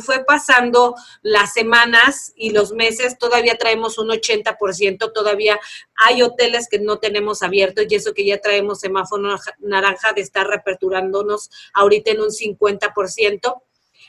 fue 0.00 0.24
pasando 0.24 0.96
las 1.22 1.52
semanas 1.52 2.32
y 2.36 2.50
los 2.50 2.72
meses, 2.72 3.18
todavía 3.18 3.58
traemos 3.58 3.98
un 3.98 4.08
80%, 4.08 5.12
todavía 5.12 5.60
hay 5.96 6.22
hoteles 6.22 6.68
que 6.68 6.78
no 6.78 6.98
tenemos 6.98 7.42
abiertos 7.42 7.84
y 7.88 7.94
eso 7.94 8.14
que 8.14 8.24
ya 8.24 8.40
traemos 8.40 8.80
semáforo 8.80 9.38
naranja 9.58 10.12
de 10.12 10.22
estar 10.22 10.46
reaperturándonos 10.46 11.50
ahorita 11.74 12.12
en 12.12 12.20
un 12.20 12.30
50%. 12.30 13.62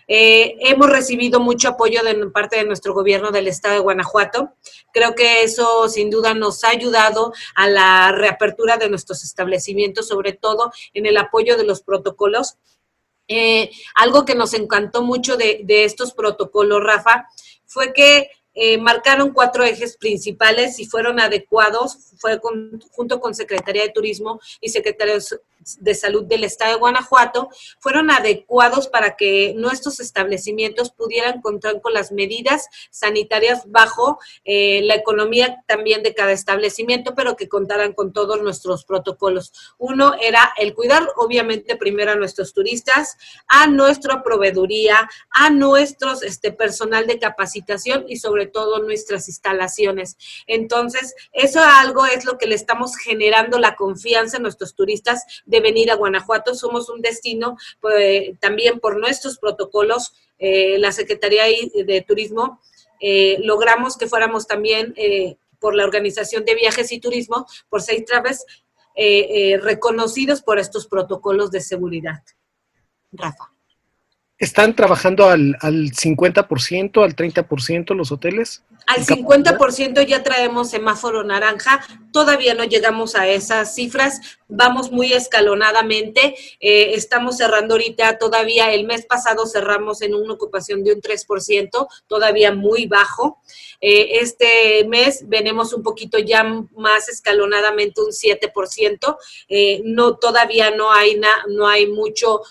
Eh, 0.08 0.56
hemos 0.62 0.90
recibido 0.90 1.40
mucho 1.40 1.70
apoyo 1.70 2.02
de 2.04 2.16
parte 2.28 2.58
de 2.58 2.66
nuestro 2.66 2.94
gobierno 2.94 3.32
del 3.32 3.48
estado 3.48 3.76
de 3.76 3.82
Guanajuato. 3.82 4.54
Creo 4.94 5.16
que 5.16 5.44
eso 5.44 5.90
sin 5.90 6.10
duda 6.10 6.34
nos 6.34 6.64
ha 6.64 6.70
ayudado 6.70 7.34
a 7.56 7.68
la 7.68 8.12
reapertura 8.14 8.78
de 8.78 8.90
nuestros 8.90 9.24
establecimientos, 9.24 10.08
sobre 10.08 10.34
todo 10.34 10.72
en 10.94 11.06
el 11.06 11.18
apoyo 11.18 11.58
de 11.58 11.66
los 11.66 11.82
protocolos 11.82 12.58
eh, 13.28 13.72
algo 13.96 14.24
que 14.26 14.36
nos 14.36 14.54
encantó 14.54 15.04
mucho 15.04 15.36
de, 15.36 15.66
estos 15.68 16.14
protocolos, 16.14 16.84
Rafa, 16.84 17.28
fue 17.66 17.94
que 17.94 18.32
eh, 18.54 18.78
marcaron 18.78 19.34
cuatro 19.34 19.64
ejes 19.64 19.98
principales 19.98 20.80
y 20.80 20.86
fueron 20.86 21.20
adecuados, 21.20 21.98
fue 22.18 22.40
junto 22.92 23.20
con 23.20 23.36
Secretaría 23.36 23.84
de 23.84 23.90
Turismo 23.92 24.40
y 24.62 24.70
Secretaría, 24.70 25.20
de 25.80 25.96
Salud 25.96 26.26
del 26.26 26.44
Estado 26.44 26.74
de 26.74 26.80
Guanajuato 26.80 27.50
fueron 27.80 28.12
adecuados 28.12 28.88
para 28.88 29.16
que 29.16 29.54
nuestros 29.56 30.00
establecimientos 30.00 30.92
pudieran 30.92 31.42
contar 31.42 31.82
con 31.82 31.94
las 31.94 32.12
medidas 32.12 32.68
sanitarias 32.92 33.64
bajo 33.68 34.20
eh, 34.46 34.82
la 34.84 34.96
economía 34.96 35.64
también 35.68 36.04
de 36.04 36.14
cada 36.14 36.32
establecimiento, 36.32 37.16
pero 37.16 37.36
que 37.36 37.50
contaran 37.50 37.94
con 37.94 38.14
todos 38.14 38.42
nuestros 38.42 38.86
protocolos. 38.86 39.52
Uno 39.78 40.14
era 40.22 40.54
el 40.58 40.74
cuidar, 40.74 41.08
obviamente, 41.18 41.76
primero 41.76 42.12
a 42.12 42.16
nuestros 42.16 42.54
turistas, 42.54 43.18
a 43.48 43.68
nuestra 43.68 44.24
proveeduría, 44.24 45.10
a 45.30 45.50
nuestros 45.50 46.24
este, 46.24 46.52
personal 46.52 47.08
de 47.08 47.20
capacitación 47.20 48.06
y 48.08 48.18
sobre 48.18 48.48
todo 48.48 48.80
nuestras 48.80 49.28
instalaciones. 49.28 50.18
Entonces, 50.48 51.16
eso 51.32 51.60
algo 51.62 52.06
es 52.06 52.26
lo 52.26 52.38
que 52.38 52.48
le 52.48 52.56
estamos 52.56 52.96
generando 52.96 53.60
la 53.60 53.76
confianza 53.76 54.38
a 54.38 54.40
nuestros 54.40 54.76
turistas 54.76 55.24
venir 55.60 55.92
a 55.92 55.96
Guanajuato. 55.96 56.56
Somos 56.56 56.90
un 56.90 57.02
destino 57.02 57.58
pues, 57.80 58.38
también 58.40 58.80
por 58.80 59.00
nuestros 59.00 59.38
protocolos, 59.38 60.14
eh, 60.40 60.78
la 60.78 60.92
Secretaría 60.92 61.44
de 61.46 62.06
Turismo, 62.08 62.62
eh, 63.00 63.38
logramos 63.42 63.98
que 63.98 64.08
fuéramos 64.08 64.48
también 64.48 64.94
eh, 64.98 65.38
por 65.60 65.76
la 65.76 65.84
Organización 65.84 66.46
de 66.46 66.56
Viajes 66.56 66.92
y 66.92 67.00
Turismo, 67.00 67.48
por 67.70 67.82
Safe 67.82 68.04
Travels, 68.04 68.46
reconocidos 69.62 70.42
por 70.42 70.58
estos 70.58 70.88
protocolos 70.88 71.52
de 71.52 71.62
seguridad. 71.62 72.24
Rafa. 73.12 73.57
¿Están 74.40 74.76
trabajando 74.76 75.28
al, 75.28 75.58
al 75.62 75.92
50%, 75.92 77.04
al 77.04 77.16
30% 77.16 77.96
los 77.96 78.12
hoteles? 78.12 78.62
Al 78.86 79.04
50% 79.04 80.06
ya 80.06 80.22
traemos 80.22 80.70
semáforo 80.70 81.24
naranja, 81.24 81.86
todavía 82.14 82.54
no 82.54 82.64
llegamos 82.64 83.16
a 83.16 83.28
esas 83.28 83.74
cifras, 83.74 84.22
vamos 84.48 84.92
muy 84.92 85.12
escalonadamente, 85.12 86.36
eh, 86.60 86.92
estamos 86.94 87.38
cerrando 87.38 87.74
ahorita, 87.74 88.20
todavía 88.20 88.72
el 88.72 88.86
mes 88.86 89.08
pasado 89.08 89.48
cerramos 89.48 90.04
en 90.04 90.14
una 90.14 90.36
ocupación 90.36 90.84
de 90.84 90.94
un 90.94 91.02
3%, 91.02 91.88
todavía 92.08 92.54
muy 92.54 92.86
bajo. 92.86 93.42
Eh, 93.82 94.20
este 94.22 94.86
mes 94.88 95.28
venimos 95.28 95.74
un 95.74 95.82
poquito 95.82 96.20
ya 96.20 96.44
más 96.44 97.10
escalonadamente, 97.10 98.02
un 98.02 98.12
7%, 98.12 99.18
eh, 99.50 99.82
no, 99.84 100.16
todavía 100.16 100.70
no 100.72 100.94
hay, 100.94 101.20
no 101.50 101.68
hay 101.68 101.88
mucho 101.88 102.42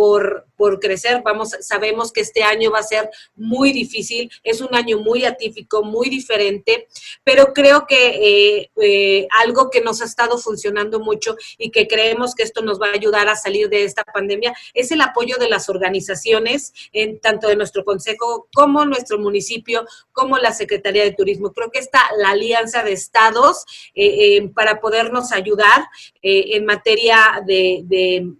por, 0.00 0.78
crecer. 0.80 1.22
Vamos, 1.22 1.50
sabemos 1.60 2.12
que 2.12 2.20
este 2.20 2.42
año 2.42 2.70
va 2.70 2.78
a 2.78 2.82
ser 2.82 3.10
muy 3.34 3.72
difícil, 3.72 4.30
es 4.42 4.60
un 4.60 4.74
año 4.74 4.98
muy 4.98 5.24
atípico, 5.24 5.82
muy 5.82 6.08
diferente, 6.08 6.86
pero 7.24 7.52
creo 7.54 7.86
que 7.86 8.08
eh, 8.08 8.70
eh, 8.80 9.28
algo 9.42 9.70
que 9.70 9.80
nos 9.80 10.00
ha 10.00 10.04
estado 10.04 10.38
funcionando 10.38 11.00
mucho 11.00 11.36
y 11.58 11.70
que 11.70 11.86
creemos 11.86 12.34
que 12.34 12.42
esto 12.42 12.62
nos 12.62 12.80
va 12.80 12.88
a 12.88 12.94
ayudar 12.94 13.28
a 13.28 13.36
salir 13.36 13.68
de 13.68 13.84
esta 13.84 14.04
pandemia 14.04 14.54
es 14.74 14.90
el 14.90 15.00
apoyo 15.00 15.36
de 15.38 15.48
las 15.48 15.68
organizaciones, 15.68 16.72
en, 16.92 17.20
tanto 17.20 17.48
de 17.48 17.56
nuestro 17.56 17.84
consejo 17.84 18.48
como 18.54 18.84
nuestro 18.84 19.18
municipio, 19.18 19.86
como 20.12 20.38
la 20.38 20.52
Secretaría 20.52 21.04
de 21.04 21.12
Turismo. 21.12 21.52
Creo 21.52 21.70
que 21.70 21.78
está 21.78 22.00
la 22.18 22.30
alianza 22.30 22.82
de 22.82 22.92
estados 22.92 23.64
eh, 23.94 24.48
para 24.54 24.80
podernos 24.80 25.32
ayudar 25.32 25.84
en 26.22 26.64
materia 26.66 27.42
de 27.46 28.30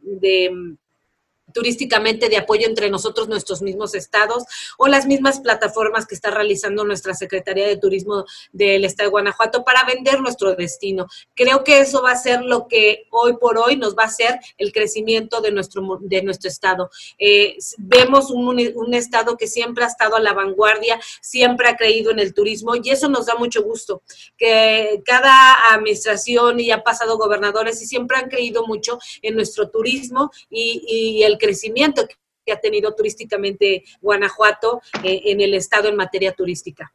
turísticamente 1.53 2.29
de 2.29 2.37
apoyo 2.37 2.67
entre 2.67 2.91
nosotros, 2.91 3.29
nuestros 3.29 3.63
mismos 3.63 3.95
estados, 3.95 4.45
o 4.79 4.89
las 4.89 5.07
mismas 5.07 5.41
plataformas 5.41 6.07
que 6.07 6.15
está 6.15 6.31
realizando 6.31 6.85
nuestra 6.85 7.15
Secretaría 7.15 7.67
de 7.67 7.77
Turismo 7.77 8.25
del 8.53 8.85
Estado 8.85 9.09
de 9.09 9.11
Guanajuato 9.11 9.65
para 9.65 9.85
vender 9.85 10.21
nuestro 10.21 10.55
destino. 10.55 11.07
Creo 11.35 11.65
que 11.65 11.81
eso 11.81 12.03
va 12.03 12.13
a 12.13 12.17
ser 12.17 12.43
lo 12.43 12.69
que 12.69 13.07
hoy 13.11 13.37
por 13.37 13.59
hoy 13.59 13.77
nos 13.77 13.97
va 13.97 14.05
a 14.05 14.07
hacer 14.07 14.39
el 14.59 14.73
crecimiento 14.73 15.41
de 15.41 15.53
nuestro, 15.53 15.99
de 16.01 16.23
nuestro 16.23 16.49
estado. 16.49 16.91
Eh, 17.19 17.57
vemos 17.79 18.31
un, 18.31 18.49
un 18.75 18.95
estado 18.95 19.37
que 19.37 19.47
siempre 19.47 19.85
ha 19.85 19.89
estado 19.89 20.17
a 20.17 20.21
la 20.21 20.33
vanguardia, 20.33 21.01
siempre 21.21 21.69
ha 21.69 21.77
creído 21.77 22.11
en 22.11 22.19
el 22.19 22.35
turismo 22.35 22.75
y 22.75 22.91
eso 22.91 23.09
nos 23.09 23.27
da 23.27 23.35
mucho 23.35 23.63
gusto, 23.63 24.03
que 24.37 25.03
cada 25.05 25.73
administración 25.73 26.61
y 26.61 26.71
ha 26.71 26.83
pasado 26.83 27.19
gobernadores 27.19 27.81
y 27.83 27.87
siempre 27.87 28.19
han 28.19 28.29
creído 28.29 28.67
mucho 28.67 28.99
en 29.23 29.35
nuestro 29.35 29.71
turismo 29.71 30.31
y, 30.51 30.83
y 30.87 31.23
el 31.23 31.39
crecimiento 31.41 32.07
que 32.47 32.53
ha 32.53 32.61
tenido 32.61 32.95
turísticamente 32.95 33.83
Guanajuato 34.01 34.81
eh, 35.03 35.23
en 35.27 35.41
el 35.41 35.55
estado 35.55 35.89
en 35.89 35.97
materia 35.97 36.33
turística. 36.33 36.93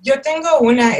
Yo 0.00 0.20
tengo 0.20 0.58
una, 0.60 0.94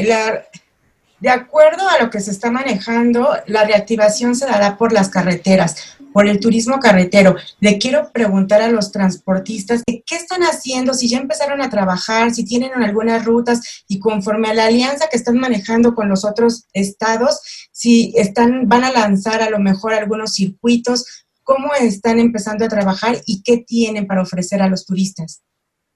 de 1.21 1.31
acuerdo 1.31 1.89
a 1.89 2.03
lo 2.03 2.11
que 2.11 2.21
se 2.21 2.31
está 2.33 2.51
manejando, 2.51 3.31
la 3.47 3.65
reactivación 3.65 4.35
se 4.35 4.47
dará 4.47 4.77
por 4.77 4.93
las 4.93 5.09
carreteras, 5.09 5.97
por 6.13 6.27
el 6.27 6.41
turismo 6.41 6.81
carretero. 6.81 7.37
Le 7.61 7.79
quiero 7.79 8.11
preguntar 8.13 8.61
a 8.61 8.69
los 8.69 8.91
transportistas 8.91 9.83
qué 9.87 10.17
están 10.17 10.43
haciendo, 10.43 10.95
si 10.95 11.09
ya 11.09 11.19
empezaron 11.19 11.63
a 11.63 11.71
trabajar, 11.71 12.33
si 12.33 12.45
tienen 12.45 12.73
algunas 12.75 13.25
rutas 13.25 13.85
y 13.87 14.01
conforme 14.01 14.49
a 14.49 14.55
la 14.55 14.67
alianza 14.67 15.09
que 15.09 15.17
están 15.17 15.39
manejando 15.39 15.95
con 15.95 16.09
los 16.09 16.25
otros 16.25 16.67
estados, 16.73 17.41
si 17.73 18.13
están, 18.17 18.69
van 18.69 18.85
a 18.85 18.91
lanzar 18.91 19.43
a 19.43 19.51
lo 19.51 19.61
mejor 19.61 19.95
algunos 19.95 20.35
circuitos 20.35 21.27
cómo 21.49 21.73
están 21.81 22.21
empezando 22.21 22.67
a 22.67 22.69
trabajar 22.69 23.17
y 23.25 23.43
qué 23.43 23.65
tienen 23.67 24.07
para 24.07 24.21
ofrecer 24.21 24.61
a 24.61 24.69
los 24.69 24.85
turistas. 24.85 25.41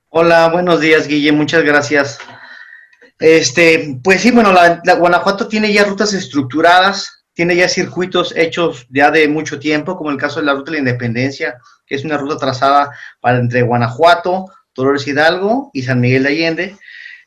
Hola, 0.08 0.48
buenos 0.48 0.80
días, 0.80 1.06
Guille, 1.06 1.30
muchas 1.30 1.62
gracias. 1.62 2.18
Este, 3.18 3.98
pues 4.02 4.22
sí, 4.22 4.30
bueno, 4.30 4.50
la, 4.50 4.80
Guanajuato 4.94 5.48
tiene 5.48 5.70
ya 5.70 5.84
rutas 5.84 6.14
estructuradas, 6.14 7.26
tiene 7.34 7.54
ya 7.54 7.68
circuitos 7.68 8.32
hechos 8.34 8.86
ya 8.88 9.10
de 9.10 9.28
mucho 9.28 9.58
tiempo, 9.58 9.94
como 9.94 10.10
el 10.10 10.16
caso 10.16 10.40
de 10.40 10.46
la 10.46 10.54
Ruta 10.54 10.70
de 10.70 10.78
la 10.78 10.90
Independencia, 10.90 11.58
que 11.86 11.96
es 11.96 12.04
una 12.04 12.16
ruta 12.16 12.38
trazada 12.38 12.90
para 13.20 13.38
entre 13.38 13.60
Guanajuato, 13.60 14.46
Dolores 14.74 15.06
Hidalgo 15.06 15.70
y 15.74 15.82
San 15.82 16.00
Miguel 16.00 16.22
de 16.22 16.28
Allende. 16.30 16.76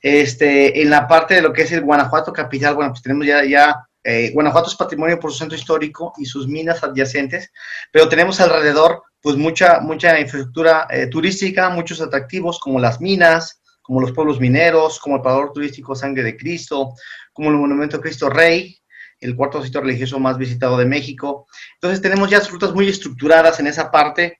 Este, 0.01 0.81
en 0.81 0.89
la 0.89 1.07
parte 1.07 1.35
de 1.35 1.43
lo 1.43 1.53
que 1.53 1.61
es 1.61 1.71
el 1.71 1.81
Guanajuato 1.81 2.33
capital, 2.33 2.73
bueno, 2.73 2.89
pues 2.89 3.03
tenemos 3.03 3.27
ya, 3.27 3.45
ya 3.45 3.85
eh, 4.05 4.31
Guanajuato 4.33 4.69
es 4.69 4.75
patrimonio 4.75 5.19
por 5.19 5.31
su 5.31 5.39
centro 5.39 5.57
histórico 5.57 6.13
y 6.17 6.25
sus 6.25 6.47
minas 6.47 6.83
adyacentes, 6.83 7.51
pero 7.91 8.07
tenemos 8.07 8.39
alrededor 8.39 9.01
pues 9.19 9.35
mucha, 9.35 9.79
mucha 9.79 10.19
infraestructura 10.19 10.87
eh, 10.91 11.07
turística, 11.07 11.69
muchos 11.69 11.99
atractivos 11.99 12.59
como 12.59 12.79
las 12.79 13.01
minas, 13.01 13.59
como 13.81 13.99
los 13.99 14.11
pueblos 14.11 14.39
mineros, 14.39 14.99
como 14.99 15.15
el 15.15 15.21
parador 15.23 15.51
turístico 15.51 15.95
Sangre 15.95 16.21
de 16.21 16.37
Cristo, 16.37 16.93
como 17.33 17.49
el 17.49 17.55
Monumento 17.55 17.99
Cristo 17.99 18.29
Rey, 18.29 18.77
el 19.19 19.35
cuarto 19.35 19.63
sitio 19.63 19.81
religioso 19.81 20.19
más 20.19 20.37
visitado 20.37 20.77
de 20.77 20.85
México. 20.85 21.47
Entonces 21.75 22.01
tenemos 22.01 22.29
ya 22.29 22.39
rutas 22.41 22.73
muy 22.73 22.87
estructuradas 22.87 23.59
en 23.59 23.67
esa 23.67 23.89
parte 23.89 24.39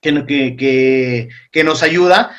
que, 0.00 1.28
nos 1.64 1.82
ayuda 1.82 2.36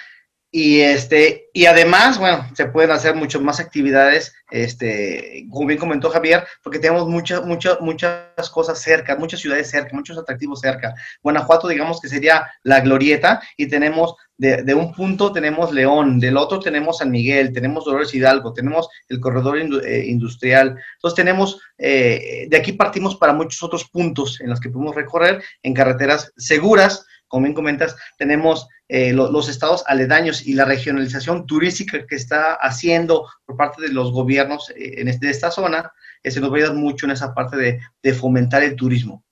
y 0.51 0.79
este, 0.79 1.49
y 1.53 1.67
además, 1.67 2.17
bueno, 2.17 2.49
se 2.55 2.65
pueden 2.65 2.89
hacer 2.89 3.13
muchas 3.13 3.41
más 3.41 3.59
actividades, 3.59 4.33
este, 4.49 5.45
como 5.51 5.67
bien 5.67 5.79
comentó 5.79 6.09
Javier, 6.09 6.43
porque 6.63 6.79
tenemos 6.79 7.07
muchas, 7.07 7.45
muchas, 7.45 7.79
muchas 7.81 8.49
cosas 8.51 8.79
cerca, 8.81 9.15
muchas 9.15 9.41
ciudades 9.41 9.69
cerca, 9.69 9.95
muchos 9.95 10.17
atractivos 10.17 10.61
cerca. 10.61 10.95
Guanajuato, 11.21 11.67
digamos 11.67 12.01
que 12.01 12.09
sería 12.09 12.49
la 12.63 12.79
glorieta, 12.79 13.41
y 13.57 13.67
tenemos 13.67 14.15
de, 14.37 14.63
de 14.63 14.73
un 14.73 14.93
punto 14.93 15.31
tenemos 15.31 15.71
León, 15.71 16.19
del 16.19 16.37
otro 16.37 16.59
tenemos 16.59 16.99
San 16.99 17.11
Miguel, 17.11 17.53
tenemos 17.53 17.85
Dolores 17.85 18.15
Hidalgo, 18.15 18.53
tenemos 18.53 18.89
el 19.09 19.19
corredor 19.19 19.57
eh, 19.57 20.05
industrial. 20.07 20.77
Entonces 20.95 21.15
tenemos, 21.15 21.61
eh, 21.77 22.47
de 22.49 22.57
aquí 22.57 22.71
partimos 22.71 23.17
para 23.17 23.33
muchos 23.33 23.61
otros 23.61 23.87
puntos 23.87 24.41
en 24.41 24.49
los 24.49 24.59
que 24.59 24.69
podemos 24.69 24.95
recorrer 24.95 25.43
en 25.61 25.73
carreteras 25.75 26.31
seguras, 26.37 27.05
como 27.27 27.43
bien 27.43 27.53
comentas, 27.53 27.95
tenemos 28.17 28.67
eh, 28.91 29.13
los 29.13 29.47
estados 29.49 29.83
aledaños 29.85 30.47
y 30.47 30.53
la 30.53 30.65
regionalización 30.65 31.45
turística 31.45 32.07
que 32.07 32.15
está 32.15 32.55
haciendo 32.55 33.27
por 33.45 33.55
parte 33.55 33.83
de 33.83 33.89
los 33.89 34.11
gobiernos 34.11 34.71
eh, 34.71 34.95
en 34.97 35.07
este, 35.07 35.29
esta 35.29 35.51
zona, 35.51 35.93
eh, 36.23 36.31
se 36.31 36.39
nos 36.39 36.49
va 36.49 36.55
a 36.55 36.57
ayudar 36.57 36.75
mucho 36.75 37.05
en 37.05 37.11
esa 37.11 37.31
parte 37.35 37.55
de, 37.55 37.79
de, 38.01 38.13
fomentar 38.15 38.63
el 38.63 38.75
turismo. 38.75 39.23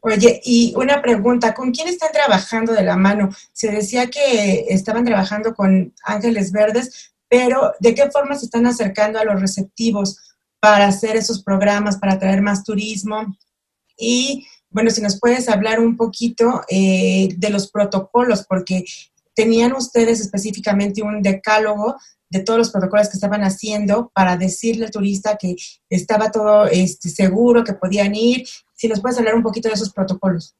Oye, 0.00 0.38
y 0.44 0.74
una 0.76 1.00
pregunta, 1.00 1.54
¿con 1.54 1.72
quién 1.72 1.88
están 1.88 2.12
trabajando 2.12 2.74
de 2.74 2.82
la 2.82 2.98
mano? 2.98 3.30
Se 3.54 3.70
decía 3.72 4.10
que 4.10 4.66
estaban 4.68 5.06
trabajando 5.06 5.54
con 5.54 5.94
Ángeles 6.04 6.52
Verdes, 6.52 7.14
pero 7.30 7.72
¿de 7.80 7.94
qué 7.94 8.10
forma 8.10 8.34
se 8.34 8.44
están 8.44 8.66
acercando 8.66 9.18
a 9.18 9.24
los 9.24 9.40
receptivos 9.40 10.36
para 10.60 10.88
hacer 10.88 11.16
esos 11.16 11.42
programas, 11.42 11.96
para 11.96 12.18
traer 12.18 12.42
más 12.42 12.64
turismo? 12.64 13.34
Y 13.96 14.46
bueno, 14.76 14.90
si 14.90 15.00
nos 15.00 15.18
puedes 15.18 15.48
hablar 15.48 15.80
un 15.80 15.96
poquito 15.96 16.60
eh, 16.68 17.30
de 17.34 17.48
los 17.48 17.70
protocolos, 17.70 18.44
porque 18.46 18.84
tenían 19.34 19.72
ustedes 19.72 20.20
específicamente 20.20 21.02
un 21.02 21.22
decálogo 21.22 21.96
de 22.28 22.40
todos 22.40 22.58
los 22.58 22.70
protocolos 22.70 23.08
que 23.08 23.16
estaban 23.16 23.42
haciendo 23.42 24.12
para 24.14 24.36
decirle 24.36 24.84
al 24.84 24.90
turista 24.90 25.38
que 25.38 25.56
estaba 25.88 26.30
todo 26.30 26.66
este, 26.66 27.08
seguro, 27.08 27.64
que 27.64 27.72
podían 27.72 28.14
ir. 28.14 28.46
Si 28.74 28.86
nos 28.86 29.00
puedes 29.00 29.16
hablar 29.16 29.36
un 29.36 29.42
poquito 29.42 29.70
de 29.70 29.76
esos 29.76 29.94
protocolos. 29.94 30.54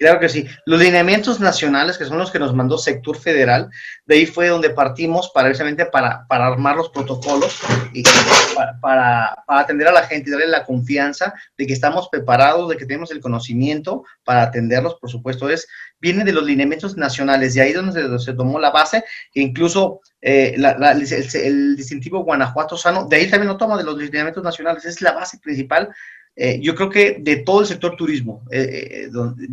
Claro 0.00 0.18
que 0.18 0.30
sí. 0.30 0.46
Los 0.64 0.80
lineamientos 0.80 1.40
nacionales, 1.40 1.98
que 1.98 2.06
son 2.06 2.16
los 2.16 2.30
que 2.30 2.38
nos 2.38 2.54
mandó 2.54 2.78
Sector 2.78 3.18
Federal, 3.18 3.68
de 4.06 4.14
ahí 4.14 4.24
fue 4.24 4.48
donde 4.48 4.70
partimos 4.70 5.28
para, 5.28 5.48
precisamente 5.48 5.84
para, 5.84 6.26
para 6.26 6.46
armar 6.46 6.76
los 6.76 6.88
protocolos 6.88 7.60
y 7.92 8.02
para, 8.54 8.80
para, 8.80 9.44
atender 9.46 9.88
a 9.88 9.92
la 9.92 10.04
gente 10.04 10.30
y 10.30 10.32
darle 10.32 10.46
la 10.46 10.64
confianza 10.64 11.34
de 11.58 11.66
que 11.66 11.74
estamos 11.74 12.08
preparados, 12.08 12.70
de 12.70 12.78
que 12.78 12.86
tenemos 12.86 13.10
el 13.10 13.20
conocimiento 13.20 14.04
para 14.24 14.44
atenderlos, 14.44 14.94
por 14.94 15.10
supuesto, 15.10 15.50
es, 15.50 15.68
viene 16.00 16.24
de 16.24 16.32
los 16.32 16.44
lineamientos 16.44 16.96
nacionales, 16.96 17.52
de 17.52 17.60
ahí 17.60 17.74
donde 17.74 18.18
se, 18.20 18.32
tomó 18.32 18.58
la 18.58 18.70
base, 18.70 19.04
que 19.30 19.42
incluso 19.42 20.00
eh, 20.22 20.56
el, 20.56 21.76
distintivo 21.76 22.24
Guanajuato 22.24 22.78
Sano, 22.78 23.06
de 23.06 23.16
ahí 23.16 23.28
también 23.28 23.48
lo 23.48 23.58
toma 23.58 23.76
de 23.76 23.84
los 23.84 23.98
lineamientos 23.98 24.42
nacionales, 24.42 24.86
es 24.86 25.02
la 25.02 25.12
base 25.12 25.38
principal 25.40 25.90
eh, 26.42 26.58
yo 26.58 26.74
creo 26.74 26.88
que 26.88 27.18
de 27.20 27.36
todo 27.36 27.60
el 27.60 27.66
sector 27.66 27.96
turismo, 27.96 28.42
eh, 28.50 29.04
eh, 29.04 29.10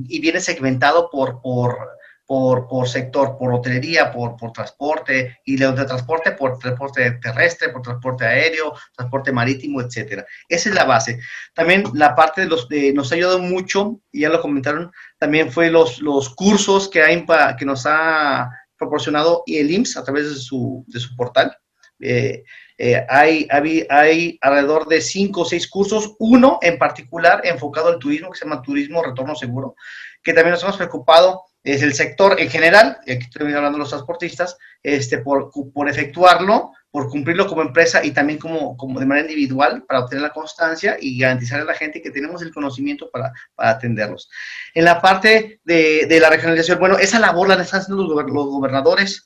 y 0.07 0.21
viene 0.21 0.39
segmentado 0.39 1.09
por, 1.09 1.41
por, 1.41 1.77
por, 2.25 2.65
por, 2.69 2.87
sector, 2.87 3.37
por 3.37 3.53
hotelería, 3.53 4.09
por, 4.13 4.37
por 4.37 4.53
transporte, 4.53 5.37
y 5.43 5.57
de, 5.57 5.69
transporte 5.73 6.31
por 6.31 6.57
transporte 6.57 7.11
terrestre, 7.21 7.73
por 7.73 7.81
transporte 7.81 8.25
aéreo, 8.25 8.73
transporte 8.95 9.33
marítimo, 9.33 9.81
etcétera. 9.81 10.25
Esa 10.47 10.69
es 10.69 10.75
la 10.75 10.85
base. 10.85 11.19
También 11.53 11.83
la 11.93 12.15
parte 12.15 12.39
de 12.39 12.47
los, 12.47 12.69
nos 12.93 13.11
ha 13.11 13.15
ayudado 13.15 13.39
mucho, 13.39 13.99
y 14.09 14.21
ya 14.21 14.29
lo 14.29 14.41
comentaron, 14.41 14.89
también 15.19 15.51
fue 15.51 15.69
los, 15.69 15.99
los 15.99 16.33
cursos 16.35 16.87
que, 16.87 17.01
hay, 17.01 17.25
que 17.59 17.65
nos 17.65 17.85
ha 17.85 18.49
proporcionado 18.77 19.43
el 19.45 19.69
IMSS 19.69 19.97
a 19.97 20.05
través 20.05 20.29
de 20.29 20.35
su, 20.37 20.85
de 20.87 21.01
su 21.01 21.13
portal. 21.17 21.53
Eh, 21.99 22.45
eh, 22.77 23.03
hay, 23.09 23.47
hay, 23.89 24.37
alrededor 24.41 24.87
de 24.87 25.01
cinco 25.01 25.41
o 25.41 25.45
seis 25.45 25.67
cursos, 25.67 26.15
uno 26.19 26.59
en 26.61 26.77
particular 26.77 27.41
enfocado 27.43 27.89
al 27.89 27.99
turismo, 27.99 28.29
que 28.29 28.37
se 28.37 28.45
llama 28.45 28.61
Turismo 28.61 29.03
Retorno 29.03 29.35
Seguro, 29.35 29.75
que 30.21 30.33
también 30.33 30.51
nos 30.51 30.63
hemos 30.63 30.77
preocupado, 30.77 31.43
es 31.63 31.81
el 31.81 31.93
sector 31.93 32.39
en 32.39 32.49
general, 32.49 32.99
y 33.05 33.13
aquí 33.13 33.25
estoy 33.25 33.51
hablando 33.53 33.77
de 33.77 33.79
los 33.79 33.89
transportistas, 33.89 34.57
este, 34.83 35.17
por, 35.17 35.51
por 35.73 35.89
efectuarlo, 35.89 36.71
por 36.91 37.09
cumplirlo 37.09 37.47
como 37.47 37.61
empresa 37.61 38.05
y 38.05 38.11
también 38.11 38.39
como, 38.39 38.77
como 38.77 38.99
de 38.99 39.05
manera 39.05 39.27
individual 39.27 39.83
para 39.87 40.01
obtener 40.01 40.21
la 40.21 40.31
constancia 40.31 40.97
y 40.99 41.19
garantizar 41.19 41.59
a 41.59 41.65
la 41.65 41.73
gente 41.73 42.01
que 42.01 42.11
tenemos 42.11 42.41
el 42.41 42.53
conocimiento 42.53 43.09
para, 43.11 43.33
para 43.55 43.71
atenderlos. 43.71 44.29
En 44.73 44.85
la 44.85 45.01
parte 45.01 45.59
de, 45.65 46.05
de, 46.07 46.19
la 46.19 46.29
regionalización, 46.29 46.79
bueno, 46.79 46.97
esa 46.97 47.19
labor 47.19 47.49
la 47.49 47.61
están 47.61 47.81
haciendo 47.81 48.03
los, 48.03 48.25
los 48.25 48.45
gobernadores, 48.45 49.25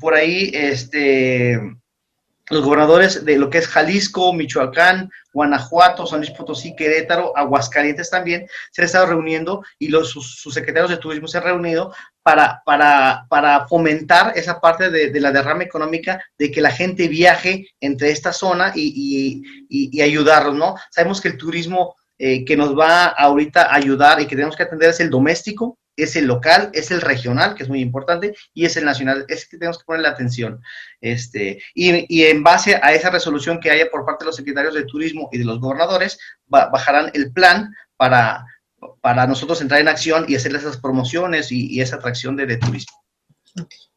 por 0.00 0.14
ahí, 0.14 0.50
este 0.54 1.60
los 2.50 2.62
gobernadores 2.62 3.24
de 3.24 3.38
lo 3.38 3.48
que 3.50 3.58
es 3.58 3.68
Jalisco, 3.68 4.32
Michoacán, 4.32 5.10
Guanajuato, 5.32 6.06
San 6.06 6.20
Luis 6.20 6.32
Potosí, 6.32 6.74
Querétaro, 6.74 7.36
Aguascalientes 7.36 8.10
también, 8.10 8.46
se 8.70 8.82
han 8.82 8.86
estado 8.86 9.06
reuniendo 9.06 9.64
y 9.78 9.88
los, 9.88 10.10
sus, 10.10 10.52
secretarios 10.52 10.90
de 10.90 10.96
turismo 10.96 11.28
se 11.28 11.38
han 11.38 11.44
reunido 11.44 11.94
para, 12.22 12.62
para, 12.66 13.26
para 13.28 13.66
fomentar 13.68 14.32
esa 14.36 14.60
parte 14.60 14.90
de, 14.90 15.20
la 15.20 15.32
derrama 15.32 15.62
económica, 15.62 16.22
de 16.38 16.50
que 16.50 16.60
la 16.60 16.70
gente 16.70 17.08
viaje 17.08 17.68
entre 17.80 18.10
esta 18.10 18.32
zona 18.32 18.72
y, 18.74 19.42
y, 19.68 20.00
ayudarlos, 20.00 20.54
¿no? 20.54 20.74
Sabemos 20.90 21.20
que 21.20 21.28
el 21.28 21.38
turismo 21.38 21.94
eh, 22.18 22.44
que 22.44 22.56
nos 22.56 22.78
va 22.78 23.06
ahorita 23.06 23.62
a 23.62 23.76
ayudar 23.76 24.20
y 24.20 24.26
que 24.26 24.36
tenemos 24.36 24.56
que 24.56 24.64
atender 24.64 24.90
es 24.90 25.00
el 25.00 25.10
doméstico, 25.10 25.78
es 25.96 26.16
el 26.16 26.26
local, 26.26 26.70
es 26.72 26.90
el 26.90 27.00
regional, 27.00 27.54
que 27.54 27.64
es 27.64 27.68
muy 27.68 27.80
importante, 27.80 28.34
y 28.54 28.64
es 28.64 28.76
el 28.76 28.84
nacional, 28.84 29.24
es 29.28 29.48
que 29.48 29.58
tenemos 29.58 29.78
que 29.78 29.84
ponerle 29.84 30.08
atención. 30.08 30.62
Este, 31.00 31.62
y, 31.74 32.22
en 32.24 32.42
base 32.42 32.76
a 32.82 32.92
esa 32.92 33.10
resolución 33.10 33.60
que 33.60 33.70
haya 33.70 33.90
por 33.90 34.04
parte 34.04 34.24
de 34.24 34.26
los 34.26 34.36
secretarios 34.36 34.74
de 34.74 34.84
turismo 34.84 35.28
y 35.32 35.38
de 35.38 35.44
los 35.44 35.60
gobernadores, 35.60 36.18
bajarán 36.46 37.10
el 37.14 37.32
plan 37.32 37.74
para, 37.96 38.46
para 39.00 39.26
nosotros 39.26 39.60
entrar 39.60 39.80
en 39.80 39.88
acción 39.88 40.24
y 40.28 40.36
hacer 40.36 40.54
esas 40.54 40.78
promociones 40.78 41.52
y, 41.52 41.80
esa 41.80 41.96
atracción 41.96 42.36
de, 42.36 42.46
de 42.46 42.56
turismo. 42.56 42.98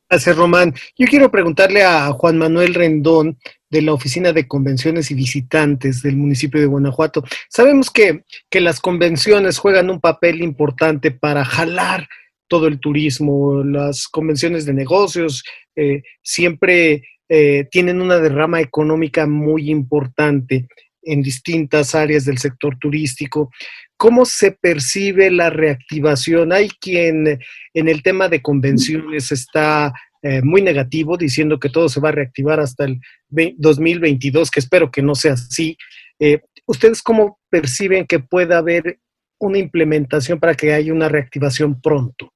Gracias, 0.09 0.35
Román. 0.35 0.73
Yo 0.97 1.07
quiero 1.07 1.31
preguntarle 1.31 1.83
a 1.83 2.11
Juan 2.11 2.37
Manuel 2.37 2.75
Rendón 2.75 3.39
de 3.75 3.81
la 3.81 3.93
Oficina 3.93 4.31
de 4.31 4.47
Convenciones 4.47 5.11
y 5.11 5.15
Visitantes 5.15 6.01
del 6.01 6.15
municipio 6.15 6.61
de 6.61 6.65
Guanajuato. 6.65 7.25
Sabemos 7.49 7.91
que, 7.91 8.23
las 8.51 8.79
convenciones 8.79 9.57
juegan 9.57 9.89
un 9.89 9.99
papel 9.99 10.41
importante 10.41 11.11
para 11.11 11.43
jalar 11.43 12.07
todo 12.47 12.67
el 12.67 12.79
turismo, 12.79 13.65
las 13.65 14.07
convenciones 14.07 14.65
de 14.65 14.73
negocios 14.73 15.43
eh, 15.75 16.03
siempre 16.21 17.03
eh, 17.27 17.67
tienen 17.69 18.01
una 18.01 18.17
derrama 18.19 18.61
económica 18.61 19.27
muy 19.27 19.69
importante 19.69 20.67
en 21.01 21.21
distintas 21.21 21.95
áreas 21.95 22.23
del 22.23 22.37
sector 22.37 22.77
turístico. 22.79 23.51
¿Cómo 23.97 24.25
se 24.25 24.51
percibe 24.51 25.31
la 25.31 25.49
reactivación? 25.49 26.51
Hay 26.51 26.69
quien 26.69 27.39
en 27.73 27.87
el 27.87 28.03
tema 28.03 28.27
de 28.27 28.41
convenciones 28.41 29.31
está 29.31 29.93
eh, 30.27 30.41
muy 30.41 30.63
negativo, 30.63 31.17
diciendo 31.17 31.59
que 31.59 31.69
todo 31.69 31.87
se 31.87 31.99
va 31.99 32.09
a 32.09 32.13
reactivar 32.13 32.59
hasta 32.59 32.85
el 32.85 32.99
2022, 33.29 34.49
que 34.49 34.59
espero 34.59 34.89
que 34.89 35.03
no 35.03 35.13
sea 35.13 35.33
así. 35.33 35.77
Eh, 36.17 36.41
¿Ustedes 36.65 37.03
cómo 37.03 37.39
perciben 37.47 38.07
que 38.07 38.17
pueda 38.17 38.57
haber 38.57 38.97
una 39.37 39.59
implementación 39.59 40.39
para 40.39 40.55
que 40.55 40.73
haya 40.73 40.91
una 40.91 41.09
reactivación 41.09 41.79
pronto? 41.79 42.33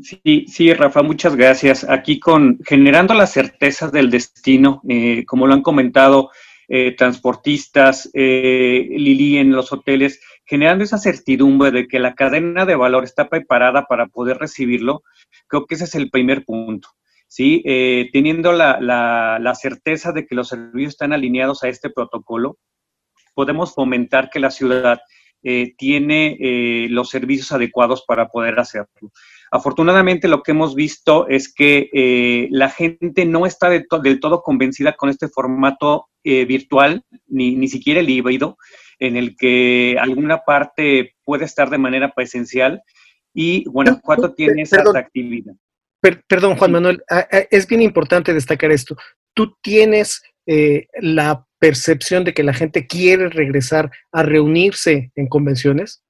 Sí, 0.00 0.46
sí, 0.46 0.72
Rafa, 0.72 1.02
muchas 1.02 1.34
gracias. 1.34 1.82
Aquí 1.82 2.20
con 2.20 2.60
generando 2.64 3.12
la 3.12 3.26
certeza 3.26 3.90
del 3.90 4.08
destino, 4.08 4.80
eh, 4.88 5.24
como 5.26 5.48
lo 5.48 5.54
han 5.54 5.62
comentado 5.62 6.30
transportistas, 6.96 8.08
Lili 8.14 9.36
en 9.36 9.52
los 9.52 9.70
hoteles, 9.70 10.18
generando 10.44 10.84
esa 10.84 10.98
certidumbre 10.98 11.70
de 11.70 11.88
que 11.88 11.98
la 11.98 12.14
cadena 12.14 12.66
de 12.66 12.76
valor 12.76 13.04
está 13.04 13.28
preparada 13.28 13.86
para 13.86 14.06
poder 14.06 14.38
recibirlo, 14.38 15.02
creo 15.48 15.66
que 15.66 15.74
ese 15.74 15.84
es 15.84 15.94
el 15.94 16.10
primer 16.10 16.44
punto. 16.44 16.88
¿sí? 17.34 17.62
Eh, 17.64 18.10
teniendo 18.12 18.52
la, 18.52 18.78
la, 18.80 19.54
certeza 19.56 20.12
de 20.12 20.24
que 20.24 20.36
los 20.36 20.48
servicios 20.48 20.92
están 20.92 21.12
alineados 21.12 21.64
a 21.64 21.68
este 21.68 21.90
protocolo, 21.90 22.58
podemos 23.34 23.74
fomentar 23.74 24.30
que 24.30 24.38
la 24.38 24.52
ciudad 24.52 25.00
eh, 25.42 25.74
tiene 25.76 26.36
eh, 26.40 26.86
los 26.90 27.10
servicios 27.10 27.50
adecuados 27.50 28.04
para 28.06 28.28
poder 28.28 28.60
hacerlo. 28.60 29.10
Afortunadamente 29.50 30.28
lo 30.28 30.42
que 30.42 30.52
hemos 30.52 30.76
visto 30.76 31.26
es 31.28 31.52
que 31.52 32.48
la 32.50 32.70
gente 32.70 33.24
no 33.24 33.46
está 33.46 33.68
del 33.68 34.20
todo 34.20 34.42
convencida 34.42 34.92
con 34.94 35.10
este 35.10 35.28
formato 35.28 36.06
virtual, 36.24 37.04
ni, 37.28 37.54
ni 37.54 37.68
siquiera 37.68 38.00
el 38.00 38.10
híbrido, 38.10 38.56
en 39.06 39.16
el 39.16 39.36
que 39.36 39.96
alguna 40.00 40.38
parte 40.44 41.14
puede 41.24 41.44
estar 41.44 41.70
de 41.70 41.78
manera 41.78 42.12
presencial 42.12 42.82
y 43.34 43.64
Guanajuato 43.64 44.32
tiene 44.32 44.62
esa 44.62 44.82
actividad. 44.94 45.54
perdón, 46.28 46.56
Juan 46.56 46.72
Manuel, 46.72 47.02
es 47.50 47.66
bien 47.66 47.82
importante 47.82 48.32
destacar 48.32 48.70
esto. 48.70 48.96
Tú 49.34 49.56
tienes 49.62 50.22
eh, 50.46 50.86
la 51.00 51.46
percepción 51.58 52.24
de 52.24 52.34
que 52.34 52.42
la 52.42 52.52
gente 52.52 52.86
quiere 52.86 53.30
regresar 53.30 53.90
a 54.12 54.22
reunirse 54.22 55.10
en 55.16 55.28
convenciones. 55.28 56.02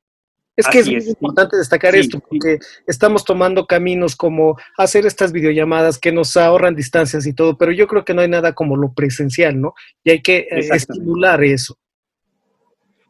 Es 0.57 0.68
que 0.68 0.80
es, 0.80 1.09
importante 1.09 1.57
destacar 1.57 1.96
esto, 1.96 2.20
porque 2.20 2.59
estamos 2.87 3.24
tomando 3.24 3.66
caminos 3.66 4.14
como 4.14 4.57
hacer 4.78 5.04
estas 5.04 5.33
videollamadas 5.33 5.98
que 5.98 6.12
nos 6.12 6.37
ahorran 6.37 6.76
distancias 6.76 7.26
y 7.26 7.33
todo, 7.33 7.59
pero 7.59 7.72
yo 7.72 7.88
creo 7.88 8.04
que 8.04 8.14
no 8.14 8.22
hay 8.22 8.28
nada 8.28 8.52
como 8.52 8.76
lo 8.76 8.92
presencial, 8.92 9.61
¿no? 9.61 9.74
Y 10.04 10.11
hay 10.11 10.22
que 10.22 10.46
eh, 10.50 10.68
estimular 10.72 11.42
eso. 11.42 11.76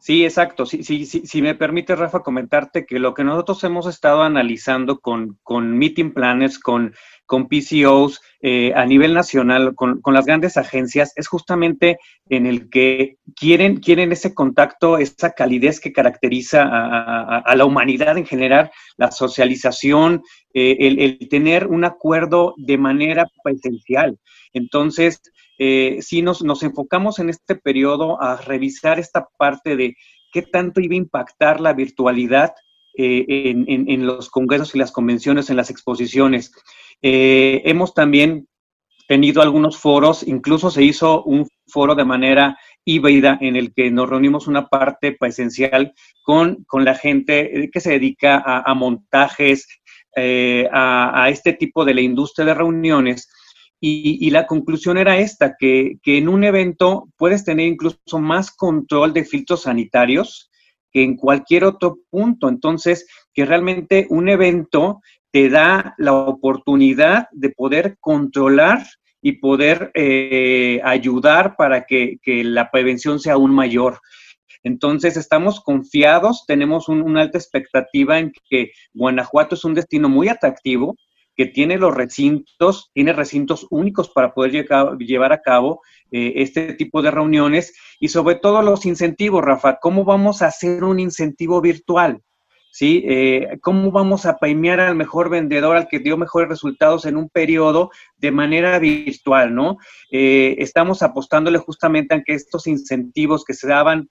Sí, 0.05 0.23
exacto. 0.23 0.67
Si 0.67 1.41
me 1.41 1.55
permite, 1.55 1.95
Rafa, 1.95 2.19
comentarte 2.19 2.85
que 2.85 2.99
lo 2.99 3.15
que 3.15 3.23
nosotros 3.23 3.63
hemos 3.63 3.87
estado 3.87 4.21
analizando 4.21 4.99
con, 4.99 5.39
con 5.41 5.75
meeting 5.79 6.11
planners, 6.13 6.59
con, 6.59 6.93
con 7.25 7.47
PCOs 7.47 8.21
eh, 8.41 8.73
a 8.75 8.85
nivel 8.85 9.13
nacional, 9.13 9.73
con, 9.75 10.01
con, 10.01 10.13
las 10.13 10.25
grandes 10.25 10.57
agencias, 10.57 11.13
es 11.15 11.27
justamente 11.27 11.97
en 12.29 12.45
el 12.45 12.69
que 12.69 13.17
quieren, 13.35 13.77
quieren 13.77 14.11
ese 14.11 14.33
contacto, 14.33 14.97
esa 14.97 15.31
calidez 15.31 15.79
que 15.79 15.91
caracteriza 15.91 16.63
a, 16.63 17.55
la 17.55 17.65
humanidad 17.65 18.17
en 18.17 18.25
general, 18.25 18.71
la 18.97 19.11
socialización, 19.11 20.21
eh, 20.53 20.77
el, 20.79 21.27
tener 21.29 21.67
un 21.67 21.85
acuerdo 21.85 22.53
de 22.57 22.77
manera 22.77 23.27
presencial. 23.43 24.19
Entonces, 24.53 25.21
eh, 25.57 25.99
sí 26.01 26.21
nos, 26.21 26.43
nos 26.43 26.63
enfocamos 26.63 27.19
en 27.19 27.29
este 27.29 27.55
periodo 27.55 28.21
a 28.21 28.37
revisar 28.37 28.99
esta 28.99 29.27
parte 29.37 29.75
de 29.75 29.95
qué 30.31 30.41
tanto 30.41 30.81
iba 30.81 30.93
a 30.93 30.97
impactar 30.97 31.61
la 31.61 31.73
virtualidad 31.73 32.53
eh, 32.97 33.49
en, 33.49 34.05
los 34.05 34.29
congresos 34.29 34.73
y 34.73 34.77
las 34.77 34.93
convenciones, 34.93 35.49
en 35.49 35.57
las 35.57 35.69
exposiciones. 35.69 36.53
Eh, 37.01 37.61
hemos 37.65 37.93
también 37.93 38.47
tenido 39.07 39.41
algunos 39.41 39.77
foros, 39.77 40.27
incluso 40.27 40.71
se 40.71 40.83
hizo 40.83 41.23
un 41.23 41.47
foro 41.67 41.93
de 41.93 42.05
manera 42.05 42.57
híbrida 42.83 43.37
en 43.41 43.55
el 43.55 43.73
que 43.73 43.91
nos 43.91 44.09
reunimos 44.09 44.47
una 44.47 44.67
parte 44.67 45.11
presencial 45.11 45.93
con, 46.23 46.63
con 46.65 46.85
la 46.85 46.95
gente 46.95 47.69
que 47.71 47.79
se 47.79 47.91
dedica 47.91 48.41
a, 48.43 48.73
montajes, 48.73 49.67
a, 50.15 51.23
a, 51.23 51.29
este 51.29 51.53
tipo 51.53 51.85
de 51.85 51.93
la 51.93 52.01
industria 52.01 52.45
de 52.47 52.53
reuniones 52.55 53.29
y, 53.87 54.31
la 54.31 54.47
conclusión 54.47 54.97
era 54.97 55.19
esta, 55.19 55.55
que, 55.59 55.99
en 56.05 56.27
un 56.27 56.43
evento 56.43 57.09
puedes 57.17 57.43
tener 57.43 57.67
incluso 57.67 58.19
más 58.19 58.51
control 58.51 59.13
de 59.13 59.25
filtros 59.25 59.63
sanitarios 59.63 60.49
que 60.91 61.03
en 61.03 61.15
cualquier 61.15 61.65
otro 61.65 61.99
punto. 62.09 62.49
Entonces, 62.49 63.05
que 63.33 63.45
realmente 63.45 64.07
un 64.09 64.29
evento 64.29 65.01
te 65.35 65.49
da 65.49 65.95
la 65.97 66.13
oportunidad 66.13 67.27
de 67.33 67.49
poder 67.49 67.97
controlar 67.99 68.87
y 69.21 69.33
poder 69.33 69.91
eh, 69.93 70.79
ayudar 70.81 71.57
para 71.57 71.85
que, 71.85 72.19
la 72.25 72.71
prevención 72.71 73.19
sea 73.19 73.33
aún 73.33 73.53
mayor. 73.53 73.99
Entonces, 74.63 75.17
estamos 75.17 75.59
confiados, 75.59 76.45
tenemos 76.47 76.87
una 76.87 77.19
alta 77.19 77.37
expectativa 77.37 78.17
en 78.17 78.31
que 78.49 78.71
Guanajuato 78.93 79.55
es 79.55 79.65
un 79.65 79.73
destino 79.73 80.07
muy 80.07 80.29
atractivo, 80.29 80.95
que 81.35 81.47
tiene 81.47 81.77
los 81.77 81.93
recintos, 81.93 82.89
tiene 82.93 83.11
recintos 83.11 83.67
únicos 83.71 84.07
para 84.11 84.33
poder 84.33 84.65
llevar 84.99 85.33
a 85.33 85.41
cabo 85.41 85.81
eh, 86.11 86.31
este 86.37 86.75
tipo 86.75 87.01
de 87.01 87.11
reuniones 87.11 87.73
y 87.99 88.07
sobre 88.07 88.35
todo 88.35 88.61
los 88.61 88.85
incentivos, 88.85 89.43
Rafa. 89.43 89.79
¿Cómo 89.81 90.05
vamos 90.05 90.41
a 90.41 90.47
hacer 90.47 90.85
un 90.85 90.97
incentivo 90.97 91.59
virtual? 91.59 92.21
¿Sí? 92.77 93.05
Eh, 93.07 93.57
¿Cómo 93.61 93.89
vamos 93.89 94.25
a 94.25 94.37
premiar 94.37 94.81
al 94.81 94.95
mejor 94.95 95.29
vendedor, 95.29 95.77
al 95.77 95.87
que 95.87 95.99
dio 95.99 96.17
mejores 96.17 96.49
resultados 96.49 97.05
en 97.05 97.15
un 97.15 97.29
periodo 97.29 97.89
de 98.17 98.31
manera 98.31 98.77
virtual, 98.79 99.55
¿no? 99.55 99.77
Eh, 100.11 100.57
estamos 100.57 101.01
apostándole 101.01 101.57
justamente 101.59 102.13
a 102.15 102.21
que 102.21 102.33
estos 102.33 102.67
incentivos 102.67 103.45
que 103.45 103.53
se 103.53 103.69
daban 103.69 104.09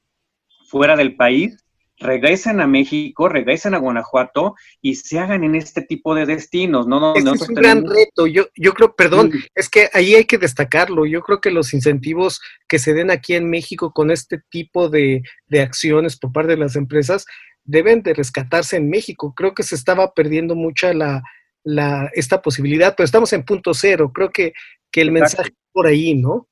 fuera 0.66 0.96
del 0.96 1.14
país 1.14 1.62
regresen 1.98 2.62
a 2.62 2.66
México, 2.66 3.28
regresen 3.28 3.74
a 3.74 3.78
Guanajuato 3.78 4.54
y 4.80 4.94
se 4.94 5.18
hagan 5.18 5.44
en 5.44 5.56
este 5.56 5.82
tipo 5.82 6.14
de 6.14 6.24
destinos, 6.24 6.86
¿no? 6.86 7.14
Este 7.14 7.30
es 7.30 7.48
un 7.48 7.54
gran 7.54 7.84
reto. 7.84 8.26
Yo, 8.26 8.46
yo 8.56 8.72
creo, 8.72 8.96
perdón, 8.96 9.30
es 9.54 9.68
que 9.68 9.90
ahí 9.92 10.14
hay 10.14 10.24
que 10.24 10.38
destacarlo. 10.38 11.04
Yo 11.04 11.20
creo 11.20 11.42
que 11.42 11.50
los 11.50 11.74
incentivos 11.74 12.40
que 12.66 12.78
se 12.78 12.94
den 12.94 13.10
aquí 13.10 13.34
en 13.34 13.50
México 13.50 13.92
con 13.92 14.10
este 14.10 14.40
tipo 14.48 14.88
de, 14.88 15.20
de 15.48 15.60
acciones 15.60 16.16
por 16.16 16.32
parte 16.32 16.52
de 16.52 16.58
las 16.58 16.76
empresas 16.76 17.26
deben 17.64 18.02
de 18.02 18.14
rescatarse 18.14 18.76
en 18.76 18.88
México. 18.88 19.34
Creo 19.34 19.54
que 19.54 19.62
se 19.62 19.74
estaba 19.74 20.12
perdiendo 20.12 20.54
mucha 20.54 20.92
la, 20.94 21.22
la, 21.62 22.10
esta 22.14 22.42
posibilidad, 22.42 22.94
pero 22.96 23.04
estamos 23.04 23.32
en 23.32 23.44
punto 23.44 23.74
cero. 23.74 24.12
Creo 24.14 24.30
que, 24.30 24.52
que 24.90 25.00
el 25.00 25.12
mensaje 25.12 25.52
por 25.72 25.86
ahí, 25.86 26.14
¿no? 26.14 26.48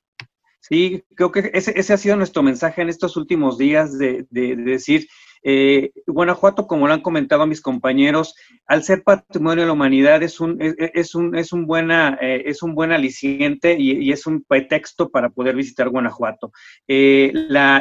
Sí, 0.61 1.05
creo 1.15 1.33
que 1.33 1.51
ese, 1.55 1.79
ese, 1.79 1.93
ha 1.93 1.97
sido 1.97 2.17
nuestro 2.17 2.43
mensaje 2.43 2.83
en 2.83 2.89
estos 2.89 3.17
últimos 3.17 3.59
días 3.59 3.99
de, 3.99 4.27
de, 4.31 4.57
de 4.57 4.63
decir, 4.63 5.09
eh, 5.45 5.91
Guanajuato, 6.07 6.67
como 6.67 6.87
lo 6.87 6.95
han 6.95 7.01
comentado 7.01 7.47
mis 7.47 7.61
compañeros, 7.61 8.35
al 8.67 8.85
ser 8.85 9.03
patrimonio 9.03 9.63
de 9.63 9.67
la 9.67 9.73
humanidad 9.73 10.23
es 10.23 10.41
un, 10.41 10.59
es, 10.61 11.15
un, 11.15 11.35
es 11.37 11.53
un, 11.53 11.67
buena, 11.67 12.17
eh, 12.21 12.45
es 12.47 12.63
un 12.63 12.75
buen 12.75 12.93
aliciente 12.93 13.77
y, 13.79 14.13
es 14.13 14.27
un 14.27 14.45
pretexto 14.45 15.11
para 15.11 15.31
poder 15.31 15.57
visitar 15.57 15.89
Guanajuato. 15.89 16.53
Eh, 16.87 17.33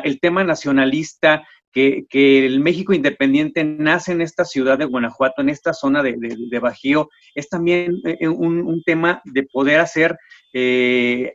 el 0.04 0.20
tema 0.20 0.44
nacionalista, 0.44 1.48
que, 1.72 2.06
el 2.46 2.60
México 2.60 2.94
independiente 2.94 3.64
nace 3.64 4.12
en 4.12 4.22
esta 4.22 4.46
ciudad 4.46 4.78
de 4.78 4.86
Guanajuato, 4.86 5.42
en 5.42 5.50
esta 5.50 5.74
zona 5.74 6.04
de, 6.04 6.60
Bajío, 6.60 7.10
es 7.36 7.50
también 7.50 8.02
un, 8.22 8.84
tema 8.86 9.22
de 9.26 9.44
poder 9.44 9.80
hacer 9.80 10.18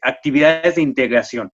actividades 0.02 0.76
de 0.76 0.82
integración. 0.82 1.50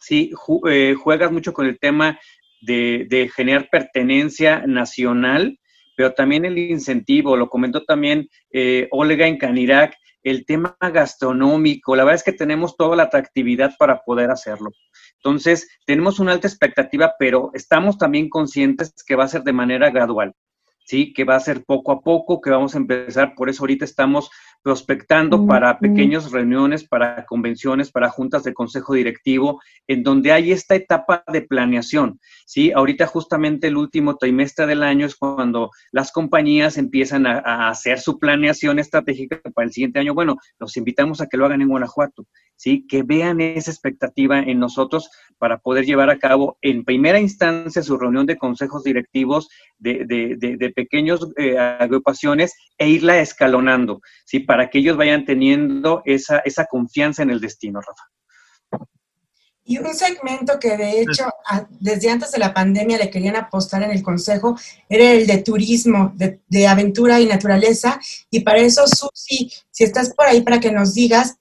Sí, 0.00 0.32
juegas 0.34 1.32
mucho 1.32 1.52
con 1.52 1.66
el 1.66 1.78
tema 1.78 2.18
de, 2.64 3.30
generar 3.34 3.68
pertenencia 3.70 4.64
nacional, 4.66 5.58
pero 5.96 6.12
también 6.12 6.44
el 6.44 6.58
incentivo, 6.58 7.36
lo 7.36 7.48
comentó 7.48 7.84
también 7.84 8.28
eh, 8.52 8.88
Olga 8.90 9.26
en 9.26 9.38
Canirac, 9.38 9.94
el 10.22 10.46
tema 10.46 10.76
gastronómico, 10.80 11.94
la 11.94 12.04
verdad 12.04 12.16
es 12.16 12.24
que 12.24 12.32
tenemos 12.32 12.76
toda 12.76 12.96
la 12.96 13.04
atractividad 13.04 13.74
para 13.78 14.00
poder 14.02 14.30
hacerlo. 14.30 14.70
Entonces, 15.24 15.68
tenemos 15.86 16.20
una 16.20 16.32
alta 16.32 16.46
expectativa, 16.46 17.14
pero 17.18 17.50
estamos 17.54 17.96
también 17.96 18.28
conscientes 18.28 18.92
que 19.06 19.16
va 19.16 19.24
a 19.24 19.28
ser 19.28 19.42
de 19.42 19.54
manera 19.54 19.90
gradual. 19.90 20.34
¿Sí? 20.84 21.12
Que 21.12 21.24
va 21.24 21.36
a 21.36 21.40
ser 21.40 21.64
poco 21.64 21.92
a 21.92 22.00
poco, 22.00 22.40
que 22.40 22.50
vamos 22.50 22.74
a 22.74 22.78
empezar, 22.78 23.34
por 23.34 23.48
eso 23.48 23.62
ahorita 23.62 23.84
estamos 23.84 24.30
prospectando 24.64 25.46
para 25.46 25.78
pequeñas 25.78 26.32
reuniones, 26.32 26.88
para 26.88 27.26
convenciones, 27.26 27.92
para 27.92 28.08
juntas 28.08 28.44
de 28.44 28.54
consejo 28.54 28.94
directivo, 28.94 29.60
en 29.86 30.02
donde 30.02 30.32
hay 30.32 30.52
esta 30.52 30.74
etapa 30.74 31.22
de 31.30 31.42
planeación, 31.42 32.18
¿sí? 32.46 32.72
Ahorita 32.72 33.06
justamente 33.06 33.66
el 33.66 33.76
último 33.76 34.16
trimestre 34.16 34.66
del 34.66 34.82
año 34.82 35.04
es 35.04 35.16
cuando 35.16 35.70
las 35.92 36.12
compañías 36.12 36.78
empiezan 36.78 37.26
a, 37.26 37.68
hacer 37.68 38.00
su 38.00 38.18
planeación 38.18 38.78
estratégica 38.78 39.38
para 39.54 39.66
el 39.66 39.72
siguiente 39.72 39.98
año. 39.98 40.14
Bueno, 40.14 40.38
los 40.58 40.78
invitamos 40.78 41.20
a 41.20 41.26
que 41.26 41.36
lo 41.36 41.44
hagan 41.44 41.60
en 41.60 41.68
Guanajuato, 41.68 42.24
¿sí? 42.56 42.86
Que 42.88 43.02
vean 43.02 43.42
esa 43.42 43.70
expectativa 43.70 44.38
en 44.38 44.58
nosotros 44.58 45.10
para 45.36 45.58
poder 45.58 45.84
llevar 45.84 46.08
a 46.08 46.18
cabo 46.18 46.56
en 46.62 46.84
primera 46.84 47.20
instancia 47.20 47.82
su 47.82 47.98
reunión 47.98 48.24
de 48.24 48.38
consejos 48.38 48.82
directivos 48.82 49.50
de, 49.78 50.06
de, 50.06 50.36
de, 50.38 50.56
de 50.56 50.70
pequeñas 50.74 51.20
eh, 51.36 51.58
agrupaciones 51.58 52.54
e 52.78 52.88
irla 52.88 53.18
escalonando, 53.20 54.00
¿sí? 54.24 54.40
Para 54.40 54.68
que 54.68 54.78
ellos 54.78 54.96
vayan 54.96 55.24
teniendo 55.24 56.02
esa, 56.04 56.38
esa 56.38 56.66
confianza 56.66 57.22
en 57.22 57.30
el 57.30 57.40
destino, 57.40 57.80
Rafa. 57.80 58.04
Y 59.66 59.78
un 59.78 59.94
segmento 59.94 60.58
que 60.60 60.76
de 60.76 61.00
hecho 61.00 61.24
desde 61.80 62.10
antes 62.10 62.32
de 62.32 62.38
la 62.38 62.52
pandemia 62.52 62.98
le 62.98 63.08
querían 63.08 63.36
apostar 63.36 63.82
en 63.82 63.92
el 63.92 64.02
Consejo 64.02 64.58
era 64.90 65.12
el 65.12 65.26
de 65.26 65.38
turismo, 65.38 66.12
de, 66.14 66.40
de 66.46 66.66
aventura 66.66 67.18
y 67.18 67.26
naturaleza. 67.26 67.98
Y 68.30 68.40
para 68.40 68.58
eso, 68.58 68.84
Susi, 68.86 69.50
si 69.70 69.84
estás 69.84 70.12
por 70.12 70.26
ahí 70.26 70.42
para 70.42 70.60
que 70.60 70.70
nos 70.70 70.92
digas 70.92 71.38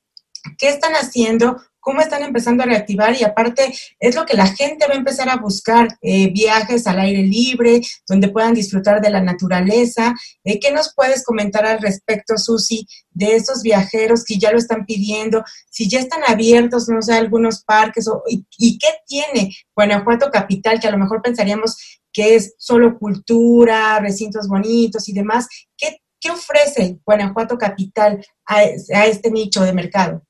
qué 0.58 0.70
están 0.70 0.94
haciendo 0.94 1.62
cómo 1.84 2.00
están 2.00 2.24
empezando 2.24 2.64
a 2.64 2.66
reactivar 2.66 3.14
y 3.14 3.24
aparte 3.24 3.74
es 4.00 4.16
lo 4.16 4.26
que 4.26 4.38
la 4.38 4.48
gente 4.48 4.88
va 4.88 4.94
a 4.94 4.98
empezar 4.98 5.30
a 5.30 5.36
buscar, 5.36 5.90
eh, 6.02 6.32
viajes 6.32 6.88
al 6.88 7.00
aire 7.00 7.24
libre, 7.24 7.82
donde 8.08 8.30
puedan 8.30 8.54
disfrutar 8.54 9.02
de 9.02 9.10
la 9.10 9.22
naturaleza. 9.22 10.16
Eh, 10.46 10.60
¿Qué 10.60 10.72
nos 10.72 10.94
puedes 10.96 11.24
comentar 11.26 11.66
al 11.66 11.82
respecto, 11.82 12.38
Susi, 12.38 12.88
de 13.12 13.36
esos 13.36 13.62
viajeros 13.62 14.24
que 14.24 14.38
ya 14.38 14.52
lo 14.52 14.58
están 14.58 14.86
pidiendo? 14.86 15.44
Si 15.70 15.90
ya 15.90 16.00
están 16.00 16.22
abiertos, 16.26 16.88
no 16.88 17.02
sé, 17.02 17.14
algunos 17.16 17.64
parques, 17.66 18.08
o, 18.08 18.24
y, 18.28 18.78
qué 18.78 18.88
tiene 19.06 19.54
Guanajuato 19.76 20.32
Capital, 20.32 20.80
que 20.80 20.88
a 20.88 20.92
lo 20.92 20.98
mejor 20.98 21.22
pensaríamos 21.22 21.76
que 22.14 22.36
es 22.36 22.56
solo 22.58 22.98
cultura, 22.98 24.00
recintos 24.00 24.48
bonitos 24.48 25.10
y 25.10 25.14
demás. 25.14 25.48
¿Qué, 25.78 25.98
qué 26.18 26.32
ofrece 26.32 27.00
Guanajuato 27.06 27.58
Capital 27.58 28.26
a 28.46 28.64
este 28.64 29.32
nicho 29.32 29.64
de 29.64 29.74
mercado? 29.74 30.24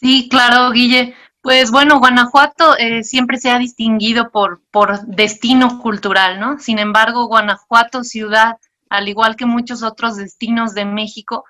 Sí, 0.00 0.28
claro, 0.30 0.70
Guille. 0.70 1.14
Pues 1.40 1.70
bueno, 1.70 1.98
Guanajuato 1.98 2.76
eh, 2.78 3.02
siempre 3.02 3.38
se 3.38 3.50
ha 3.50 3.58
distinguido 3.58 4.30
por, 4.30 4.62
por 4.70 5.00
destino 5.06 5.78
cultural, 5.80 6.38
¿no? 6.40 6.58
Sin 6.58 6.78
embargo, 6.78 7.26
Guanajuato, 7.26 8.04
ciudad, 8.04 8.58
al 8.90 9.08
igual 9.08 9.34
que 9.36 9.46
muchos 9.46 9.82
otros 9.82 10.16
destinos 10.16 10.74
de 10.74 10.84
México, 10.84 11.44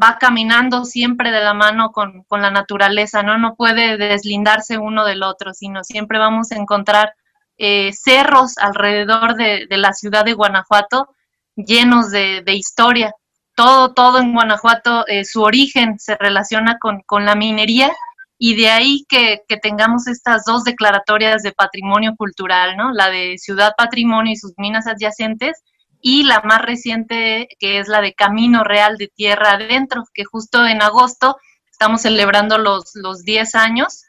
va 0.00 0.16
caminando 0.18 0.84
siempre 0.84 1.30
de 1.30 1.42
la 1.42 1.54
mano 1.54 1.92
con, 1.92 2.24
con 2.24 2.42
la 2.42 2.50
naturaleza, 2.50 3.22
¿no? 3.22 3.38
No 3.38 3.54
puede 3.56 3.96
deslindarse 3.98 4.78
uno 4.78 5.04
del 5.04 5.22
otro, 5.22 5.52
sino 5.54 5.84
siempre 5.84 6.18
vamos 6.18 6.50
a 6.50 6.56
encontrar 6.56 7.14
eh, 7.58 7.92
cerros 7.92 8.58
alrededor 8.58 9.36
de, 9.36 9.66
de, 9.68 9.76
la 9.76 9.92
ciudad 9.92 10.24
de 10.24 10.32
Guanajuato 10.32 11.14
llenos 11.54 12.10
de, 12.10 12.42
de 12.44 12.54
historia 12.54 13.12
todo, 13.54 13.92
todo 13.92 14.18
en 14.18 14.32
Guanajuato, 14.32 15.06
eh, 15.06 15.24
su 15.24 15.42
origen 15.42 15.98
se 15.98 16.16
relaciona 16.16 16.78
con, 16.78 17.24
la 17.24 17.34
minería 17.34 17.92
y 18.38 18.56
de 18.56 18.70
ahí 18.70 19.04
que, 19.08 19.42
tengamos 19.62 20.06
estas 20.08 20.44
dos 20.44 20.64
declaratorias 20.64 21.42
de 21.42 21.52
patrimonio 21.52 22.14
cultural, 22.16 22.76
¿no? 22.76 22.92
La 22.92 23.10
de 23.10 23.38
Ciudad 23.38 23.72
Patrimonio 23.76 24.32
y 24.32 24.36
sus 24.36 24.52
minas 24.56 24.86
adyacentes 24.86 25.62
y 26.00 26.24
la 26.24 26.40
más 26.40 26.62
reciente 26.62 27.48
que 27.58 27.78
es 27.78 27.88
la 27.88 28.00
de 28.00 28.14
Camino 28.14 28.64
Real 28.64 28.96
de 28.96 29.08
Tierra 29.14 29.52
Adentro, 29.52 30.02
que 30.12 30.24
justo 30.24 30.66
en 30.66 30.82
agosto 30.82 31.36
estamos 31.70 32.02
celebrando 32.02 32.58
los, 32.58 32.90
los 32.94 33.22
10 33.22 33.54
años, 33.54 34.04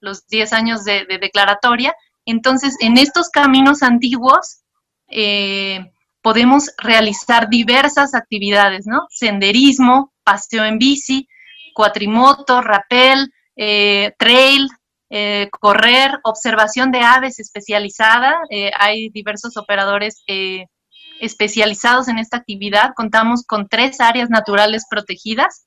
los 0.00 0.26
10 0.28 0.52
años 0.52 0.84
de, 0.84 1.06
declaratoria. 1.20 1.94
Entonces, 2.26 2.76
en 2.80 2.98
estos 2.98 3.30
caminos 3.30 3.82
antiguos, 3.82 4.62
eh, 5.08 5.90
podemos 6.22 6.70
realizar 6.78 7.48
diversas 7.48 8.14
actividades, 8.14 8.86
¿no? 8.86 9.06
Senderismo, 9.10 10.12
paseo 10.24 10.64
en 10.64 10.78
bici, 10.78 11.28
cuatrimoto, 11.74 12.60
rappel, 12.60 13.32
eh, 13.56 14.12
trail, 14.18 14.68
eh, 15.10 15.48
correr, 15.50 16.18
observación 16.24 16.90
de 16.90 17.00
aves 17.00 17.38
especializada. 17.38 18.40
Eh, 18.50 18.70
hay 18.76 19.10
diversos 19.10 19.56
operadores 19.56 20.22
especializados 21.20 22.08
en 22.08 22.18
esta 22.18 22.36
actividad. 22.36 22.92
Contamos 22.94 23.44
con 23.44 23.68
tres 23.68 24.00
áreas 24.00 24.28
naturales 24.28 24.86
protegidas 24.90 25.66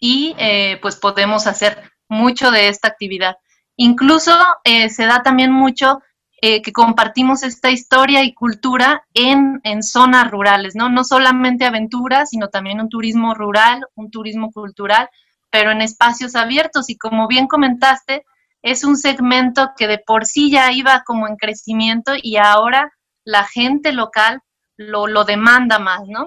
y 0.00 0.34
pues 0.80 0.96
podemos 0.96 1.46
hacer 1.46 1.90
mucho 2.08 2.50
de 2.50 2.68
esta 2.68 2.88
actividad. 2.88 3.36
Incluso 3.76 4.32
se 4.64 5.04
da 5.04 5.22
también 5.22 5.52
mucho 5.52 6.00
eh, 6.42 6.62
que 6.62 6.72
compartimos 6.72 7.42
esta 7.42 7.70
historia 7.70 8.24
y 8.24 8.32
cultura 8.32 9.04
en, 9.12 9.60
en, 9.62 9.82
zonas 9.82 10.30
rurales, 10.30 10.74
¿no? 10.74 10.88
No 10.88 11.04
solamente 11.04 11.66
aventuras, 11.66 12.30
sino 12.30 12.48
también 12.48 12.80
un 12.80 12.88
turismo 12.88 13.34
rural, 13.34 13.84
un 13.94 14.10
turismo 14.10 14.50
cultural, 14.50 15.10
pero 15.50 15.70
en 15.70 15.82
espacios 15.82 16.34
abiertos. 16.36 16.88
Y 16.88 16.96
como 16.96 17.28
bien 17.28 17.46
comentaste, 17.46 18.24
es 18.62 18.84
un 18.84 18.96
segmento 18.96 19.72
que 19.76 19.86
de 19.86 19.98
por 19.98 20.24
sí 20.24 20.50
ya 20.50 20.72
iba 20.72 21.02
como 21.04 21.28
en 21.28 21.36
crecimiento 21.36 22.12
y 22.20 22.36
ahora 22.36 22.90
la 23.24 23.44
gente 23.44 23.92
local 23.92 24.40
lo, 24.78 25.06
lo 25.06 25.24
demanda 25.24 25.78
más, 25.78 26.02
¿no? 26.06 26.26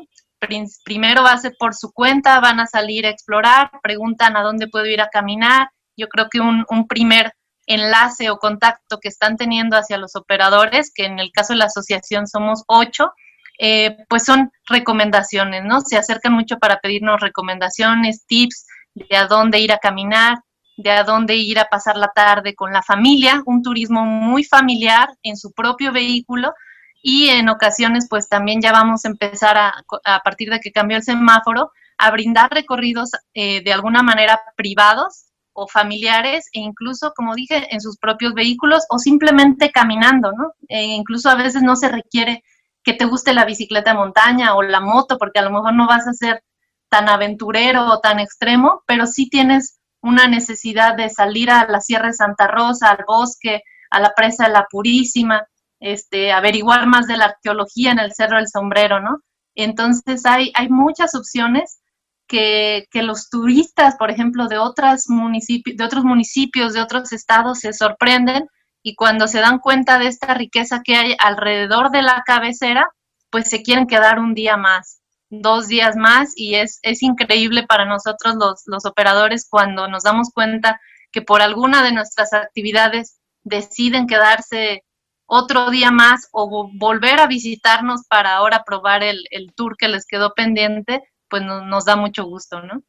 Primero 0.84 1.24
va 1.24 1.32
a 1.32 1.38
ser 1.38 1.56
por 1.58 1.74
su 1.74 1.92
cuenta, 1.92 2.40
van 2.40 2.60
a 2.60 2.68
salir 2.68 3.06
a 3.06 3.10
explorar, 3.10 3.72
preguntan 3.82 4.36
a 4.36 4.44
dónde 4.44 4.68
puedo 4.68 4.86
ir 4.86 5.02
a 5.02 5.10
caminar. 5.10 5.70
Yo 5.98 6.08
creo 6.08 6.28
que 6.30 6.40
un, 6.40 6.66
un 6.70 6.88
primer 6.88 7.34
enlace 7.66 8.30
o 8.30 8.38
contacto 8.38 9.00
que 9.00 9.10
están 9.10 9.38
teniendo 9.38 9.78
hacia 9.78 9.98
los 9.98 10.16
operadores, 10.16 10.92
que 10.94 11.06
en 11.06 11.20
el 11.20 11.32
caso 11.32 11.54
de 11.54 11.60
la 11.60 11.66
asociación 11.66 12.28
somos 12.28 12.64
ocho, 12.68 13.12
eh, 13.60 13.98
pues 14.10 14.26
son 14.26 14.52
recomendaciones, 14.68 15.64
¿no? 15.64 15.82
Se 15.82 15.98
acercan 15.98 16.34
mucho 16.34 16.58
para 16.58 16.80
pedirnos 16.80 17.22
recomendaciones, 17.22 18.26
tips 18.26 18.66
de 18.96 19.16
a 19.16 19.28
dónde 19.28 19.60
ir 19.60 19.72
a 19.72 19.78
caminar, 19.78 20.40
de 20.78 20.92
a 20.92 21.04
dónde 21.04 21.36
ir 21.36 21.60
a 21.60 21.66
pasar 21.66 21.98
la 21.98 22.12
tarde 22.14 22.56
con 22.56 22.74
la 22.74 22.82
familia, 22.82 23.44
un 23.46 23.62
turismo 23.62 24.06
muy 24.06 24.44
familiar 24.44 25.10
en 25.22 25.38
su 25.38 25.52
propio 25.52 25.92
vehículo 25.92 26.54
y 27.02 27.30
en 27.30 27.50
ocasiones 27.50 28.08
pues 28.10 28.28
también 28.28 28.62
ya 28.62 28.72
vamos 28.72 29.06
a 29.06 29.10
empezar 29.10 29.58
a, 29.58 29.74
a 30.06 30.20
partir 30.22 30.50
de 30.50 30.60
que 30.60 30.72
cambió 30.72 30.98
el 30.98 31.04
semáforo, 31.04 31.72
a 31.98 32.12
brindar 32.12 32.52
recorridos 32.52 33.12
eh, 33.34 33.62
de 33.64 33.74
alguna 33.74 34.02
manera 34.02 34.42
privados 34.56 35.26
o 35.54 35.68
familiares 35.68 36.48
e 36.52 36.60
incluso, 36.60 37.14
como 37.16 37.36
dije, 37.36 37.68
en 37.74 37.82
sus 37.82 37.98
propios 37.98 38.34
vehículos 38.34 38.84
o 38.90 38.98
simplemente 38.98 39.72
caminando, 39.72 40.32
¿no? 40.32 40.54
E 40.68 40.84
incluso 40.84 41.30
a 41.30 41.36
veces 41.36 41.62
no 41.62 41.76
se 41.76 41.90
requiere 41.90 42.44
que 42.84 42.94
te 42.94 43.06
guste 43.06 43.34
la 43.34 43.46
bicicleta 43.46 43.92
de 43.92 43.98
montaña 43.98 44.56
o 44.56 44.62
la 44.62 44.82
moto, 44.82 45.18
porque 45.18 45.40
a 45.40 45.44
lo 45.44 45.52
mejor 45.52 45.74
no 45.74 45.88
vas 45.88 46.08
a 46.08 46.14
ser 46.14 46.44
tan 46.90 47.10
aventurero 47.10 47.86
o 47.88 48.00
tan 48.00 48.20
extremo, 48.20 48.84
pero 48.86 49.08
sí 49.08 49.30
tienes 49.30 49.80
una 50.02 50.28
necesidad 50.28 50.96
de 50.96 51.10
salir 51.10 51.50
a 51.50 51.66
la 51.68 51.80
Sierra 51.80 52.08
de 52.08 52.14
Santa 52.14 52.48
Rosa, 52.48 52.90
al 52.90 53.06
bosque, 53.08 53.62
a 53.90 54.00
la 54.00 54.14
presa 54.14 54.46
de 54.46 54.52
la 54.52 54.68
Purísima, 54.70 55.46
este, 55.80 56.32
averiguar 56.32 56.88
más 56.88 57.08
de 57.08 57.18
la 57.18 57.26
arqueología 57.26 57.92
en 57.92 58.00
el 58.00 58.14
Cerro 58.14 58.38
del 58.38 58.50
Sombrero, 58.50 59.00
¿no? 59.00 59.20
Entonces 59.56 60.26
hay, 60.26 60.52
hay 60.56 60.70
muchas 60.70 61.16
opciones 61.16 61.80
que, 62.28 62.88
los 62.94 63.30
turistas, 63.30 63.96
por 63.98 64.12
ejemplo, 64.12 64.48
de, 64.48 64.58
otras 64.58 65.10
municipios, 65.10 65.78
de 65.78 65.84
otros 65.84 66.04
municipios, 66.04 66.74
de 66.74 66.82
otros 66.82 67.12
estados, 67.12 67.60
se 67.60 67.74
sorprenden 67.74 68.48
y 68.82 68.96
cuando 68.96 69.28
se 69.28 69.40
dan 69.40 69.60
cuenta 69.60 70.00
de 70.00 70.08
esta 70.08 70.34
riqueza 70.34 70.82
que 70.84 70.96
hay 70.96 71.16
alrededor 71.20 71.92
de 71.92 72.02
la 72.02 72.24
cabecera, 72.26 72.90
pues 73.30 73.50
se 73.50 73.64
quieren 73.64 73.88
quedar 73.88 74.20
un 74.20 74.34
día 74.34 74.58
más, 74.58 75.02
dos 75.30 75.68
días 75.68 75.96
más 75.96 76.34
y 76.36 76.56
es, 76.56 76.80
es 76.82 77.02
increíble 77.02 77.66
para 77.68 77.86
nosotros 77.86 78.36
los, 78.36 78.64
los 78.66 78.86
operadores 78.86 79.48
cuando 79.50 79.88
nos 79.88 80.04
damos 80.04 80.30
cuenta 80.34 80.80
que 81.12 81.22
por 81.22 81.42
alguna 81.42 81.84
de 81.84 81.94
nuestras 81.94 82.34
actividades 82.34 83.20
deciden 83.44 84.08
quedarse 84.08 84.84
otro 85.26 85.72
día 85.72 85.92
más 85.92 86.28
o 86.32 86.70
volver 86.74 87.20
a 87.20 87.28
visitarnos 87.28 88.02
para 88.10 88.36
ahora 88.36 88.64
probar 88.66 89.04
el, 89.04 89.24
el 89.32 89.54
tour 89.56 89.78
que 89.78 89.88
les 89.88 90.06
quedó 90.06 90.34
pendiente, 90.34 91.02
pues 91.34 91.42
no, 91.42 91.66
nos 91.66 91.86
da 91.86 91.96
mucho 91.96 92.26
gusto, 92.26 92.62
¿no? 92.62 92.84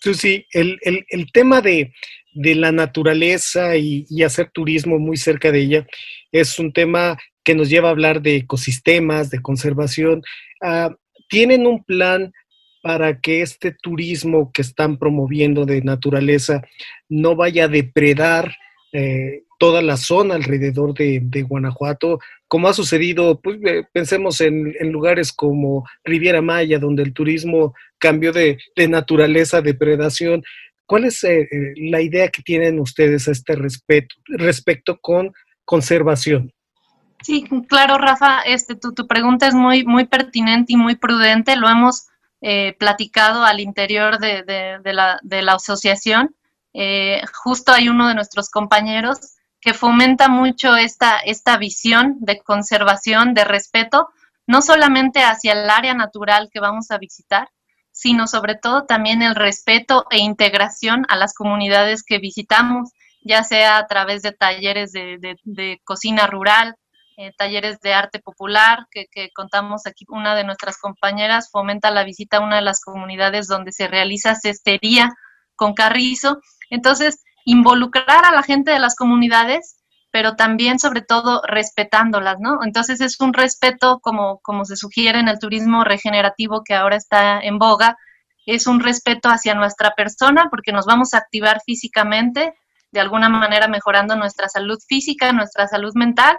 Susi, 0.00 0.46
el, 0.52 0.78
el, 0.84 1.32
tema 1.32 1.60
de, 1.60 1.92
de, 2.32 2.54
la 2.54 2.70
naturaleza 2.70 3.76
y, 3.76 4.06
hacer 4.22 4.52
turismo 4.52 5.00
muy 5.00 5.16
cerca 5.16 5.50
de 5.50 5.58
ella 5.58 5.86
es 6.30 6.60
un 6.60 6.72
tema 6.72 7.18
que 7.42 7.56
nos 7.56 7.68
lleva 7.68 7.88
a 7.88 7.90
hablar 7.90 8.22
de 8.22 8.36
ecosistemas, 8.36 9.30
de 9.30 9.42
conservación. 9.42 10.22
Uh, 10.60 10.94
¿Tienen 11.28 11.66
un 11.66 11.82
plan 11.82 12.32
para 12.84 13.18
que 13.18 13.42
este 13.42 13.72
turismo 13.72 14.52
que 14.52 14.62
están 14.62 14.96
promoviendo 14.96 15.66
de 15.66 15.82
naturaleza 15.82 16.62
no 17.08 17.34
vaya 17.34 17.64
a 17.64 17.68
depredar 17.68 18.54
eh, 18.92 19.42
toda 19.58 19.82
la 19.82 19.96
zona 19.96 20.34
alrededor 20.34 20.94
de, 20.94 21.20
de, 21.22 21.42
Guanajuato, 21.42 22.20
como 22.46 22.68
ha 22.68 22.72
sucedido, 22.72 23.40
pues 23.40 23.58
eh, 23.64 23.84
pensemos 23.92 24.40
en, 24.40 24.74
en, 24.80 24.90
lugares 24.90 25.32
como 25.32 25.86
Riviera 26.04 26.40
Maya, 26.40 26.78
donde 26.78 27.02
el 27.02 27.12
turismo 27.12 27.74
cambió 27.98 28.32
de, 28.32 28.58
de 28.76 28.88
naturaleza, 28.88 29.60
depredación. 29.60 30.42
¿Cuál 30.86 31.04
es 31.04 31.22
eh, 31.24 31.40
eh, 31.42 31.74
la 31.76 32.00
idea 32.00 32.28
que 32.28 32.42
tienen 32.42 32.80
ustedes 32.80 33.28
a 33.28 33.32
este 33.32 33.56
respecto, 33.56 34.14
respecto 34.28 34.98
con 34.98 35.32
conservación? 35.64 36.52
Sí, 37.22 37.44
claro, 37.68 37.98
Rafa, 37.98 38.40
este, 38.42 38.76
tu, 38.76 38.94
tu 38.94 39.06
pregunta 39.06 39.48
es 39.48 39.54
muy, 39.54 39.84
muy 39.84 40.06
pertinente 40.06 40.72
y 40.72 40.76
muy 40.76 40.96
prudente. 40.96 41.56
Lo 41.56 41.68
hemos 41.68 42.06
eh, 42.40 42.76
platicado 42.78 43.42
al 43.42 43.58
interior 43.58 44.18
de, 44.20 44.44
de, 44.44 44.92
la, 44.92 45.18
de 45.22 45.42
la 45.42 45.54
asociación. 45.54 46.36
Eh, 46.72 47.20
justo 47.42 47.72
hay 47.72 47.88
uno 47.88 48.06
de 48.06 48.14
nuestros 48.14 48.48
compañeros 48.48 49.18
que 49.60 49.74
fomenta 49.74 50.28
mucho 50.28 50.76
esta, 50.76 51.18
esta 51.18 51.56
visión 51.56 52.16
de 52.20 52.38
conservación, 52.38 53.34
de 53.34 53.44
respeto, 53.44 54.08
no 54.46 54.62
solamente 54.62 55.22
hacia 55.22 55.52
el 55.52 55.68
área 55.68 55.94
natural 55.94 56.48
que 56.52 56.60
vamos 56.60 56.90
a 56.90 56.98
visitar, 56.98 57.48
sino 57.92 58.26
sobre 58.28 58.54
todo 58.54 58.84
también 58.84 59.22
el 59.22 59.34
respeto 59.34 60.06
e 60.10 60.18
integración 60.18 61.04
a 61.08 61.16
las 61.16 61.34
comunidades 61.34 62.04
que 62.04 62.18
visitamos, 62.18 62.92
ya 63.22 63.42
sea 63.42 63.78
a 63.78 63.86
través 63.88 64.22
de 64.22 64.32
talleres 64.32 64.92
de, 64.92 65.18
de, 65.42 65.80
cocina 65.84 66.28
rural, 66.28 66.76
eh, 67.16 67.32
talleres 67.36 67.80
de 67.80 67.92
arte 67.92 68.20
popular, 68.20 68.86
que, 68.92 69.08
contamos 69.34 69.86
aquí, 69.86 70.04
una 70.08 70.36
de 70.36 70.44
nuestras 70.44 70.78
compañeras 70.78 71.50
fomenta 71.50 71.90
la 71.90 72.04
visita 72.04 72.36
a 72.36 72.40
una 72.40 72.56
de 72.56 72.62
las 72.62 72.80
comunidades 72.80 73.48
donde 73.48 73.72
se 73.72 73.88
realiza 73.88 74.36
cestería 74.36 75.10
con 75.56 75.74
carrizo. 75.74 76.38
Entonces, 76.70 77.24
involucrar 77.44 78.24
a 78.24 78.32
la 78.32 78.42
gente 78.42 78.70
de 78.70 78.78
las 78.78 78.96
comunidades, 78.96 79.78
pero 80.10 80.36
también 80.36 80.78
sobre 80.78 81.02
todo 81.02 81.42
respetándolas, 81.46 82.38
¿no? 82.40 82.60
Entonces 82.64 83.00
es 83.00 83.20
un 83.20 83.34
respeto 83.34 84.00
como, 84.00 84.38
como 84.40 84.64
se 84.64 84.76
sugiere 84.76 85.18
en 85.18 85.28
el 85.28 85.38
turismo 85.38 85.84
regenerativo 85.84 86.62
que 86.64 86.74
ahora 86.74 86.96
está 86.96 87.40
en 87.40 87.58
boga, 87.58 87.96
es 88.46 88.66
un 88.66 88.80
respeto 88.80 89.28
hacia 89.28 89.54
nuestra 89.54 89.90
persona 89.94 90.48
porque 90.50 90.72
nos 90.72 90.86
vamos 90.86 91.12
a 91.12 91.18
activar 91.18 91.60
físicamente, 91.66 92.54
de 92.90 93.00
alguna 93.00 93.28
manera 93.28 93.68
mejorando 93.68 94.16
nuestra 94.16 94.48
salud 94.48 94.78
física, 94.88 95.32
nuestra 95.32 95.68
salud 95.68 95.92
mental, 95.94 96.38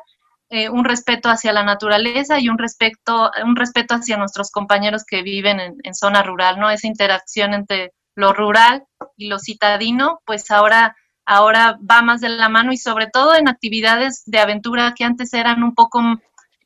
eh, 0.49 0.69
un 0.69 0.83
respeto 0.83 1.29
hacia 1.29 1.53
la 1.53 1.61
naturaleza 1.61 2.39
y 2.39 2.49
un 2.49 2.57
respeto, 2.57 3.29
un 3.45 3.55
respeto 3.55 3.93
hacia 3.93 4.17
nuestros 4.17 4.49
compañeros 4.49 5.03
que 5.05 5.21
viven 5.21 5.59
en, 5.59 5.75
en 5.83 5.93
zona 5.93 6.23
rural, 6.23 6.59
¿no? 6.59 6.71
Esa 6.71 6.87
interacción 6.87 7.53
entre 7.53 7.91
lo 8.19 8.33
rural 8.33 8.83
y 9.17 9.27
lo 9.27 9.39
citadino, 9.39 10.21
pues 10.25 10.51
ahora, 10.51 10.95
ahora 11.25 11.77
va 11.89 12.01
más 12.01 12.21
de 12.21 12.29
la 12.29 12.49
mano 12.49 12.71
y 12.71 12.77
sobre 12.77 13.07
todo 13.07 13.35
en 13.35 13.47
actividades 13.47 14.23
de 14.25 14.39
aventura 14.39 14.93
que 14.95 15.05
antes 15.05 15.33
eran 15.33 15.63
un 15.63 15.73
poco 15.73 16.01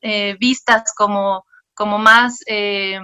eh, 0.01 0.35
vistas 0.39 0.93
como, 0.95 1.45
como 1.73 1.97
más 1.97 2.39
eh, 2.47 2.99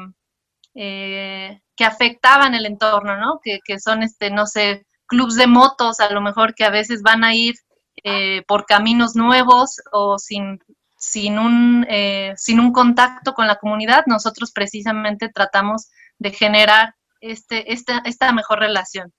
eh, 0.76 1.62
que 1.76 1.86
afectaban 1.86 2.56
el 2.56 2.66
entorno, 2.66 3.18
¿no? 3.18 3.40
Que, 3.44 3.60
que, 3.64 3.80
son, 3.80 4.04
este, 4.04 4.32
no 4.32 4.46
sé, 4.46 4.86
clubs 5.06 5.36
de 5.36 5.48
motos 5.48 6.00
a 6.00 6.10
lo 6.12 6.22
mejor 6.22 6.54
que 6.54 6.66
a 6.66 6.70
veces 6.70 7.02
van 7.02 7.24
a 7.24 7.34
ir 7.34 7.56
eh, 8.04 8.44
por 8.48 8.66
caminos 8.66 9.16
nuevos 9.16 9.82
o 9.92 10.18
sin, 10.18 10.60
sin, 10.98 11.38
un, 11.40 11.86
eh, 11.90 12.34
sin 12.38 12.60
un 12.60 12.72
contacto 12.72 13.34
con 13.34 13.48
la 13.48 13.58
comunidad. 13.58 14.04
Nosotros 14.06 14.52
precisamente 14.52 15.30
tratamos 15.30 15.90
de 16.18 16.32
generar 16.32 16.96
este, 17.22 17.72
esta, 17.72 18.02
esta 18.06 18.32
mejor 18.34 18.60
relación. 18.60 19.12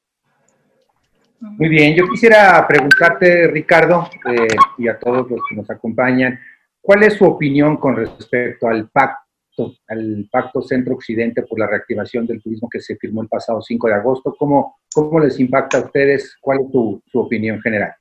Muy 1.41 1.69
bien, 1.69 1.95
yo 1.95 2.07
quisiera 2.09 2.67
preguntarte, 2.69 3.47
Ricardo, 3.47 4.11
eh, 4.31 4.47
y 4.77 4.89
a 4.89 4.99
todos 4.99 5.31
los 5.31 5.41
que 5.49 5.57
nos 5.57 5.71
acompañan, 5.71 6.39
¿cuál 6.83 7.03
es 7.03 7.15
su 7.15 7.25
opinión 7.25 7.79
con 7.79 7.97
respecto 7.97 8.69
al 8.69 8.91
pacto, 8.91 9.75
al 9.89 10.29
pacto 10.31 10.61
Centro-Occidente 10.61 11.43
por 11.43 11.59
la 11.59 11.67
reactivación 11.67 12.27
del 12.27 12.43
turismo 12.43 12.69
que 12.69 12.81
se 12.81 12.97
firmó 12.97 13.23
el 13.23 13.29
pasado 13.29 13.63
5 13.63 13.89
de 13.89 13.95
agosto? 13.95 14.35
¿Cómo, 14.39 14.81
cómo 14.93 15.19
les 15.19 15.41
impacta 15.41 15.79
a 15.79 15.85
ustedes? 15.87 16.37
¿Cuál 16.43 16.61
es 16.61 16.71
tu, 16.71 17.03
su 17.07 17.21
opinión 17.21 17.59
general? 17.63 17.95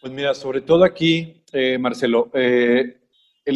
Pues 0.00 0.10
mira, 0.14 0.32
sobre 0.32 0.62
todo 0.62 0.84
aquí, 0.84 1.44
eh, 1.52 1.76
Marcelo, 1.76 2.30
eh, 2.32 2.99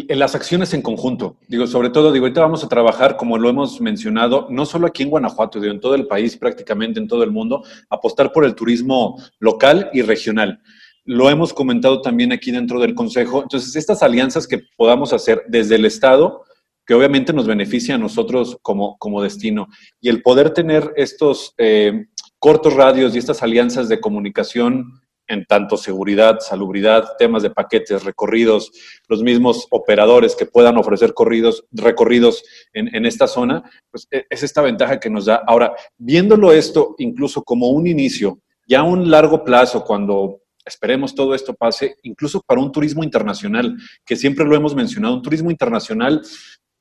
en 0.08 0.18
las 0.18 0.34
acciones 0.34 0.74
en 0.74 0.82
conjunto. 0.82 1.36
Digo, 1.48 1.66
sobre 1.66 1.90
todo, 1.90 2.12
digo, 2.12 2.26
ahorita 2.26 2.40
vamos 2.40 2.64
a 2.64 2.68
trabajar, 2.68 3.16
como 3.16 3.38
lo 3.38 3.48
hemos 3.48 3.80
mencionado, 3.80 4.46
no 4.50 4.66
solo 4.66 4.86
aquí 4.86 5.02
en 5.02 5.10
Guanajuato, 5.10 5.60
digo, 5.60 5.72
en 5.72 5.80
todo 5.80 5.94
el 5.94 6.06
país, 6.06 6.36
prácticamente 6.36 7.00
en 7.00 7.08
todo 7.08 7.22
el 7.22 7.30
mundo, 7.30 7.64
apostar 7.88 8.32
por 8.32 8.44
el 8.44 8.54
turismo 8.54 9.20
local 9.38 9.90
y 9.92 10.02
regional. 10.02 10.60
Lo 11.04 11.30
hemos 11.30 11.52
comentado 11.52 12.00
también 12.00 12.32
aquí 12.32 12.50
dentro 12.50 12.80
del 12.80 12.94
Consejo. 12.94 13.42
Entonces, 13.42 13.76
estas 13.76 14.02
alianzas 14.02 14.46
que 14.46 14.60
podamos 14.76 15.12
hacer 15.12 15.42
desde 15.48 15.76
el 15.76 15.84
Estado, 15.84 16.44
que 16.86 16.94
obviamente 16.94 17.32
nos 17.32 17.46
beneficia 17.46 17.94
a 17.94 17.98
nosotros 17.98 18.58
como, 18.62 18.96
como 18.98 19.22
destino, 19.22 19.68
y 20.00 20.08
el 20.08 20.22
poder 20.22 20.50
tener 20.50 20.92
estos 20.96 21.54
eh, 21.58 22.06
cortos 22.38 22.74
radios 22.74 23.14
y 23.14 23.18
estas 23.18 23.42
alianzas 23.42 23.88
de 23.88 24.00
comunicación 24.00 25.00
en 25.26 25.44
tanto 25.46 25.76
seguridad, 25.76 26.38
salubridad, 26.40 27.16
temas 27.18 27.42
de 27.42 27.50
paquetes, 27.50 28.04
recorridos, 28.04 28.70
los 29.08 29.22
mismos 29.22 29.66
operadores 29.70 30.36
que 30.36 30.46
puedan 30.46 30.76
ofrecer 30.76 31.14
corridos, 31.14 31.64
recorridos 31.72 32.44
en, 32.72 32.94
en, 32.94 33.06
esta 33.06 33.26
zona, 33.26 33.62
pues 33.90 34.06
e, 34.10 34.26
es 34.28 34.42
esta 34.42 34.62
ventaja 34.62 35.00
que 35.00 35.10
nos 35.10 35.26
da. 35.26 35.42
Ahora, 35.46 35.74
viéndolo 35.96 36.52
esto 36.52 36.94
incluso 36.98 37.42
como 37.42 37.68
un 37.68 37.86
inicio, 37.86 38.40
ya 38.66 38.80
a 38.80 38.84
un 38.84 39.10
largo 39.10 39.44
plazo, 39.44 39.84
cuando 39.84 40.40
esperemos 40.64 41.14
todo 41.14 41.34
esto 41.34 41.54
pase, 41.54 41.96
incluso 42.02 42.40
para 42.46 42.60
un 42.60 42.72
turismo 42.72 43.04
internacional, 43.04 43.76
que 44.04 44.16
siempre 44.16 44.44
lo 44.44 44.56
hemos 44.56 44.74
mencionado, 44.74 45.14
un 45.14 45.22
turismo 45.22 45.50
internacional 45.50 46.22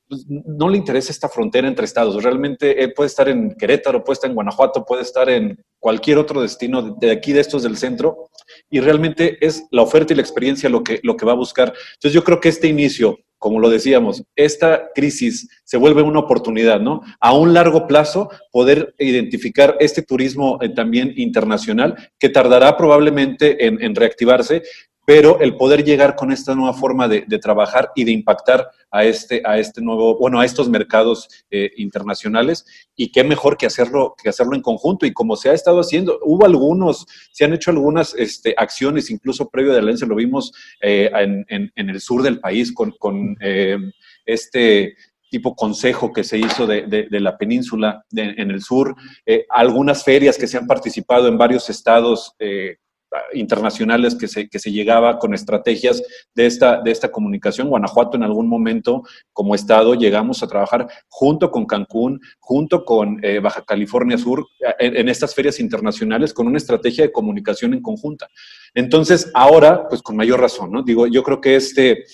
pues, 0.08 0.26
no 0.28 0.68
le 0.68 0.76
interesa 0.76 1.12
esta 1.12 1.28
frontera 1.28 1.66
entre 1.66 1.84
estados. 1.84 2.22
Realmente 2.22 2.82
eh, 2.82 2.88
puede 2.88 3.08
estar 3.08 3.28
en 3.28 3.54
Querétaro, 3.54 4.04
puede 4.04 4.14
estar 4.14 4.30
en 4.30 4.34
Guanajuato, 4.34 4.84
puede 4.84 5.02
estar 5.02 5.28
en 5.28 5.58
cualquier 5.78 6.18
otro 6.18 6.42
destino 6.42 6.96
de 7.00 7.10
aquí, 7.10 7.32
de 7.32 7.40
estos 7.40 7.62
del 7.62 7.76
centro, 7.76 8.28
y 8.70 8.80
realmente 8.80 9.44
es 9.44 9.66
la 9.70 9.82
oferta 9.82 10.12
y 10.12 10.16
la 10.16 10.22
experiencia 10.22 10.68
lo 10.68 10.82
que, 10.82 11.00
lo 11.02 11.16
que 11.16 11.26
va 11.26 11.32
a 11.32 11.36
buscar. 11.36 11.72
Entonces 11.94 12.12
yo 12.12 12.24
creo 12.24 12.40
que 12.40 12.48
este 12.48 12.68
inicio, 12.68 13.18
como 13.38 13.60
lo 13.60 13.68
decíamos, 13.68 14.24
esta 14.34 14.90
crisis 14.94 15.48
se 15.64 15.76
vuelve 15.76 16.02
una 16.02 16.20
oportunidad, 16.20 16.80
¿no? 16.80 17.02
A 17.20 17.34
un 17.34 17.54
largo 17.54 17.86
plazo 17.86 18.30
poder 18.50 18.94
identificar 18.98 19.76
este 19.80 20.02
turismo 20.02 20.58
eh, 20.60 20.70
también 20.70 21.12
internacional 21.16 22.10
que 22.18 22.28
tardará 22.28 22.76
probablemente 22.76 23.66
en, 23.66 23.82
en 23.82 23.94
reactivarse, 23.94 24.62
pero 25.04 25.40
el 25.40 25.56
poder 25.56 25.84
llegar 25.84 26.16
con 26.16 26.32
esta 26.32 26.54
nueva 26.54 26.72
forma 26.72 27.08
de, 27.08 27.24
trabajar 27.38 27.90
y 27.94 28.04
de 28.04 28.12
impactar 28.12 28.70
a 28.90 29.04
este, 29.04 29.42
a 29.44 29.58
este 29.58 29.82
nuevo, 29.82 30.16
bueno, 30.18 30.40
a 30.40 30.44
estos 30.44 30.68
mercados 30.68 31.28
eh, 31.50 31.70
internacionales, 31.76 32.64
y 32.96 33.10
qué 33.10 33.24
mejor 33.24 33.56
que 33.56 33.66
hacerlo, 33.66 34.14
que 34.20 34.28
hacerlo 34.28 34.54
en 34.54 34.62
conjunto, 34.62 35.04
y 35.04 35.12
como 35.12 35.36
se 35.36 35.50
ha 35.50 35.52
estado 35.52 35.80
haciendo, 35.80 36.18
hubo 36.22 36.46
algunos, 36.46 37.06
se 37.32 37.44
han 37.44 37.52
hecho 37.52 37.70
algunas 37.70 38.14
este, 38.14 38.54
acciones, 38.56 39.10
incluso 39.10 39.50
previo 39.50 39.72
de 39.72 39.82
la 39.82 39.94
lo 39.94 40.16
vimos 40.16 40.52
eh, 40.80 41.10
en, 41.14 41.70
el 41.76 42.00
sur 42.00 42.22
del 42.22 42.40
país 42.40 42.72
con, 42.72 43.36
eh, 43.40 43.78
este 44.26 44.96
tipo 45.30 45.54
consejo 45.54 46.12
que 46.12 46.24
se 46.24 46.38
hizo 46.38 46.66
de, 46.66 47.06
la 47.10 47.36
península 47.36 48.04
en 48.12 48.50
el 48.50 48.62
sur, 48.62 48.94
algunas 49.50 50.04
ferias 50.04 50.38
que 50.38 50.46
se 50.46 50.56
han 50.56 50.66
participado 50.66 51.26
en 51.28 51.36
varios 51.36 51.68
estados 51.68 52.34
internacionales 53.32 54.14
que 54.14 54.28
se, 54.28 54.48
que 54.48 54.58
se 54.58 54.72
llegaba 54.72 55.18
con 55.18 55.34
estrategias 55.34 56.02
de 56.34 56.46
esta, 56.46 56.80
de 56.80 56.90
esta 56.90 57.10
comunicación. 57.10 57.68
Guanajuato 57.68 58.16
en 58.16 58.22
algún 58.22 58.48
momento 58.48 59.02
como 59.32 59.54
estado 59.54 59.94
llegamos 59.94 60.42
a 60.42 60.46
trabajar 60.46 60.88
junto 61.08 61.50
con 61.50 61.66
Cancún, 61.66 62.20
junto 62.38 62.84
con 62.84 63.18
eh, 63.24 63.40
Baja 63.40 63.64
California 63.64 64.18
Sur, 64.18 64.46
en, 64.78 64.96
en, 64.96 65.08
estas 65.08 65.34
ferias 65.34 65.60
internacionales 65.60 66.32
con 66.32 66.46
una 66.46 66.58
estrategia 66.58 67.04
de 67.04 67.12
comunicación 67.12 67.74
en 67.74 67.82
conjunta. 67.82 68.28
Entonces, 68.74 69.30
ahora, 69.34 69.88
pues 69.88 70.02
con 70.02 70.16
mayor 70.16 70.40
razón, 70.40 70.72
¿no? 70.72 70.82
Digo, 70.82 71.06
yo 71.06 71.22
creo 71.22 71.40
que 71.40 71.56
este 71.56 72.04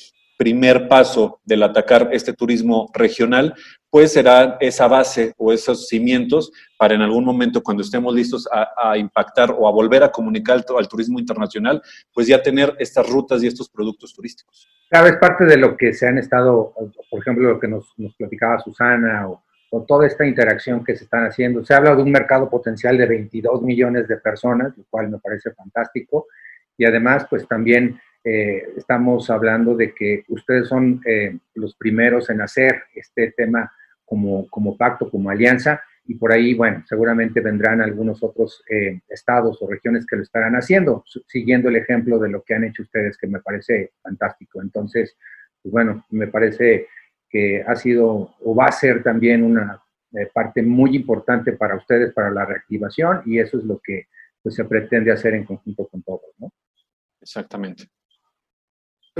primer 0.40 0.88
paso 0.88 1.38
del 1.44 1.62
atacar 1.62 2.08
este 2.12 2.32
turismo 2.32 2.88
regional, 2.94 3.52
pues 3.90 4.14
será 4.14 4.56
esa 4.58 4.88
base 4.88 5.34
o 5.36 5.52
esos 5.52 5.86
cimientos 5.86 6.50
para 6.78 6.94
en 6.94 7.02
algún 7.02 7.26
momento 7.26 7.62
cuando 7.62 7.82
estemos 7.82 8.14
listos 8.14 8.48
a, 8.50 8.96
impactar 8.96 9.50
o 9.50 9.68
a 9.68 9.70
volver 9.70 10.02
a 10.02 10.10
comunicar 10.10 10.64
al, 10.78 10.88
turismo 10.88 11.18
internacional, 11.18 11.82
pues 12.14 12.26
ya 12.26 12.42
tener 12.42 12.74
estas 12.78 13.06
rutas 13.06 13.42
y 13.42 13.48
estos 13.48 13.68
productos 13.68 14.14
turísticos. 14.14 14.66
Claro, 14.88 15.08
es 15.08 15.18
parte 15.18 15.44
de 15.44 15.58
lo 15.58 15.76
que 15.76 15.92
se 15.92 16.08
han 16.08 16.16
estado, 16.16 16.72
por 17.10 17.20
ejemplo, 17.20 17.50
lo 17.50 17.60
que 17.60 17.68
nos, 17.68 17.94
platicaba 18.16 18.60
Susana 18.60 19.28
o, 19.28 19.42
o, 19.68 19.82
toda 19.82 20.06
esta 20.06 20.26
interacción 20.26 20.82
que 20.82 20.96
se 20.96 21.04
están 21.04 21.26
haciendo. 21.26 21.62
Se 21.66 21.74
habla 21.74 21.94
de 21.94 22.02
un 22.02 22.10
mercado 22.10 22.48
potencial 22.48 22.96
de 22.96 23.04
22 23.04 23.60
millones 23.60 24.08
de 24.08 24.16
personas, 24.16 24.72
lo 24.74 24.84
cual 24.88 25.10
me 25.10 25.18
parece 25.18 25.52
fantástico. 25.52 26.28
Y 26.78 26.86
además, 26.86 27.26
pues 27.28 27.46
también 27.46 28.00
eh, 28.22 28.74
estamos 28.76 29.30
hablando 29.30 29.74
de 29.74 29.94
que 29.94 30.24
ustedes 30.28 30.68
son 30.68 31.00
eh, 31.06 31.38
los 31.54 31.74
primeros 31.74 32.28
en 32.28 32.42
hacer 32.42 32.82
este 32.94 33.32
tema 33.32 33.72
como, 34.04 34.48
como 34.50 34.76
pacto, 34.76 35.10
como 35.10 35.30
alianza, 35.30 35.82
y 36.04 36.14
por 36.14 36.32
ahí, 36.32 36.54
bueno, 36.54 36.82
seguramente 36.88 37.40
vendrán 37.40 37.80
algunos 37.80 38.22
otros 38.22 38.62
eh, 38.68 39.00
estados 39.08 39.62
o 39.62 39.70
regiones 39.70 40.06
que 40.06 40.16
lo 40.16 40.22
estarán 40.22 40.54
haciendo, 40.54 41.04
siguiendo 41.26 41.68
el 41.68 41.76
ejemplo 41.76 42.18
de 42.18 42.28
lo 42.28 42.42
que 42.42 42.54
han 42.54 42.64
hecho 42.64 42.82
ustedes, 42.82 43.16
que 43.16 43.28
me 43.28 43.40
parece 43.40 43.92
fantástico. 44.02 44.60
Entonces, 44.60 45.16
pues 45.62 45.72
bueno, 45.72 46.04
me 46.10 46.26
parece 46.26 46.88
que 47.28 47.62
ha 47.64 47.76
sido 47.76 48.34
o 48.40 48.54
va 48.54 48.66
a 48.66 48.72
ser 48.72 49.02
también 49.04 49.44
una 49.44 49.80
parte 50.34 50.62
muy 50.62 50.96
importante 50.96 51.52
para 51.52 51.76
ustedes, 51.76 52.12
para 52.12 52.30
la 52.30 52.44
reactivación, 52.44 53.22
y 53.24 53.38
eso 53.38 53.58
es 53.58 53.64
lo 53.64 53.78
que 53.78 54.08
pues, 54.42 54.56
se 54.56 54.64
pretende 54.64 55.12
hacer 55.12 55.34
en 55.34 55.44
conjunto 55.44 55.86
con 55.86 56.02
todos, 56.02 56.32
¿no? 56.38 56.50
Exactamente. 57.20 57.84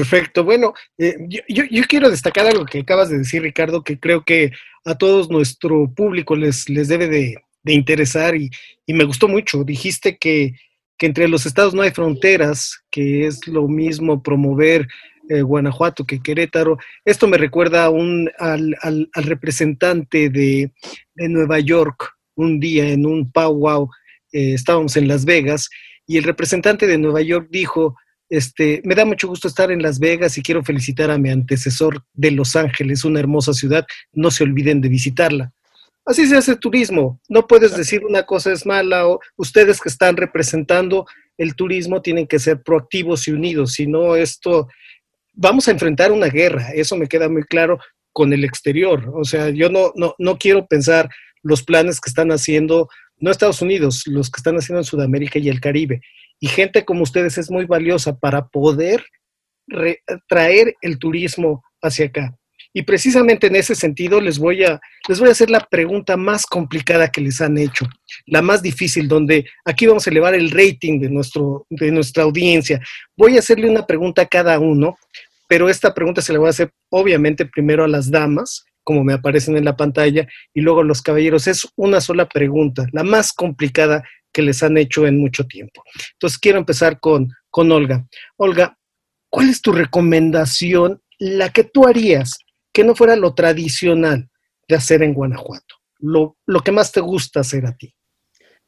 Perfecto. 0.01 0.45
Bueno, 0.45 0.73
eh, 0.97 1.15
yo, 1.29 1.83
quiero 1.87 2.09
destacar 2.09 2.47
algo 2.47 2.65
que 2.65 2.79
acabas 2.79 3.11
de 3.11 3.19
decir, 3.19 3.43
Ricardo, 3.43 3.85
que 3.85 4.01
creo 4.01 4.25
que 4.25 4.51
a 4.87 4.95
todos 4.95 5.29
nuestro 5.29 5.93
público 5.93 6.35
les, 6.35 6.71
les 6.71 6.89
debe 6.89 7.07
de, 7.07 7.37
interesar 7.67 8.35
y, 8.35 8.49
me 8.87 9.05
gustó 9.05 9.29
mucho. 9.29 9.63
Dijiste 9.63 10.17
que, 10.17 10.55
entre 11.01 11.29
los 11.29 11.45
estados 11.45 11.75
no 11.75 11.83
hay 11.83 11.91
fronteras, 11.91 12.81
que 12.91 13.27
es 13.27 13.47
lo 13.47 13.69
mismo 13.69 14.23
promover 14.23 14.89
eh, 15.29 15.43
Guanajuato 15.43 16.07
que 16.07 16.23
Querétaro. 16.23 16.79
Esto 17.05 17.29
me 17.29 17.37
recuerda 17.37 17.91
un, 17.91 18.31
al, 18.39 19.11
representante 19.13 20.31
de, 20.31 20.73
Nueva 21.15 21.61
York 21.61 22.11
un 22.37 22.59
día 22.59 22.89
en 22.89 23.05
un 23.05 23.31
powwow, 23.31 23.91
eh, 24.33 24.55
estábamos 24.55 24.97
en 24.97 25.09
Las 25.09 25.27
Vegas, 25.27 25.69
y 26.07 26.17
el 26.17 26.25
representante 26.25 26.87
de 26.87 26.97
Nueva 26.97 27.21
York 27.21 27.49
dijo, 27.51 27.97
este, 28.31 28.81
me 28.85 28.95
da 28.95 29.05
mucho 29.05 29.29
gusto 29.29 29.49
estar 29.49 29.71
en 29.71 29.83
Las 29.83 29.99
Vegas 29.99 30.39
y 30.39 30.43
quiero 30.43 30.63
felicitar 30.63 31.11
a 31.11 31.19
mi 31.19 31.31
antecesor 31.31 32.05
de 32.15 32.31
Los 32.31 32.57
Ángeles, 32.57 33.05
una 33.05 33.21
hermosa 33.21 33.53
ciudad. 33.53 33.85
No 34.13 34.31
se 34.31 34.45
olviden 34.45 34.81
de 34.81 34.89
visitarla. 34.89 35.53
Así 36.07 36.27
se 36.27 36.37
hace 36.37 36.57
turismo. 36.57 37.21
No 37.29 37.47
puedes 37.47 37.77
decir 37.77 38.05
una 38.05 38.23
cosa 38.23 38.53
es 38.53 38.65
mala 38.65 39.07
o 39.07 39.21
ustedes 39.37 39.81
que 39.81 39.89
están 39.89 40.17
representando 40.17 41.07
el 41.39 41.55
turismo 41.55 42.03
tienen 42.03 42.27
que 42.27 42.39
ser 42.39 42.63
proactivos 42.63 43.27
y 43.27 43.33
unidos. 43.33 43.73
Si 43.73 43.87
no, 43.87 44.15
esto, 44.15 44.69
vamos 45.33 45.67
a 45.67 45.71
enfrentar 45.71 46.13
una 46.13 46.27
guerra. 46.27 46.71
Eso 46.75 46.97
me 46.97 47.09
queda 47.09 47.29
muy 47.29 47.43
claro 47.45 47.79
con 48.13 48.33
el 48.33 48.45
exterior. 48.45 49.11
O 49.15 49.25
sea, 49.25 49.51
yo 49.51 49.71
no, 49.71 49.93
no, 49.97 50.15
no 50.19 50.39
quiero 50.39 50.67
pensar 50.67 51.09
los 51.43 51.63
planes 51.63 52.01
que 52.01 52.11
están 52.11 52.31
haciendo, 52.31 52.89
no 53.19 53.31
Estados 53.31 53.63
Unidos, 53.63 54.03
los 54.07 54.31
que 54.31 54.39
están 54.39 54.57
haciendo 54.57 54.81
en 54.81 54.85
Sudamérica 54.85 55.39
y 55.39 55.49
el 55.49 55.61
Caribe. 55.61 56.03
Y 56.41 56.49
gente 56.49 56.85
como 56.85 57.03
ustedes 57.03 57.39
es 57.39 57.51
muy 57.51 57.67
valiosa 57.67 58.19
para 58.19 58.49
poder 58.49 59.05
traer 60.29 60.75
el 60.81 60.99
turismo 60.99 61.63
hacia 61.83 62.07
acá. 62.07 62.35
Y 62.73 62.83
precisamente 62.83 63.49
en 63.49 63.57
ese 63.57 63.75
sentido 63.75 64.21
les 64.21 64.39
voy, 64.39 64.63
a, 64.65 64.81
les 65.09 65.19
voy 65.19 65.29
a 65.29 65.33
hacer 65.33 65.51
la 65.51 65.61
pregunta 65.61 66.17
más 66.17 66.47
complicada 66.47 67.11
que 67.11 67.21
les 67.21 67.41
han 67.41 67.59
hecho, 67.59 67.87
la 68.27 68.43
más 68.43 68.63
difícil, 68.63 69.09
donde 69.09 69.45
aquí 69.65 69.87
vamos 69.87 70.07
a 70.07 70.11
elevar 70.11 70.35
el 70.35 70.51
rating 70.51 71.01
de, 71.01 71.11
nuestro, 71.11 71.67
de 71.69 71.91
nuestra 71.91 72.23
audiencia. 72.23 72.81
Voy 73.17 73.37
a 73.37 73.41
hacerle 73.41 73.69
una 73.69 73.87
pregunta 73.87 74.23
a 74.23 74.27
cada 74.27 74.59
uno, 74.61 74.97
pero 75.49 75.69
esta 75.69 75.93
pregunta 75.93 76.23
se 76.23 76.33
la 76.33 76.39
voy 76.39 76.47
a 76.47 76.51
hacer 76.51 76.71
obviamente 76.91 77.45
primero 77.45 77.83
a 77.83 77.89
las 77.89 78.09
damas, 78.09 78.65
como 78.85 79.03
me 79.03 79.15
aparecen 79.15 79.57
en 79.57 79.65
la 79.65 79.77
pantalla, 79.77 80.29
y 80.55 80.61
luego 80.61 80.81
a 80.81 80.85
los 80.85 81.03
caballeros. 81.03 81.49
Es 81.49 81.67
una 81.75 82.01
sola 82.01 82.29
pregunta, 82.29 82.87
la 82.93 83.03
más 83.03 83.33
complicada 83.33 84.05
que 84.33 84.43
les 84.43 84.63
han 84.63 84.79
hecho 84.79 85.07
en 85.07 85.19
mucho 85.19 85.45
tiempo. 85.45 85.83
Entonces 86.13 86.39
quiero 86.39 86.59
empezar 86.59 87.01
con, 87.01 87.33
con 87.51 87.71
Olga. 87.73 88.07
Olga, 88.37 88.77
¿cuál 89.29 89.49
es 89.49 89.63
tu 89.63 89.73
recomendación, 89.73 91.03
la 91.19 91.51
que 91.51 91.65
tú 91.65 91.87
harías, 91.87 92.39
que 92.73 92.85
no 92.85 92.95
fuera 92.95 93.17
lo 93.17 93.35
tradicional 93.35 94.31
de 94.69 94.77
hacer 94.77 95.03
en 95.03 95.15
Guanajuato? 95.15 95.77
Lo, 95.99 96.37
lo 96.47 96.61
que 96.61 96.73
más 96.73 96.93
te 96.93 97.01
gusta 97.01 97.41
hacer 97.41 97.67
a 97.67 97.77
ti. 97.77 97.95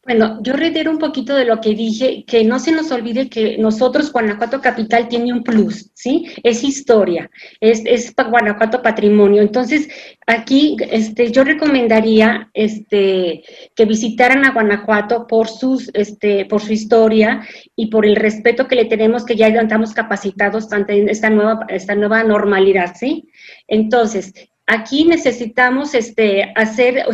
Bueno, 0.04 0.40
yo 0.42 0.54
reitero 0.54 0.90
un 0.90 0.98
poquito 0.98 1.36
de 1.36 1.44
lo 1.44 1.60
que 1.60 1.74
dije, 1.76 2.24
que 2.26 2.42
no 2.42 2.58
se 2.58 2.72
nos 2.72 2.90
olvide 2.90 3.28
que 3.28 3.56
nosotros, 3.58 4.10
Guanajuato 4.10 4.60
Capital, 4.60 5.06
tiene 5.06 5.32
un 5.32 5.44
plus, 5.44 5.92
¿sí? 5.94 6.26
Es 6.42 6.64
historia, 6.64 7.30
es, 7.60 7.82
es 7.86 8.12
Guanajuato 8.16 8.82
Patrimonio. 8.82 9.42
Entonces, 9.42 9.88
aquí 10.26 10.76
este, 10.90 11.30
yo 11.30 11.44
recomendaría 11.44 12.50
este, 12.52 13.44
que 13.76 13.84
visitaran 13.84 14.44
a 14.44 14.50
Guanajuato 14.52 15.28
por, 15.28 15.46
sus, 15.48 15.88
este, 15.94 16.46
por 16.46 16.60
su 16.62 16.72
historia 16.72 17.46
y 17.76 17.86
por 17.86 18.04
el 18.04 18.16
respeto 18.16 18.66
que 18.66 18.74
le 18.74 18.86
tenemos, 18.86 19.24
que 19.24 19.36
ya 19.36 19.46
estamos 19.46 19.94
capacitados 19.94 20.72
ante 20.72 21.08
esta 21.12 21.30
nueva, 21.30 21.64
esta 21.68 21.94
nueva 21.94 22.24
normalidad, 22.24 22.96
¿sí? 22.98 23.28
Entonces, 23.68 24.34
Aquí 24.72 25.04
necesitamos 25.04 25.92
este, 25.92 26.50
hacer, 26.56 27.04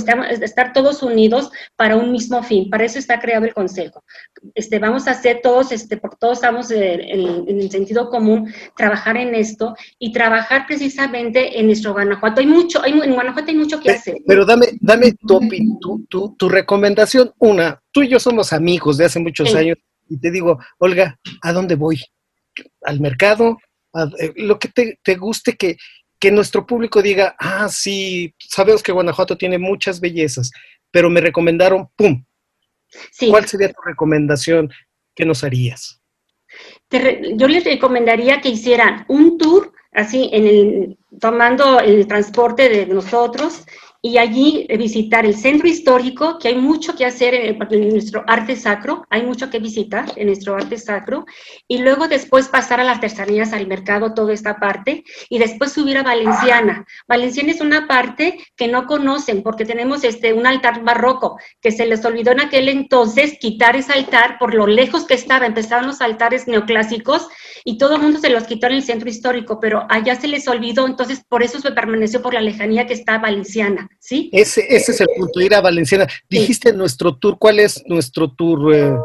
estar 0.41 0.73
todos 0.73 1.03
unidos 1.03 1.51
para 1.75 1.97
un 1.97 2.13
mismo 2.13 2.41
fin. 2.45 2.71
Para 2.71 2.85
eso 2.85 3.01
está 3.01 3.19
creado 3.19 3.47
el 3.47 3.53
Consejo. 3.53 4.05
Este, 4.55 4.79
vamos 4.79 5.09
a 5.09 5.11
hacer 5.11 5.41
todos, 5.43 5.73
este, 5.73 5.97
por 5.97 6.15
todos 6.15 6.39
estamos 6.39 6.71
en, 6.71 7.49
el 7.49 7.69
sentido 7.69 8.11
común, 8.11 8.55
trabajar 8.77 9.17
en 9.17 9.35
esto 9.35 9.75
y 9.99 10.13
trabajar 10.13 10.69
precisamente 10.69 11.59
en 11.59 11.67
nuestro 11.67 11.95
Guanajuato. 11.95 12.41
Hay 12.41 12.47
mucho, 12.47 12.81
hay, 12.81 12.93
en 12.93 13.15
Guanajuato 13.15 13.51
hay 13.51 13.57
mucho 13.57 13.81
que 13.81 13.91
hacer. 13.91 14.19
Pero 14.25 14.47
dame, 14.47 14.67
dame 14.81 15.15
tu, 15.27 15.41
tu, 16.09 16.37
tu, 16.37 16.49
recomendación. 16.49 17.33
Una, 17.39 17.83
tú 17.91 18.05
y 18.05 18.09
yo 18.09 18.21
somos 18.21 18.53
amigos 18.53 18.99
de 18.99 19.07
hace 19.07 19.19
muchos 19.19 19.53
años 19.57 19.79
y 20.09 20.17
te 20.17 20.31
digo, 20.31 20.61
Olga, 20.79 21.19
¿a 21.43 21.53
dónde 21.53 21.75
voy? 21.75 22.01
¿Al 22.83 23.01
mercado? 23.01 23.59
Eh, 24.21 24.33
lo 24.37 24.61
que 24.61 24.69
te, 24.69 25.01
te 25.03 25.17
guste 25.17 25.57
que 25.57 25.77
que 26.19 26.31
nuestro 26.31 26.66
público 26.66 27.01
diga, 27.03 27.37
ah, 27.39 27.69
sí, 27.69 28.35
sabemos 28.39 28.83
que 28.83 28.93
Guanajuato 28.93 29.37
tiene 29.37 29.59
muchas 29.59 30.01
bellezas, 30.01 30.51
pero 30.91 31.11
me 31.11 31.21
recomendaron, 31.21 31.89
¡pum! 31.97 32.25
¿Cuál 33.31 33.47
sería 33.47 33.73
tu 33.73 33.81
recomendación? 33.85 34.71
¿Qué 35.14 35.25
nos 35.25 35.45
harías? 35.45 36.01
yo 36.91 37.47
les 37.49 37.64
recomendaría 37.64 38.41
que 38.41 38.49
hicieran 38.49 39.05
un 39.09 39.37
tour 39.37 39.73
así 39.93 40.31
en 40.33 40.47
el 40.47 40.99
tomando 41.21 41.81
el 41.81 42.07
transporte 42.07 42.69
de 42.71 42.87
nosotros 42.87 43.66
y 44.01 44.18
allí 44.18 44.66
visitar 44.78 45.26
el 45.26 45.36
centro 45.36 45.66
histórico, 45.66 46.38
que 46.38 46.49
hay 46.49 46.55
mucho 46.55 46.94
que 46.94 47.05
hacer 47.05 47.34
en, 47.34 47.59
nuestro 47.88 48.22
arte 48.28 48.55
sacro, 48.55 49.05
hay 49.11 49.22
mucho 49.22 49.51
que 49.51 49.59
visitar 49.59 50.12
en 50.14 50.28
nuestro 50.28 50.55
arte 50.55 50.78
sacro, 50.78 51.26
y 51.66 51.78
luego 51.78 52.07
después 52.07 52.46
pasar 52.49 52.80
a 52.80 52.84
las 52.84 52.96
artesanías, 52.96 53.53
al 53.53 53.66
mercado, 53.66 54.14
toda 54.14 54.32
esta 54.32 54.61
parte, 54.61 55.03
y 55.28 55.38
después 55.38 55.72
subir 55.72 55.99
a 55.99 56.05
Valenciana. 56.05 56.86
Valenciana 57.09 57.51
es 57.51 57.61
una 57.61 57.88
parte 57.88 58.38
que 58.57 58.68
no 58.68 58.86
conocen, 58.86 59.42
porque 59.42 59.64
tenemos 59.64 60.05
este, 60.05 60.32
un 60.32 60.46
altar 60.46 60.84
barroco, 60.84 61.36
que 61.61 61.72
se 61.72 61.86
les 61.86 62.05
olvidó 62.05 62.30
en 62.30 62.40
aquel 62.40 62.68
entonces 62.68 63.36
quitar 63.40 63.74
ese 63.74 63.92
altar 63.94 64.38
por 64.38 64.55
lo 64.55 64.68
lejos 64.68 65.07
que 65.07 65.14
estaba, 65.14 65.46
empezaron 65.46 65.88
los 65.88 66.01
altares 66.01 66.46
neoclásicos, 66.46 67.26
y 67.64 67.78
todo 67.78 67.96
el 67.96 68.03
mundo 68.03 68.20
se 68.20 68.30
los 68.30 68.44
quitó 68.44 68.68
en 68.68 68.74
el 68.74 68.84
centro 68.84 69.09
histórico, 69.09 69.59
pero 69.59 69.86
allá 69.88 70.14
se 70.14 70.28
les 70.28 70.46
olvidó, 70.46 70.86
entonces 70.86 71.24
por 71.28 71.42
eso 71.42 71.59
se 71.59 71.72
permaneció 71.72 72.22
por 72.22 72.34
la 72.34 72.40
lejanía 72.40 72.86
que 72.86 72.94
está 72.94 73.18
Valenciana. 73.18 73.88
¿Sí? 73.99 74.30
Ese, 74.32 74.66
ese 74.68 74.92
es 74.92 75.01
el 75.01 75.09
punto, 75.16 75.40
ir 75.40 75.55
a 75.55 75.61
Valenciana. 75.61 76.07
Dijiste 76.28 76.72
nuestro 76.72 77.16
tour, 77.16 77.36
¿cuál 77.38 77.61
es 77.61 77.82
nuestro 77.86 78.30
tour? 78.30 78.74
Eh, 78.74 78.96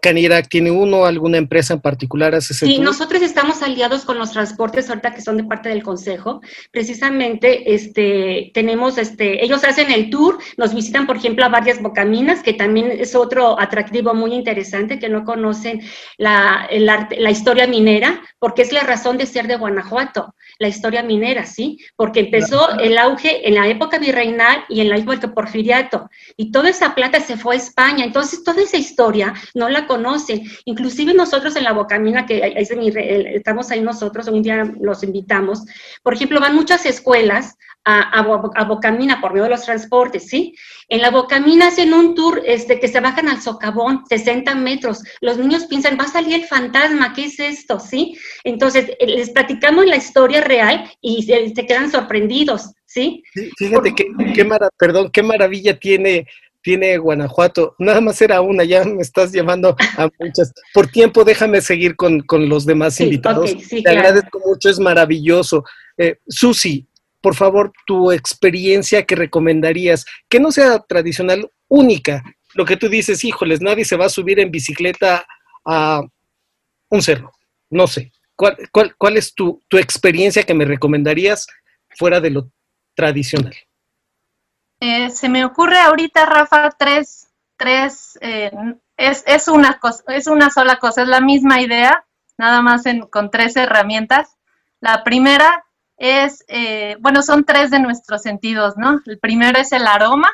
Canira, 0.00 0.42
¿tiene 0.42 0.70
uno 0.70 1.04
alguna 1.04 1.36
empresa 1.36 1.74
en 1.74 1.80
particular? 1.80 2.34
Hace 2.34 2.54
sí, 2.54 2.78
nosotros 2.78 3.22
estamos 3.22 3.62
aliados 3.62 4.04
con 4.04 4.18
los 4.18 4.32
transportes 4.32 4.88
ahorita 4.88 5.14
que 5.14 5.20
son 5.20 5.36
de 5.36 5.44
parte 5.44 5.68
del 5.68 5.82
consejo. 5.82 6.40
Precisamente, 6.70 7.74
este, 7.74 8.50
tenemos, 8.54 8.96
este, 8.96 9.44
ellos 9.44 9.62
hacen 9.64 9.90
el 9.90 10.08
tour, 10.10 10.38
nos 10.56 10.74
visitan, 10.74 11.06
por 11.06 11.16
ejemplo, 11.16 11.44
a 11.44 11.48
varias 11.48 11.82
bocaminas, 11.82 12.42
que 12.42 12.54
también 12.54 12.90
es 12.90 13.14
otro 13.14 13.60
atractivo 13.60 14.14
muy 14.14 14.32
interesante, 14.32 14.98
que 14.98 15.08
no 15.08 15.24
conocen 15.24 15.82
la, 16.16 16.68
la 16.70 17.30
historia 17.30 17.66
minera, 17.66 18.22
porque 18.38 18.62
es 18.62 18.72
la 18.72 18.84
razón 18.84 19.18
de 19.18 19.26
ser 19.26 19.46
de 19.46 19.56
Guanajuato 19.56 20.34
la 20.58 20.68
historia 20.68 21.02
minera, 21.02 21.46
¿sí? 21.46 21.78
Porque 21.96 22.20
empezó 22.20 22.78
el 22.78 22.98
auge 22.98 23.46
en 23.46 23.54
la 23.54 23.68
época 23.68 23.98
virreinal 23.98 24.64
y 24.68 24.80
en 24.80 24.88
la 24.88 24.96
época 24.96 25.32
porfiriato, 25.32 26.10
y 26.36 26.50
toda 26.50 26.70
esa 26.70 26.94
plata 26.94 27.20
se 27.20 27.36
fue 27.36 27.54
a 27.54 27.58
España, 27.58 28.04
entonces 28.04 28.42
toda 28.42 28.62
esa 28.62 28.76
historia 28.76 29.34
no 29.58 29.68
la 29.68 29.86
conocen, 29.86 30.42
inclusive 30.64 31.12
nosotros 31.12 31.56
en 31.56 31.64
la 31.64 31.72
Bocamina, 31.72 32.24
que 32.24 32.54
estamos 32.56 33.70
ahí 33.70 33.80
nosotros, 33.80 34.28
un 34.28 34.42
día 34.42 34.72
los 34.80 35.02
invitamos, 35.02 35.64
por 36.02 36.14
ejemplo, 36.14 36.40
van 36.40 36.54
muchas 36.54 36.86
escuelas 36.86 37.56
a, 37.84 38.20
a, 38.20 38.64
Bocamina 38.64 39.20
por 39.20 39.32
medio 39.32 39.44
de 39.44 39.50
los 39.50 39.64
transportes, 39.64 40.28
¿sí? 40.28 40.54
En 40.88 41.00
la 41.00 41.10
Bocamina 41.10 41.68
hacen 41.68 41.94
un 41.94 42.14
tour 42.14 42.42
este, 42.44 42.78
que 42.78 42.88
se 42.88 43.00
bajan 43.00 43.28
al 43.28 43.40
socavón, 43.40 44.04
60 44.06 44.54
metros. 44.56 45.02
Los 45.22 45.38
niños 45.38 45.64
piensan, 45.66 45.96
va 45.98 46.04
a 46.04 46.08
salir 46.08 46.34
el 46.34 46.44
fantasma, 46.44 47.14
¿qué 47.14 47.24
es 47.24 47.40
esto? 47.40 47.80
¿Sí? 47.80 48.18
Entonces, 48.44 48.90
eh, 48.98 49.06
les 49.06 49.30
platicamos 49.30 49.86
la 49.86 49.96
historia 49.96 50.42
real 50.42 50.90
y 51.00 51.22
se, 51.22 51.54
quedan 51.66 51.90
sorprendidos, 51.90 52.74
¿sí? 52.84 53.22
fíjate 53.56 53.94
qué, 53.94 54.04
perdón, 54.78 55.10
qué 55.10 55.22
maravilla 55.22 55.78
tiene 55.78 56.26
tiene 56.62 56.98
Guanajuato. 56.98 57.74
Nada 57.78 58.00
más 58.00 58.20
era 58.20 58.40
una, 58.40 58.64
ya 58.64 58.84
me 58.84 59.02
estás 59.02 59.32
llamando 59.32 59.76
a 59.96 60.08
muchas. 60.18 60.52
Por 60.74 60.88
tiempo, 60.88 61.24
déjame 61.24 61.60
seguir 61.60 61.96
con, 61.96 62.24
los 62.30 62.66
demás 62.66 63.00
invitados. 63.00 63.54
Te 63.68 63.88
agradezco 63.88 64.40
mucho, 64.44 64.68
es 64.68 64.78
maravilloso. 64.78 65.64
Eh, 65.96 66.18
Susi, 66.28 66.88
por 67.20 67.34
favor, 67.34 67.72
tu 67.86 68.12
experiencia 68.12 69.04
que 69.04 69.16
recomendarías, 69.16 70.04
que 70.28 70.40
no 70.40 70.52
sea 70.52 70.78
tradicional, 70.80 71.50
única. 71.68 72.22
Lo 72.54 72.64
que 72.64 72.76
tú 72.76 72.88
dices, 72.88 73.24
híjoles, 73.24 73.60
nadie 73.60 73.84
se 73.84 73.96
va 73.96 74.06
a 74.06 74.10
subir 74.10 74.40
en 74.40 74.50
bicicleta 74.50 75.26
a 75.64 76.02
un 76.90 77.02
cerro. 77.02 77.32
No 77.70 77.86
sé. 77.86 78.12
¿Cuál, 78.36 78.56
cuál, 78.96 79.16
es 79.16 79.34
tu, 79.34 79.62
experiencia 79.72 80.44
que 80.44 80.54
me 80.54 80.64
recomendarías 80.64 81.46
fuera 81.96 82.20
de 82.20 82.30
lo 82.30 82.52
tradicional? 82.94 83.54
Eh, 84.80 85.10
se 85.10 85.28
me 85.28 85.44
ocurre 85.44 85.78
ahorita, 85.78 86.24
Rafa, 86.26 86.70
tres, 86.70 87.28
tres, 87.56 88.18
eh, 88.20 88.52
es, 88.96 89.24
es, 89.26 89.48
una 89.48 89.78
cosa, 89.78 90.04
es 90.08 90.26
una 90.26 90.50
sola 90.50 90.76
cosa, 90.76 91.02
es 91.02 91.08
la 91.08 91.20
misma 91.20 91.60
idea, 91.60 92.04
nada 92.36 92.62
más 92.62 92.84
con 93.10 93.30
tres 93.30 93.56
herramientas. 93.56 94.36
La 94.80 95.02
primera 95.02 95.64
es, 95.96 96.44
eh, 96.48 96.96
bueno, 97.00 97.22
son 97.22 97.44
tres 97.44 97.70
de 97.70 97.80
nuestros 97.80 98.22
sentidos, 98.22 98.76
¿no? 98.76 99.00
El 99.04 99.18
primero 99.18 99.58
es 99.58 99.72
el 99.72 99.86
aroma, 99.86 100.30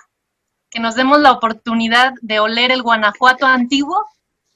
que 0.71 0.81
nos 0.81 0.95
demos 0.95 1.21
la 1.21 1.33
oportunidad 1.33 2.13
de 2.21 2.41
oler 2.41 2.71
el 2.71 2.83
Guanajuato 2.83 3.47
antiguo 3.47 4.05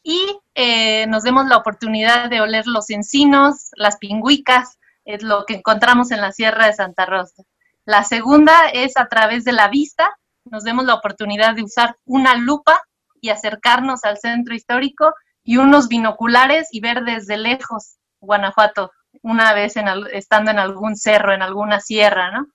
y 0.03 0.39
eh, 0.55 1.07
nos 1.07 1.22
demos 1.22 1.47
la 1.47 1.57
oportunidad 1.57 2.28
de 2.28 2.41
oler 2.41 2.66
los 2.66 2.91
encinos, 2.91 3.70
las 3.76 3.97
pingüicas, 3.97 4.78
es 5.05 5.22
lo 5.22 5.47
que 5.47 5.55
encontramos 5.55 6.11
en 6.11 6.20
la 6.20 6.32
Sierra 6.32 6.66
de 6.66 6.74
Santa 6.74 7.07
Rosa. 7.07 7.45
La 7.89 8.05
segunda 8.05 8.68
es 8.68 8.99
a 8.99 9.07
través 9.07 9.45
de 9.45 9.53
la 9.53 9.68
vista, 9.68 10.14
nos 10.45 10.62
demos 10.62 10.84
la 10.84 10.93
oportunidad 10.93 11.55
de 11.55 11.62
usar 11.62 11.97
una 12.05 12.34
lupa 12.34 12.82
y 13.22 13.30
acercarnos 13.30 14.05
al 14.05 14.18
centro 14.18 14.55
histórico 14.55 15.14
y 15.43 15.57
unos 15.57 15.89
binoculares 15.89 16.68
y 16.70 16.80
ver 16.80 17.03
desde 17.05 17.39
lejos 17.39 17.97
Guanajuato, 18.20 18.91
una 19.22 19.55
vez 19.55 19.78
en 19.78 19.86
estando 20.12 20.51
en 20.51 20.59
algún 20.59 20.97
cerro, 20.97 21.32
en 21.32 21.41
alguna 21.41 21.80
sierra, 21.80 22.30
¿no? 22.30 22.49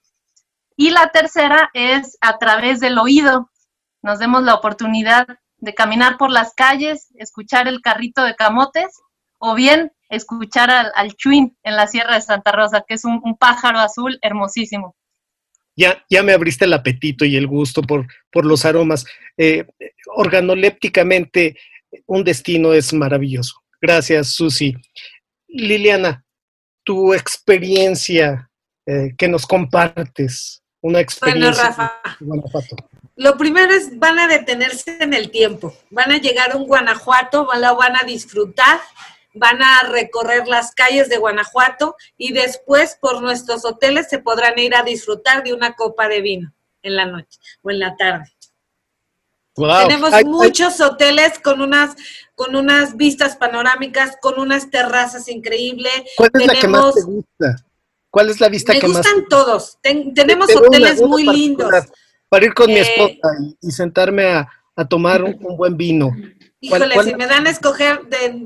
Y 0.75 0.91
la 0.91 1.07
tercera 1.07 1.71
es 1.73 2.15
a 2.21 2.37
través 2.37 2.79
del 2.79 2.99
oído. 2.99 3.49
Nos 4.03 4.19
demos 4.19 4.43
la 4.43 4.53
oportunidad 4.53 5.25
de 5.57 5.73
caminar 5.73 6.19
por 6.19 6.29
las 6.29 6.53
calles, 6.53 7.07
escuchar 7.15 7.67
el 7.67 7.81
carrito 7.81 8.23
de 8.23 8.35
camotes 8.35 9.01
o 9.39 9.55
bien 9.55 9.93
escuchar 10.09 10.69
al, 10.69 10.91
al 10.93 11.15
en 11.25 11.75
la 11.75 11.87
Sierra 11.87 12.13
de 12.13 12.21
Santa 12.21 12.51
Rosa, 12.51 12.83
que 12.87 12.93
es 12.93 13.03
un, 13.03 13.35
pájaro 13.39 13.79
azul 13.79 14.19
hermosísimo. 14.21 14.95
Ya, 15.75 16.03
ya 16.09 16.23
me 16.23 16.33
abriste 16.33 16.65
el 16.65 16.73
apetito 16.73 17.25
y 17.25 17.35
el 17.35 17.47
gusto 17.47 17.81
por, 17.81 18.05
por 18.31 18.45
los 18.45 18.65
aromas. 18.65 19.05
Eh, 19.37 19.65
organolépticamente, 20.15 21.57
un 22.05 22.23
destino 22.23 22.73
es 22.73 22.93
maravilloso. 22.93 23.63
Gracias, 23.81 24.29
Susi. 24.29 24.75
Liliana, 25.47 26.23
tu 26.83 27.13
experiencia 27.13 28.49
eh, 28.85 29.13
que 29.17 29.27
nos 29.27 29.45
compartes. 29.45 30.61
Una 30.81 30.99
experiencia. 30.99 31.99
Bueno, 32.19 32.43
Rafa. 32.51 32.73
Lo 33.15 33.37
primero 33.37 33.71
es, 33.73 33.97
van 33.97 34.19
a 34.19 34.27
detenerse 34.27 34.97
en 34.99 35.13
el 35.13 35.31
tiempo. 35.31 35.75
Van 35.89 36.11
a 36.11 36.17
llegar 36.17 36.51
a 36.51 36.57
un 36.57 36.65
Guanajuato, 36.65 37.45
van, 37.45 37.61
la 37.61 37.73
van 37.73 37.95
a 37.95 38.03
disfrutar, 38.03 38.79
van 39.33 39.61
a 39.61 39.83
recorrer 39.89 40.47
las 40.47 40.73
calles 40.73 41.09
de 41.09 41.17
Guanajuato 41.17 41.95
y 42.17 42.33
después 42.33 42.97
por 42.99 43.21
nuestros 43.21 43.65
hoteles 43.65 44.09
se 44.09 44.19
podrán 44.19 44.57
ir 44.59 44.75
a 44.75 44.83
disfrutar 44.83 45.43
de 45.43 45.53
una 45.53 45.73
copa 45.73 46.07
de 46.07 46.21
vino 46.21 46.53
en 46.81 46.95
la 46.95 47.05
noche 47.05 47.39
o 47.61 47.71
en 47.71 47.79
la 47.79 47.95
tarde. 47.95 48.31
Tenemos 49.55 50.11
muchos 50.25 50.81
hoteles 50.81 51.37
con 51.39 51.61
unas 51.61 51.95
con 52.35 52.55
unas 52.55 52.97
vistas 52.97 53.35
panorámicas, 53.35 54.17
con 54.19 54.39
unas 54.39 54.71
terrazas 54.71 55.27
increíbles. 55.27 55.93
¿Cuál 56.17 56.31
es 56.33 56.47
la 56.47 56.55
que 56.55 56.67
más 56.67 56.95
te 56.95 57.01
gusta? 57.03 57.55
¿Cuál 58.09 58.29
es 58.29 58.39
la 58.39 58.49
vista 58.49 58.73
que 58.73 58.87
más? 58.87 59.05
Me 59.05 59.13
gustan 59.13 59.27
todos. 59.29 59.77
tenemos 59.81 60.49
hoteles 60.55 61.01
muy 61.01 61.23
lindos. 61.23 61.69
Para 62.29 62.45
ir 62.45 62.53
con 62.53 62.67
mi 62.67 62.77
eh, 62.77 62.81
esposa 62.81 63.29
y, 63.61 63.71
sentarme 63.71 64.25
a, 64.25 64.47
tomar 64.89 65.23
un, 65.23 65.37
buen 65.55 65.77
vino. 65.77 66.11
Híjole, 66.63 66.95
si 67.03 67.15
me 67.15 67.27
dan 67.27 67.45
a 67.45 67.49
escoger, 67.49 67.99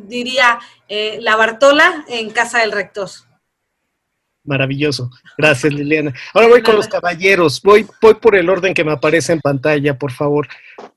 diría 0.07 0.57
eh, 0.89 1.19
la 1.21 1.35
Bartola 1.35 2.03
en 2.09 2.31
Casa 2.31 2.61
del 2.61 2.71
Rector. 2.71 3.09
Maravilloso. 4.43 5.11
Gracias, 5.37 5.71
Liliana. 5.71 6.15
Ahora 6.33 6.47
voy 6.47 6.63
con 6.63 6.77
los 6.77 6.87
caballeros. 6.87 7.61
Voy, 7.61 7.85
voy 8.01 8.15
por 8.15 8.35
el 8.35 8.49
orden 8.49 8.73
que 8.73 8.83
me 8.83 8.93
aparece 8.93 9.33
en 9.33 9.39
pantalla, 9.39 9.99
por 9.99 10.11
favor. 10.11 10.47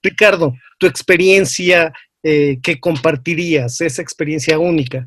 Ricardo, 0.03 0.55
tu 0.79 0.87
experiencia 0.87 1.93
eh, 2.23 2.59
que 2.63 2.81
compartirías, 2.81 3.83
esa 3.83 4.01
experiencia 4.01 4.59
única. 4.59 5.07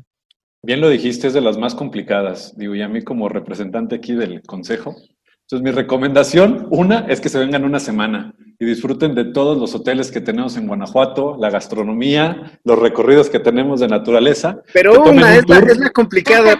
Bien 0.62 0.80
lo 0.80 0.90
dijiste, 0.90 1.26
es 1.26 1.32
de 1.32 1.40
las 1.40 1.58
más 1.58 1.74
complicadas. 1.74 2.56
Digo, 2.56 2.76
y 2.76 2.82
a 2.82 2.88
mí 2.88 3.02
como 3.02 3.28
representante 3.28 3.96
aquí 3.96 4.12
del 4.12 4.40
consejo. 4.42 4.94
Entonces, 5.40 5.64
mi 5.64 5.72
recomendación, 5.72 6.68
una, 6.70 7.06
es 7.08 7.20
que 7.20 7.28
se 7.28 7.40
vengan 7.40 7.64
una 7.64 7.80
semana 7.80 8.34
y 8.58 8.64
disfruten 8.64 9.14
de 9.14 9.24
todos 9.24 9.58
los 9.58 9.74
hoteles 9.74 10.10
que 10.12 10.20
tenemos 10.20 10.56
en 10.56 10.66
Guanajuato, 10.66 11.36
la 11.40 11.50
gastronomía, 11.50 12.58
los 12.64 12.78
recorridos 12.78 13.28
que 13.28 13.40
tenemos 13.40 13.80
de 13.80 13.88
naturaleza. 13.88 14.62
Pero 14.72 15.02
una, 15.10 15.36
es, 15.36 15.48
la, 15.48 15.90
complicada, 15.90 16.58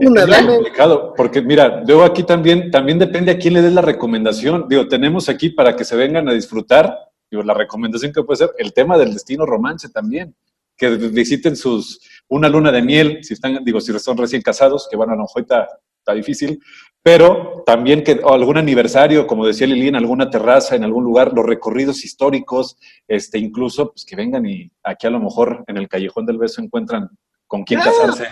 Una, 0.00 0.22
es 0.22 0.46
complicado, 0.46 1.14
porque 1.16 1.42
mira, 1.42 1.82
luego 1.86 2.04
aquí 2.04 2.22
también, 2.22 2.70
también 2.70 2.98
depende 2.98 3.32
a 3.32 3.38
quién 3.38 3.54
le 3.54 3.62
des 3.62 3.72
la 3.72 3.82
recomendación. 3.82 4.66
Digo, 4.68 4.86
tenemos 4.88 5.28
aquí 5.28 5.50
para 5.50 5.74
que 5.74 5.84
se 5.84 5.96
vengan 5.96 6.28
a 6.28 6.32
disfrutar 6.32 7.08
Digo, 7.30 7.42
la 7.42 7.54
recomendación 7.54 8.12
que 8.12 8.22
puede 8.22 8.38
ser 8.38 8.50
el 8.58 8.72
tema 8.72 8.96
del 8.96 9.12
destino 9.12 9.44
romance 9.44 9.88
también, 9.90 10.34
que 10.76 10.88
visiten 10.90 11.56
sus 11.56 12.00
una 12.28 12.48
luna 12.48 12.72
de 12.72 12.82
miel, 12.82 13.18
si 13.22 13.34
están, 13.34 13.64
digo, 13.64 13.80
si 13.80 13.96
son 13.98 14.16
recién 14.16 14.42
casados, 14.42 14.86
que 14.90 14.96
van 14.96 15.10
a 15.10 15.14
lo 15.14 15.22
mejor 15.22 15.42
está, 15.42 15.68
difícil, 16.14 16.58
pero 17.02 17.62
también 17.64 18.02
que 18.02 18.20
algún 18.24 18.58
aniversario, 18.58 19.26
como 19.26 19.46
decía 19.46 19.66
Lili, 19.66 19.88
en 19.88 19.96
alguna 19.96 20.30
terraza, 20.30 20.76
en 20.76 20.84
algún 20.84 21.04
lugar, 21.04 21.32
los 21.34 21.46
recorridos 21.46 22.04
históricos, 22.04 22.76
este, 23.06 23.38
incluso 23.38 23.92
pues 23.92 24.04
que 24.04 24.16
vengan 24.16 24.46
y 24.46 24.70
aquí 24.82 25.06
a 25.06 25.10
lo 25.10 25.20
mejor 25.20 25.64
en 25.66 25.76
el 25.76 25.88
Callejón 25.88 26.26
del 26.26 26.38
Beso 26.38 26.60
encuentran 26.60 27.08
con 27.46 27.64
quién 27.64 27.80
casarse. 27.80 28.28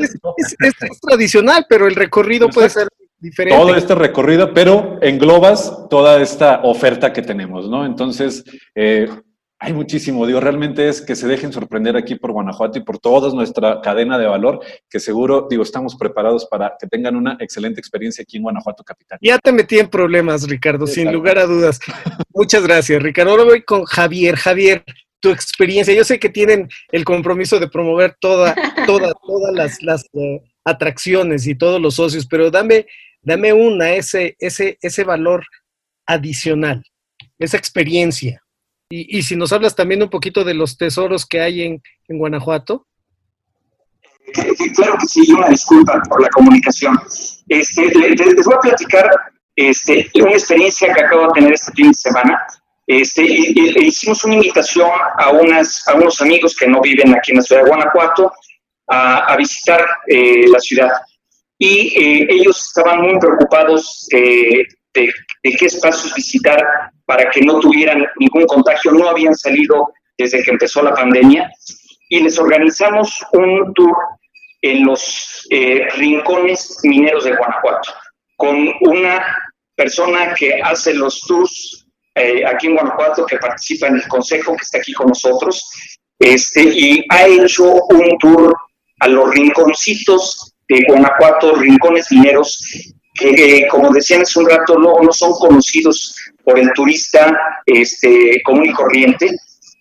Es, 0.00 1.00
tradicional, 1.00 1.66
pero 1.68 1.86
el 1.86 1.94
recorrido 1.94 2.48
puede 2.48 2.68
ser 2.68 2.88
diferente. 3.18 3.58
Todo 3.58 3.74
este 3.76 3.94
recorrido, 3.94 4.52
pero 4.52 4.98
englobas 5.00 5.86
toda 5.88 6.20
esta 6.20 6.62
oferta 6.62 7.12
que 7.12 7.22
tenemos, 7.22 7.68
¿no? 7.68 7.86
Entonces, 7.86 8.44
eh, 8.74 9.08
hay 9.60 9.72
muchísimo, 9.72 10.24
digo, 10.24 10.38
realmente 10.38 10.88
es 10.88 11.00
que 11.00 11.16
se 11.16 11.26
dejen 11.26 11.52
sorprender 11.52 11.96
aquí 11.96 12.14
por 12.14 12.30
Guanajuato 12.30 12.78
y 12.78 12.82
por 12.82 12.98
toda 12.98 13.34
nuestra 13.34 13.80
cadena 13.80 14.16
de 14.16 14.26
valor, 14.26 14.60
que 14.88 15.00
seguro, 15.00 15.48
digo, 15.50 15.64
estamos 15.64 15.96
preparados 15.96 16.46
para 16.46 16.76
que 16.78 16.86
tengan 16.86 17.16
una 17.16 17.36
excelente 17.40 17.80
experiencia 17.80 18.22
aquí 18.22 18.36
en 18.36 18.44
Guanajuato 18.44 18.84
Capital. 18.84 19.18
Ya 19.20 19.38
te 19.38 19.50
metí 19.50 19.80
en 19.80 19.88
problemas, 19.88 20.48
Ricardo, 20.48 20.86
sin 20.86 21.12
lugar 21.12 21.38
a 21.38 21.46
dudas. 21.46 21.80
Muchas 22.32 22.62
gracias, 22.62 23.02
Ricardo. 23.02 23.32
Ahora 23.32 23.44
voy 23.44 23.62
con 23.62 23.84
Javier. 23.84 24.36
Javier, 24.36 24.84
tu 25.18 25.30
experiencia. 25.30 25.92
Yo 25.92 26.04
sé 26.04 26.20
que 26.20 26.28
tienen 26.28 26.68
el 26.92 27.04
compromiso 27.04 27.58
de 27.58 27.68
promover 27.68 28.16
toda, 28.20 28.54
toda, 28.86 29.12
todas 29.26 29.52
las, 29.54 29.82
las 29.82 30.04
eh, 30.12 30.40
atracciones 30.64 31.48
y 31.48 31.56
todos 31.56 31.80
los 31.80 31.94
socios, 31.94 32.26
pero 32.26 32.50
dame, 32.50 32.86
dame 33.22 33.52
una, 33.52 33.90
ese, 33.90 34.36
ese, 34.38 34.78
ese 34.80 35.02
valor 35.02 35.44
adicional, 36.06 36.84
esa 37.40 37.56
experiencia. 37.56 38.40
Y, 38.90 39.22
si 39.22 39.36
nos 39.36 39.52
hablas 39.52 39.76
también 39.76 40.02
un 40.02 40.08
poquito 40.08 40.44
de 40.44 40.54
los 40.54 40.78
tesoros 40.78 41.26
que 41.26 41.40
hay 41.40 41.62
en, 41.62 41.82
Guanajuato. 42.08 42.86
Claro 44.74 44.96
que 44.98 45.06
sí, 45.06 45.30
una 45.30 45.48
disculpa 45.48 46.02
por 46.08 46.22
la 46.22 46.28
comunicación. 46.30 46.98
Este, 47.48 47.86
les, 47.86 48.44
voy 48.46 48.54
a 48.54 48.60
platicar 48.60 49.10
este, 49.54 50.10
una 50.14 50.30
experiencia 50.30 50.92
que 50.94 51.04
acabo 51.04 51.26
de 51.26 51.32
tener 51.34 51.52
este 51.52 51.72
fin 51.72 51.88
de 51.88 51.94
semana. 51.94 52.46
Este, 52.86 53.22
hicimos 53.24 54.24
una 54.24 54.36
invitación 54.36 54.90
a, 55.18 55.32
unas, 55.32 55.86
a 55.86 55.94
unos 55.94 56.22
amigos 56.22 56.56
que 56.56 56.66
no 56.66 56.80
viven 56.80 57.14
aquí 57.14 57.32
en 57.32 57.38
la 57.38 57.42
ciudad 57.42 57.64
de 57.64 57.68
Guanajuato 57.68 58.32
a, 58.86 59.36
visitar 59.36 59.86
eh, 60.06 60.48
la 60.48 60.60
ciudad. 60.60 60.92
Y 61.58 61.88
eh, 61.88 62.26
ellos 62.30 62.68
estaban 62.68 63.02
muy 63.02 63.18
preocupados 63.18 64.08
de, 64.94 65.12
qué 65.42 65.66
espacios 65.66 66.14
visitar 66.14 66.62
para 67.04 67.30
que 67.30 67.40
no 67.40 67.58
tuvieran 67.60 68.04
ningún 68.18 68.46
contagio, 68.46 68.92
no 68.92 69.08
habían 69.08 69.34
salido 69.34 69.92
desde 70.16 70.42
que 70.42 70.50
empezó 70.50 70.82
la 70.82 70.94
pandemia. 70.94 71.50
Y 72.10 72.20
les 72.20 72.38
organizamos 72.38 73.22
un 73.32 73.72
tour 73.74 73.96
en 74.62 74.84
los 74.86 75.46
eh, 75.50 75.86
rincones 75.96 76.78
mineros 76.82 77.24
de 77.24 77.36
Guanajuato 77.36 77.92
con 78.36 78.72
una 78.80 79.24
persona 79.74 80.34
que 80.34 80.60
hace 80.62 80.94
los 80.94 81.20
tours 81.22 81.86
eh, 82.14 82.44
aquí 82.44 82.66
en 82.66 82.74
Guanajuato, 82.74 83.26
que 83.26 83.36
participa 83.36 83.86
en 83.86 83.96
el 83.96 84.08
consejo, 84.08 84.56
que 84.56 84.62
está 84.62 84.78
aquí 84.78 84.92
con 84.92 85.08
nosotros, 85.08 85.70
este, 86.18 86.62
y 86.62 87.04
ha 87.10 87.26
hecho 87.26 87.64
un 87.64 88.18
tour 88.18 88.56
a 89.00 89.08
los 89.08 89.30
rinconcitos 89.30 90.54
de 90.68 90.84
Guanajuato, 90.88 91.54
rincones 91.54 92.10
mineros, 92.10 92.92
que 93.18 93.66
como 93.68 93.90
decían 93.90 94.22
hace 94.22 94.38
un 94.38 94.48
rato, 94.48 94.78
no, 94.78 95.00
no 95.02 95.12
son 95.12 95.32
conocidos 95.32 96.14
por 96.44 96.58
el 96.58 96.70
turista 96.72 97.36
este, 97.66 98.40
común 98.44 98.66
y 98.66 98.72
corriente. 98.72 99.30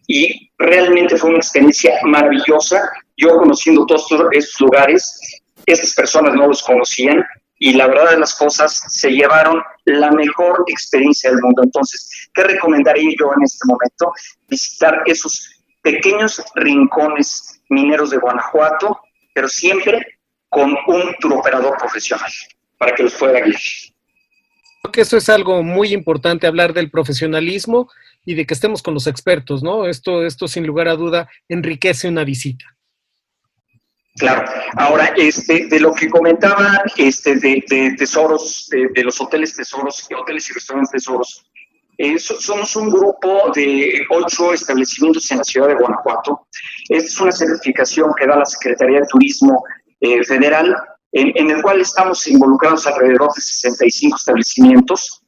Y 0.07 0.49
realmente 0.57 1.17
fue 1.17 1.29
una 1.29 1.39
experiencia 1.39 1.99
maravillosa. 2.03 2.89
Yo 3.17 3.37
conociendo 3.37 3.85
todos 3.85 4.07
estos 4.31 4.61
lugares, 4.61 5.41
estas 5.65 5.93
personas 5.93 6.33
no 6.33 6.47
los 6.47 6.63
conocían 6.63 7.23
y 7.59 7.73
la 7.73 7.87
verdad 7.87 8.11
de 8.11 8.19
las 8.19 8.35
cosas 8.35 8.83
se 8.87 9.09
llevaron 9.09 9.61
la 9.85 10.11
mejor 10.11 10.63
experiencia 10.67 11.29
del 11.29 11.41
mundo. 11.41 11.63
Entonces, 11.63 12.29
¿qué 12.33 12.43
recomendaría 12.43 13.11
yo 13.19 13.31
en 13.35 13.43
este 13.43 13.65
momento? 13.65 14.13
Visitar 14.47 15.01
esos 15.05 15.49
pequeños 15.81 16.41
rincones 16.55 17.61
mineros 17.69 18.11
de 18.11 18.17
Guanajuato, 18.17 18.99
pero 19.33 19.49
siempre 19.49 20.19
con 20.49 20.75
un 20.87 21.15
turoperador 21.19 21.77
profesional 21.77 22.31
para 22.77 22.95
que 22.95 23.03
los 23.03 23.13
pueda 23.15 23.39
guiar. 23.39 23.59
Creo 24.81 24.91
que 24.91 25.01
eso 25.01 25.17
es 25.17 25.29
algo 25.29 25.63
muy 25.63 25.93
importante, 25.93 26.47
hablar 26.47 26.73
del 26.73 26.89
profesionalismo 26.89 27.89
y 28.25 28.35
de 28.35 28.45
que 28.45 28.53
estemos 28.53 28.81
con 28.81 28.93
los 28.93 29.07
expertos, 29.07 29.63
¿no? 29.63 29.87
Esto, 29.87 30.25
esto 30.25 30.47
sin 30.47 30.65
lugar 30.65 30.87
a 30.87 30.95
duda 30.95 31.29
enriquece 31.49 32.07
una 32.07 32.23
visita. 32.23 32.65
Claro. 34.17 34.49
Ahora, 34.77 35.13
este, 35.15 35.67
de 35.67 35.79
lo 35.79 35.93
que 35.93 36.09
comentaba 36.09 36.83
este, 36.97 37.35
de, 37.35 37.95
tesoros, 37.97 38.67
de, 38.69 39.03
los 39.03 39.21
hoteles 39.21 39.55
tesoros, 39.55 40.07
hoteles 40.19 40.49
y 40.49 40.53
restaurantes 40.53 40.91
tesoros, 40.91 41.45
eh, 41.99 42.17
somos 42.19 42.75
un 42.75 42.89
grupo 42.89 43.51
de 43.55 44.05
ocho 44.09 44.53
establecimientos 44.53 45.31
en 45.31 45.39
la 45.39 45.43
ciudad 45.43 45.67
de 45.67 45.75
Guanajuato. 45.75 46.47
Esta 46.89 47.07
es 47.07 47.19
una 47.19 47.31
certificación 47.31 48.11
que 48.19 48.27
da 48.27 48.37
la 48.37 48.45
Secretaría 48.45 48.99
de 49.01 49.07
Turismo 49.07 49.63
eh, 49.99 50.23
Federal 50.23 50.75
en, 51.17 51.49
el 51.49 51.61
cual 51.61 51.81
estamos 51.81 52.27
involucrados 52.27 52.85
alrededor 52.85 53.33
de 53.33 53.41
65 53.41 54.17
establecimientos, 54.17 55.23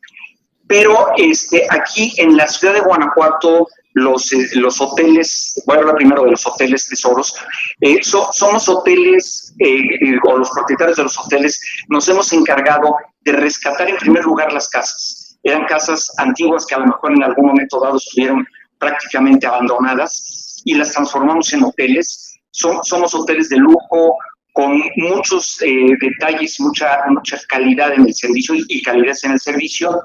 pero 0.67 1.07
este, 1.17 1.65
aquí 1.69 2.13
en 2.17 2.37
la 2.37 2.47
ciudad 2.47 2.75
de 2.75 2.81
Guanajuato, 2.81 3.67
los, 3.93 4.31
eh, 4.33 4.49
los 4.53 4.79
hoteles, 4.79 5.59
voy 5.65 5.77
a 5.77 5.79
hablar 5.79 5.95
primero 5.95 6.23
de 6.23 6.31
los 6.31 6.45
hoteles 6.45 6.87
tesoros, 6.87 7.35
eh, 7.81 7.99
somos 8.03 8.69
hoteles, 8.69 9.55
eh, 9.59 9.81
o 10.27 10.37
los 10.37 10.51
propietarios 10.51 10.97
de 10.97 11.03
los 11.03 11.17
hoteles, 11.17 11.59
nos 11.87 12.07
hemos 12.07 12.31
encargado 12.33 12.95
de 13.21 13.31
rescatar 13.31 13.89
en 13.89 13.97
primer 13.97 14.23
lugar 14.23 14.53
las 14.53 14.69
casas. 14.69 15.39
Eran 15.41 15.65
casas 15.65 16.11
antiguas 16.17 16.65
que 16.67 16.75
a 16.75 16.79
lo 16.79 16.85
mejor 16.85 17.13
en 17.13 17.23
algún 17.23 17.47
momento 17.47 17.79
dado 17.79 17.97
estuvieron 17.97 18.45
prácticamente 18.77 19.47
abandonadas 19.47 20.61
y 20.65 20.75
las 20.75 20.91
transformamos 20.91 21.51
en 21.53 21.63
hoteles. 21.63 22.39
somos 22.51 23.13
hoteles 23.15 23.49
de 23.49 23.57
lujo, 23.57 24.17
con 24.59 24.81
muchos 24.97 25.61
eh, 25.61 25.95
detalles, 26.01 26.59
mucha, 26.59 27.05
mucha 27.07 27.37
calidad 27.47 27.93
en 27.93 28.05
el 28.07 28.13
servicio 28.13 28.55
y, 28.67 28.81
calidad 28.81 29.15
en 29.23 29.31
el 29.31 29.39
servicio. 29.39 30.01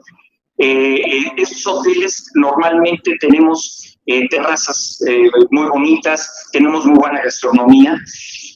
Eh, 0.59 0.95
eh, 0.95 1.33
estos 1.37 1.67
hoteles 1.67 2.31
normalmente 2.35 3.17
tenemos 3.19 3.99
terrazas 4.31 5.03
muy 5.51 5.67
bonitas, 5.71 6.49
tenemos 6.53 6.85
muy 6.85 6.99
buena 6.99 7.23
gastronomía 7.23 7.99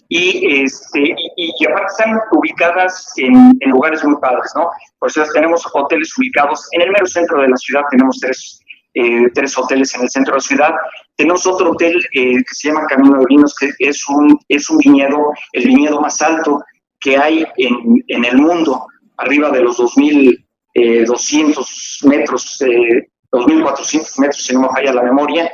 y, 0.08 0.62
este, 0.62 1.16
y, 1.36 1.66
aparte 1.66 1.86
están 1.90 2.20
ubicadas 2.32 3.12
en, 3.16 3.56
en, 3.58 3.70
lugares 3.70 4.04
muy 4.04 4.20
padres, 4.20 4.52
¿no? 4.54 4.68
Por 4.98 5.08
eso 5.08 5.24
tenemos 5.32 5.66
hoteles 5.72 6.16
ubicados 6.18 6.68
en 6.72 6.82
el 6.82 6.90
mero 6.90 7.06
centro 7.06 7.40
de 7.40 7.48
la 7.48 7.56
ciudad, 7.56 7.82
tenemos 7.90 8.18
tres 8.20 8.57
eh, 9.00 9.30
tres 9.32 9.56
hoteles 9.56 9.94
en 9.94 10.02
el 10.02 10.10
centro 10.10 10.32
de 10.32 10.38
la 10.38 10.42
ciudad. 10.42 10.74
Tenemos 11.14 11.46
otro 11.46 11.70
hotel 11.70 11.96
eh, 12.14 12.34
que 12.36 12.54
se 12.54 12.68
llama 12.68 12.86
Camino 12.88 13.20
de 13.20 13.26
Vinos, 13.28 13.54
que 13.54 13.70
es 13.78 14.08
un, 14.08 14.36
es 14.48 14.68
un 14.68 14.78
viñedo, 14.78 15.32
el 15.52 15.66
viñedo 15.66 16.00
más 16.00 16.20
alto 16.20 16.60
que 16.98 17.16
hay 17.16 17.46
en, 17.58 18.02
en 18.08 18.24
el 18.24 18.38
mundo, 18.38 18.88
arriba 19.18 19.52
de 19.52 19.60
los 19.60 19.78
2.200 19.78 20.42
eh, 20.74 22.08
metros, 22.08 22.58
2.400 22.60 24.18
metros, 24.18 24.44
si 24.44 24.54
no 24.54 24.62
me 24.62 24.68
falla 24.70 24.92
la 24.94 25.02
memoria. 25.02 25.48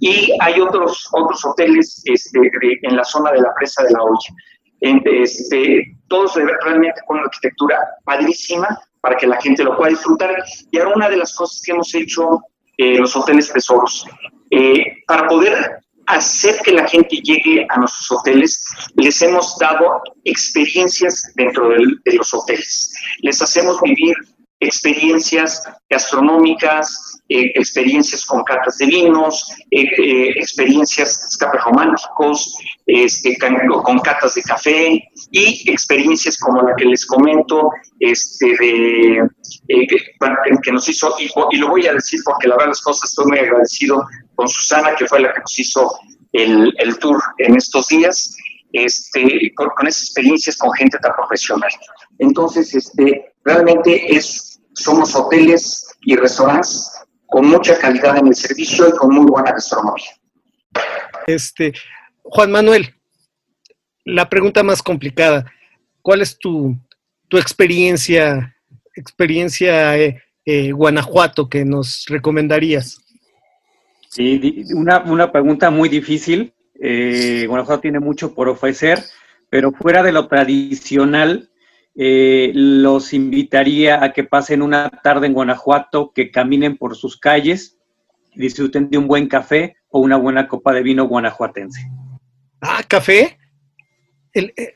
Y 0.00 0.30
hay 0.40 0.60
otros, 0.60 1.08
otros 1.12 1.42
hoteles 1.46 2.02
este, 2.04 2.40
en 2.82 2.94
la 2.94 3.04
zona 3.04 3.32
de 3.32 3.40
la 3.40 3.54
presa 3.54 3.84
de 3.84 3.92
la 3.92 4.02
olla. 4.02 4.34
Este, 4.80 5.96
todos 6.08 6.34
realmente 6.34 7.00
con 7.06 7.16
una 7.16 7.24
arquitectura 7.24 7.78
padrísima 8.04 8.78
para 9.00 9.16
que 9.16 9.26
la 9.26 9.40
gente 9.40 9.64
lo 9.64 9.78
pueda 9.78 9.90
disfrutar. 9.90 10.36
Y 10.70 10.78
ahora 10.78 10.92
una 10.94 11.08
de 11.08 11.16
las 11.16 11.34
cosas 11.34 11.62
que 11.64 11.72
hemos 11.72 11.94
hecho 11.94 12.42
eh, 12.82 12.98
los 12.98 13.14
hoteles 13.14 13.52
tesoros. 13.52 14.06
Eh, 14.50 15.04
para 15.06 15.28
poder 15.28 15.78
hacer 16.06 16.60
que 16.64 16.72
la 16.72 16.86
gente 16.88 17.16
llegue 17.16 17.64
a 17.68 17.78
nuestros 17.78 18.10
hoteles, 18.10 18.60
les 18.96 19.22
hemos 19.22 19.56
dado 19.58 20.02
experiencias 20.24 21.32
dentro 21.36 21.68
de 21.68 22.14
los 22.14 22.34
hoteles. 22.34 22.92
Les 23.20 23.40
hacemos 23.40 23.80
vivir 23.82 24.14
experiencias 24.58 25.62
gastronómicas, 25.88 27.11
eh, 27.34 27.52
experiencias 27.54 28.26
con 28.26 28.42
cartas 28.44 28.76
de 28.76 28.86
vinos, 28.86 29.54
eh, 29.70 29.84
eh, 29.84 30.30
experiencias 30.36 31.28
escape 31.30 31.56
románticos, 31.58 32.58
este, 32.86 33.38
con 33.84 33.98
catas 34.00 34.34
de 34.34 34.42
café 34.42 35.02
y 35.30 35.70
experiencias 35.70 36.36
como 36.38 36.60
la 36.60 36.74
que 36.76 36.84
les 36.84 37.06
comento, 37.06 37.70
este, 38.00 38.46
de, 38.60 39.28
que, 40.62 40.72
nos 40.72 40.86
hizo, 40.90 41.14
y, 41.18 41.56
lo 41.56 41.68
voy 41.68 41.86
a 41.86 41.94
decir 41.94 42.20
porque 42.24 42.48
la 42.48 42.56
verdad 42.56 42.68
las 42.68 42.82
cosas 42.82 43.08
estoy 43.08 43.26
muy 43.26 43.38
agradecido 43.38 44.04
con 44.34 44.46
Susana, 44.48 44.94
que 44.94 45.06
fue 45.06 45.20
la 45.20 45.32
que 45.32 45.40
nos 45.40 45.58
hizo 45.58 45.90
el, 46.32 46.74
el 46.78 46.98
tour 46.98 47.18
en 47.38 47.56
estos 47.56 47.88
días, 47.88 48.36
este, 48.74 49.52
con, 49.54 49.70
con, 49.70 49.86
esas 49.86 50.02
experiencias 50.02 50.58
con 50.58 50.70
gente 50.72 50.98
tan 50.98 51.12
profesional. 51.14 51.70
Entonces, 52.18 52.74
este, 52.74 53.32
realmente 53.44 54.14
es 54.14 54.52
somos 54.74 55.14
hoteles 55.14 55.86
y 56.02 56.16
restaurantes 56.16 56.90
con 57.32 57.48
mucha 57.48 57.78
calidad 57.78 58.18
en 58.18 58.28
el 58.28 58.34
servicio 58.34 58.88
y 58.88 58.92
con 58.92 59.14
muy 59.14 59.24
buena 59.24 59.52
gastronomía. 59.52 60.10
Este, 61.26 61.72
Juan 62.22 62.52
Manuel, 62.52 62.94
la 64.04 64.28
pregunta 64.28 64.62
más 64.62 64.82
complicada, 64.82 65.50
¿cuál 66.02 66.20
es 66.20 66.38
tu, 66.38 66.76
tu 67.28 67.38
experiencia, 67.38 68.54
experiencia 68.94 69.96
eh, 69.96 70.22
eh, 70.44 70.72
Guanajuato 70.72 71.48
que 71.48 71.64
nos 71.64 72.04
recomendarías? 72.06 72.98
Sí, 74.10 74.66
una, 74.74 74.98
una 75.04 75.32
pregunta 75.32 75.70
muy 75.70 75.88
difícil. 75.88 76.52
Eh, 76.78 77.46
Guanajuato 77.48 77.80
tiene 77.80 77.98
mucho 77.98 78.34
por 78.34 78.50
ofrecer, 78.50 79.02
pero 79.48 79.72
fuera 79.72 80.02
de 80.02 80.12
lo 80.12 80.28
tradicional, 80.28 81.48
eh, 81.94 82.52
los 82.54 83.12
invitaría 83.12 84.02
a 84.02 84.12
que 84.12 84.24
pasen 84.24 84.62
una 84.62 84.90
tarde 85.02 85.26
en 85.26 85.34
Guanajuato, 85.34 86.12
que 86.14 86.30
caminen 86.30 86.76
por 86.76 86.96
sus 86.96 87.18
calles, 87.18 87.78
disfruten 88.34 88.88
de 88.88 88.98
un 88.98 89.06
buen 89.06 89.28
café 89.28 89.76
o 89.90 90.00
una 90.00 90.16
buena 90.16 90.48
copa 90.48 90.72
de 90.72 90.82
vino 90.82 91.06
guanajuatense. 91.06 91.86
Ah, 92.60 92.82
café. 92.86 93.38
Eh, 94.34 94.74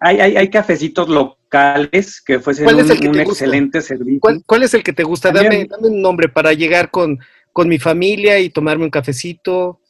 hay, 0.00 0.20
hay, 0.20 0.48
cafecitos 0.48 1.08
locales 1.08 2.20
que 2.20 2.38
fuesen 2.38 2.68
un, 2.68 3.18
excelente 3.18 3.82
servicio. 3.82 4.20
¿Cuál, 4.46 4.62
es 4.62 4.74
el 4.74 4.84
que 4.84 4.92
te 4.92 5.02
gusta? 5.02 5.32
Dame, 5.32 5.66
un 5.80 6.00
nombre 6.00 6.28
para 6.28 6.52
llegar 6.52 6.92
con, 6.92 7.18
con 7.52 7.68
mi 7.68 7.80
familia 7.80 8.38
y 8.38 8.50
tomarme 8.50 8.84
un 8.84 8.90
cafecito. 8.90 9.80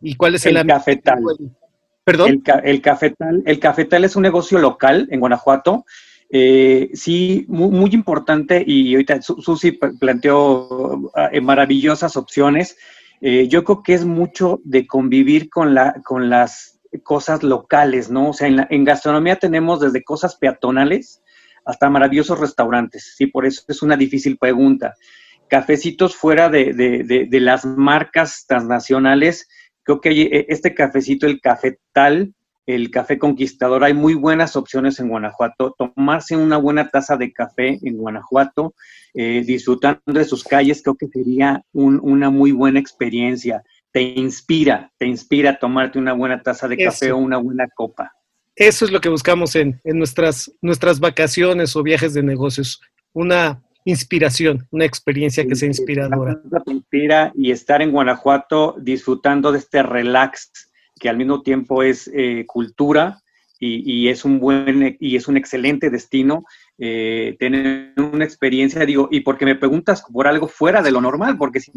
¿Y 0.00 0.14
cuál 0.14 0.36
es 0.36 0.46
el, 0.46 0.56
el 0.56 0.66
cafetal? 0.66 1.20
El, 2.06 2.80
cafetal, 2.82 3.42
el 3.44 3.58
cafetal 3.58 4.04
es 4.04 4.14
un 4.16 4.22
negocio 4.22 4.58
local 4.58 5.08
en 5.10 5.20
Guanajuato. 5.20 5.84
Eh, 6.30 6.90
sí, 6.94 7.44
muy, 7.48 7.90
importante 7.92 8.62
y 8.66 8.94
ahorita 8.94 9.22
Susi 9.22 9.72
planteó 9.72 11.10
eh, 11.32 11.40
maravillosas 11.40 12.16
opciones. 12.16 12.76
yo 13.20 13.64
creo 13.64 13.82
que 13.82 13.94
es 13.94 14.04
mucho 14.04 14.60
de 14.64 14.86
convivir 14.86 15.48
con, 15.50 15.74
la, 15.74 16.00
con 16.04 16.30
las 16.30 16.76
cosas 17.02 17.42
locales, 17.42 18.10
¿no? 18.10 18.30
O 18.30 18.32
sea, 18.32 18.48
en, 18.48 18.84
gastronomía 18.84 19.36
tenemos 19.36 19.80
desde 19.80 20.04
cosas 20.04 20.36
peatonales 20.36 21.22
hasta 21.64 21.90
maravillosos 21.90 22.38
restaurantes, 22.38 23.14
sí, 23.16 23.26
por 23.26 23.44
eso 23.44 23.62
es 23.68 23.82
una 23.82 23.96
difícil 23.96 24.38
pregunta. 24.38 24.94
Cafecitos 25.48 26.14
fuera 26.16 26.48
de, 26.48 27.28
las 27.32 27.64
marcas 27.64 28.44
transnacionales, 28.46 29.48
creo 29.86 30.00
que 30.02 30.10
eh, 30.10 30.46
este 30.50 30.74
cafecito, 30.74 31.26
el 31.26 31.40
cafetal, 31.40 32.34
el 32.66 32.90
café 32.90 33.18
conquistador, 33.18 33.84
hay 33.84 33.94
muy 33.94 34.14
buenas 34.14 34.56
opciones 34.56 35.00
en 35.00 35.08
Guanajuato. 35.08 35.74
Tomarse 35.78 36.36
una 36.36 36.58
buena 36.58 36.90
taza 36.90 37.16
de 37.16 37.32
café 37.32 37.78
en 37.80 37.96
Guanajuato, 37.96 38.74
eh, 39.14 39.42
disfrutando 39.46 40.02
de 40.04 40.24
sus 40.24 40.44
calles, 40.44 40.82
creo 40.82 40.96
que 40.96 41.06
sería 41.06 41.62
una 41.72 42.28
muy 42.28 42.52
buena 42.52 42.80
experiencia 42.80 43.62
te 43.96 44.02
inspira, 44.02 44.92
te 44.98 45.06
inspira 45.06 45.52
a 45.52 45.58
tomarte 45.58 45.98
una 45.98 46.12
buena 46.12 46.42
taza 46.42 46.68
de 46.68 46.76
café 46.76 47.12
o 47.12 47.16
una 47.16 47.38
buena 47.38 47.66
copa. 47.74 48.12
Eso 48.54 48.84
es 48.84 48.90
lo 48.90 49.00
que 49.00 49.08
buscamos 49.08 49.56
en, 49.56 49.80
nuestras, 49.84 50.52
nuestras 50.60 51.00
vacaciones 51.00 51.74
o 51.76 51.82
viajes 51.82 52.12
de 52.12 52.22
negocios, 52.22 52.78
una 53.14 53.62
inspiración, 53.86 54.66
una 54.70 54.84
experiencia 54.84 55.46
que 55.46 55.54
sea 55.54 55.68
inspiradora. 55.68 56.40
Inspira 56.66 57.32
y 57.34 57.52
estar 57.52 57.80
en 57.80 57.92
Guanajuato 57.92 58.76
disfrutando 58.78 59.52
de 59.52 59.58
este 59.58 59.82
relax 59.82 60.50
que 60.98 61.08
al 61.08 61.16
mismo 61.16 61.42
tiempo 61.42 61.82
es 61.82 62.10
eh, 62.12 62.44
cultura 62.46 63.22
y, 63.58 64.08
es 64.08 64.24
un 64.24 64.38
buen 64.38 64.96
y 65.00 65.16
es 65.16 65.28
un 65.28 65.36
excelente 65.36 65.88
destino. 65.88 66.44
Eh, 66.78 67.36
tener 67.38 67.94
una 67.96 68.24
experiencia, 68.24 68.84
digo, 68.84 69.08
y 69.10 69.20
porque 69.20 69.46
me 69.46 69.54
preguntas 69.54 70.02
por 70.12 70.26
algo 70.26 70.46
fuera 70.46 70.82
de 70.82 70.90
lo 70.90 71.00
normal, 71.00 71.38
porque 71.38 71.60
si 71.60 71.72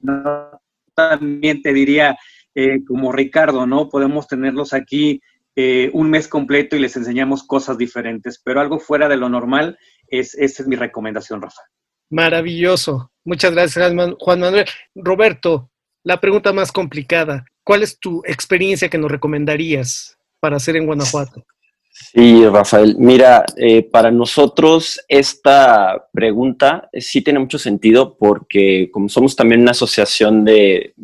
no 0.00 0.60
también 0.94 1.62
te 1.62 1.72
diría, 1.72 2.16
eh, 2.54 2.84
como 2.84 3.10
Ricardo, 3.10 3.66
¿no? 3.66 3.88
Podemos 3.88 4.28
tenerlos 4.28 4.74
aquí 4.74 5.20
eh, 5.60 5.90
un 5.92 6.08
mes 6.08 6.28
completo 6.28 6.76
y 6.76 6.78
les 6.78 6.96
enseñamos 6.96 7.42
cosas 7.42 7.76
diferentes, 7.76 8.40
pero 8.44 8.60
algo 8.60 8.78
fuera 8.78 9.08
de 9.08 9.16
lo 9.16 9.28
normal, 9.28 9.76
es, 10.10 10.34
esa 10.34 10.62
es 10.62 10.68
mi 10.68 10.76
recomendación, 10.76 11.42
Rafa. 11.42 11.62
Maravilloso. 12.10 13.12
Muchas 13.24 13.52
gracias, 13.52 13.92
Juan 14.18 14.40
Manuel. 14.40 14.66
Roberto, 14.94 15.70
la 16.04 16.20
pregunta 16.20 16.52
más 16.52 16.72
complicada. 16.72 17.44
¿Cuál 17.64 17.82
es 17.82 17.98
tu 17.98 18.22
experiencia 18.24 18.88
que 18.88 18.98
nos 18.98 19.10
recomendarías 19.10 20.16
para 20.40 20.56
hacer 20.56 20.76
en 20.76 20.86
Guanajuato? 20.86 21.44
Sí, 21.90 22.46
Rafael. 22.46 22.96
Mira, 22.98 23.44
eh, 23.56 23.82
para 23.82 24.10
nosotros 24.10 25.00
esta 25.08 26.08
pregunta 26.12 26.88
sí 26.94 27.22
tiene 27.22 27.40
mucho 27.40 27.58
sentido 27.58 28.16
porque 28.16 28.88
como 28.92 29.08
somos 29.08 29.36
también 29.36 29.62
una 29.62 29.72
asociación 29.72 30.44
de, 30.44 30.94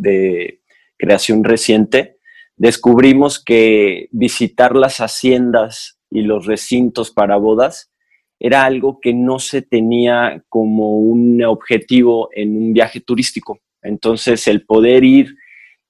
creación 0.97 1.45
reciente, 1.45 2.19
descubrimos 2.57 3.43
que 3.43 4.09
visitar 4.13 4.77
las 4.77 4.99
haciendas 4.99 5.99
y 6.11 6.23
los 6.23 6.47
recintos 6.47 7.11
para 7.11 7.37
bodas 7.37 7.91
era 8.39 8.64
algo 8.64 9.01
que 9.01 9.14
no 9.14 9.39
se 9.39 9.62
tenía 9.62 10.43
como 10.49 10.99
un 10.99 11.43
objetivo 11.45 12.28
en 12.32 12.57
un 12.57 12.72
viaje 12.72 13.01
turístico. 13.01 13.61
Entonces, 13.82 14.47
el 14.49 14.64
poder 14.64 15.05
ir 15.05 15.35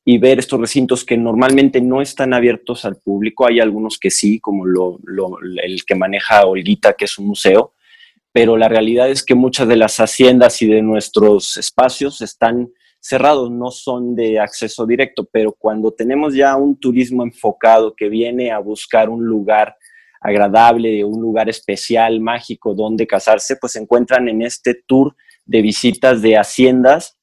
y 0.04 0.18
ver 0.18 0.38
estos 0.38 0.60
recintos 0.60 1.04
que 1.04 1.16
normalmente 1.16 1.80
no 1.80 2.02
están 2.02 2.34
abiertos 2.34 2.84
al 2.84 2.96
público. 2.96 3.46
Hay 3.46 3.60
algunos 3.60 3.98
que 3.98 4.10
sí, 4.10 4.38
como 4.38 4.66
el 4.66 5.84
que 5.86 5.94
maneja 5.94 6.44
Olguita, 6.44 6.92
que 6.92 7.06
es 7.06 7.18
un 7.18 7.28
museo, 7.28 7.72
pero 8.30 8.56
la 8.56 8.68
realidad 8.68 9.08
es 9.08 9.24
que 9.24 9.34
muchas 9.34 9.66
de 9.66 9.76
las 9.76 9.98
haciendas 10.00 10.60
y 10.60 10.66
de 10.66 10.82
nuestros 10.82 11.56
espacios 11.56 12.20
están 12.20 12.68
cerrados, 13.00 13.50
no 13.50 13.70
son 13.70 14.14
de 14.14 14.40
acceso 14.40 14.86
directo, 14.86 15.28
pero 15.30 15.52
cuando 15.52 15.92
tenemos 15.92 16.34
ya 16.34 16.56
un 16.56 16.76
turismo 16.76 17.22
enfocado 17.22 17.94
que 17.94 18.08
viene 18.08 18.50
a 18.50 18.58
buscar 18.58 19.08
un 19.08 19.24
lugar 19.24 19.76
agradable, 20.24 21.04
un 21.04 21.20
lugar 21.20 21.50
especial, 21.50 22.18
mágico, 22.18 22.74
donde 22.74 23.06
casarse, 23.06 23.56
pues 23.56 23.74
se 23.74 23.80
encuentran 23.80 24.26
en 24.26 24.40
este 24.40 24.74
tour 24.86 25.14
de 25.44 25.60
visitas 25.60 26.22
de 26.22 26.38
haciendas 26.38 27.18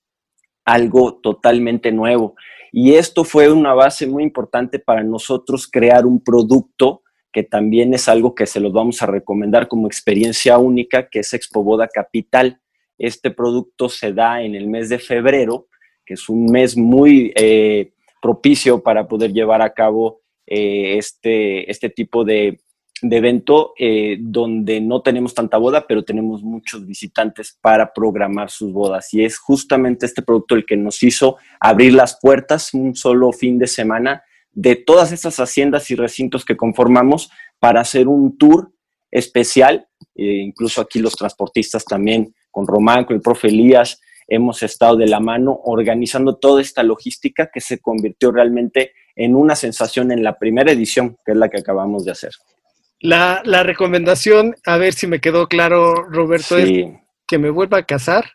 algo 0.64 1.16
totalmente 1.16 1.92
nuevo. 1.92 2.36
Y 2.72 2.94
esto 2.94 3.24
fue 3.24 3.52
una 3.52 3.74
base 3.74 4.06
muy 4.06 4.22
importante 4.22 4.78
para 4.78 5.04
nosotros 5.04 5.68
crear 5.68 6.06
un 6.06 6.24
producto 6.24 7.02
que 7.34 7.42
también 7.42 7.94
es 7.96 8.08
algo 8.08 8.36
que 8.36 8.46
se 8.46 8.60
los 8.60 8.72
vamos 8.72 9.02
a 9.02 9.08
recomendar 9.08 9.68
como 9.68 9.88
experiencia 9.88 10.60
única, 10.60 11.10
que 11.10 11.20
es 11.20 11.34
Expo 11.34 11.64
Boda 11.64 11.88
Capital. 11.88 12.62
Este 13.00 13.32
producto 13.32 13.90
se 13.90 14.14
da 14.14 14.44
en 14.44 14.54
el 14.54 14.68
mes 14.68 14.90
de 14.90 15.00
febrero, 15.00 15.68
que 16.06 16.14
es 16.14 16.30
un 16.30 16.46
mes 16.52 16.78
muy 16.78 17.34
eh, 17.36 17.94
propicio 18.22 18.84
para 18.84 19.08
poder 19.08 19.34
llevar 19.34 19.64
a 19.64 19.74
cabo 19.74 20.22
eh, 20.46 20.98
este, 20.98 21.72
este 21.72 21.90
tipo 21.90 22.24
de, 22.24 22.60
de 23.02 23.18
evento 23.18 23.74
eh, 23.78 24.18
donde 24.20 24.80
no 24.80 25.02
tenemos 25.02 25.34
tanta 25.34 25.58
boda, 25.58 25.86
pero 25.88 26.04
tenemos 26.04 26.44
muchos 26.44 26.86
visitantes 26.86 27.58
para 27.60 27.94
programar 27.94 28.50
sus 28.50 28.72
bodas. 28.72 29.14
Y 29.14 29.26
es 29.26 29.38
justamente 29.38 30.06
este 30.06 30.22
producto 30.22 30.56
el 30.56 30.66
que 30.66 30.78
nos 30.78 31.02
hizo 31.02 31.38
abrir 31.60 31.94
las 31.94 32.20
puertas 32.20 32.74
un 32.74 32.96
solo 32.96 33.32
fin 33.32 33.58
de 33.58 33.68
semana 33.68 34.24
de 34.54 34.76
todas 34.76 35.12
estas 35.12 35.40
haciendas 35.40 35.90
y 35.90 35.96
recintos 35.96 36.46
que 36.46 36.58
conformamos 36.58 37.32
para 37.60 37.82
hacer 37.82 38.08
un 38.08 38.38
tour 38.38 38.72
especial. 39.10 39.88
Eh, 40.16 40.42
incluso 40.44 40.82
aquí 40.82 41.00
los 41.00 41.16
transportistas 41.16 41.86
también, 41.86 42.36
con 42.52 42.68
Román, 42.68 43.06
con 43.06 43.16
el 43.16 43.22
profe 43.22 43.48
Elías, 43.48 44.00
hemos 44.28 44.62
estado 44.64 44.96
de 44.96 45.08
la 45.08 45.20
mano 45.20 45.60
organizando 45.64 46.38
toda 46.38 46.62
esta 46.62 46.84
logística 46.84 47.50
que 47.52 47.62
se 47.62 47.80
convirtió 47.80 48.32
realmente 48.32 48.94
en 49.16 49.36
una 49.36 49.56
sensación 49.56 50.12
en 50.12 50.24
la 50.24 50.38
primera 50.38 50.72
edición, 50.72 51.18
que 51.26 51.34
es 51.34 51.38
la 51.38 51.50
que 51.50 51.60
acabamos 51.60 52.06
de 52.06 52.12
hacer. 52.12 52.32
La, 53.02 53.64
recomendación, 53.64 54.56
a 54.66 54.78
ver 54.78 54.94
si 54.94 55.08
me 55.08 55.20
quedó 55.20 55.48
claro, 55.48 56.04
Roberto, 56.10 56.58
es 56.58 56.88
que 57.28 57.38
me 57.38 57.50
vuelva 57.50 57.80
a 57.80 57.86
casar. 57.86 58.26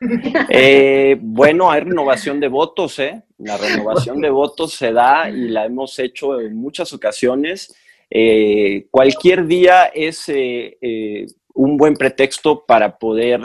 Eh, 0.50 1.16
bueno, 1.18 1.70
hay 1.70 1.80
renovación 1.80 2.38
de 2.38 2.48
votos, 2.48 2.98
¿eh? 2.98 3.22
La 3.38 3.56
renovación 3.56 4.20
de 4.20 4.28
votos 4.28 4.74
se 4.74 4.92
da 4.92 5.30
y 5.30 5.48
la 5.48 5.64
hemos 5.64 5.98
hecho 5.98 6.40
en 6.40 6.56
muchas 6.56 6.92
ocasiones. 6.92 7.74
Eh, 8.10 8.86
cualquier 8.90 9.46
día 9.46 9.86
es 9.86 10.24
eh, 10.28 11.26
un 11.54 11.78
buen 11.78 11.94
pretexto 11.94 12.66
para 12.66 12.98
poder 12.98 13.40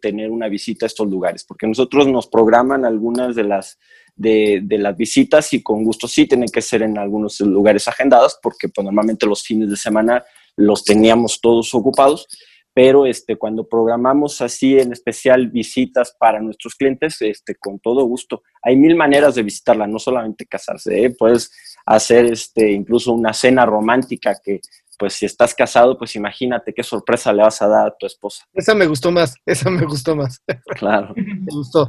tener 0.00 0.30
una 0.30 0.48
visita 0.48 0.86
a 0.86 0.88
estos 0.88 1.08
lugares, 1.08 1.44
porque 1.44 1.68
nosotros 1.68 2.08
nos 2.08 2.26
programan 2.26 2.84
algunas 2.84 3.36
de 3.36 3.44
las 3.44 3.78
de, 4.16 4.64
las 4.78 4.96
visitas 4.96 5.52
y 5.52 5.62
con 5.62 5.84
gusto 5.84 6.08
sí 6.08 6.26
tienen 6.26 6.48
que 6.48 6.62
ser 6.62 6.82
en 6.82 6.98
algunos 6.98 7.40
lugares 7.40 7.88
agendados 7.88 8.38
porque 8.42 8.68
pues, 8.68 8.84
normalmente 8.84 9.26
los 9.26 9.42
fines 9.42 9.70
de 9.70 9.76
semana 9.76 10.24
los 10.56 10.84
teníamos 10.84 11.40
todos 11.40 11.74
ocupados, 11.74 12.26
pero 12.74 13.06
este, 13.06 13.36
cuando 13.36 13.68
programamos 13.68 14.40
así 14.40 14.78
en 14.78 14.92
especial 14.92 15.48
visitas 15.48 16.14
para 16.18 16.40
nuestros 16.40 16.74
clientes, 16.74 17.16
este, 17.20 17.54
con 17.54 17.78
todo 17.80 18.04
gusto. 18.04 18.42
Hay 18.62 18.76
mil 18.76 18.94
maneras 18.94 19.34
de 19.34 19.42
visitarla, 19.42 19.86
no 19.86 19.98
solamente 19.98 20.46
casarse, 20.46 21.04
¿eh? 21.04 21.10
puedes 21.10 21.50
hacer 21.86 22.26
este, 22.26 22.72
incluso 22.72 23.12
una 23.12 23.32
cena 23.32 23.66
romántica 23.66 24.36
que 24.42 24.60
pues 25.00 25.14
si 25.14 25.24
estás 25.24 25.54
casado, 25.54 25.96
pues 25.96 26.14
imagínate 26.14 26.74
qué 26.74 26.82
sorpresa 26.82 27.32
le 27.32 27.42
vas 27.42 27.62
a 27.62 27.68
dar 27.68 27.86
a 27.86 27.96
tu 27.98 28.04
esposa. 28.04 28.44
Esa 28.52 28.74
me 28.74 28.86
gustó 28.86 29.10
más, 29.10 29.34
esa 29.46 29.70
me 29.70 29.86
gustó 29.86 30.14
más. 30.14 30.42
Claro. 30.76 31.14
me 31.16 31.46
gustó. 31.50 31.88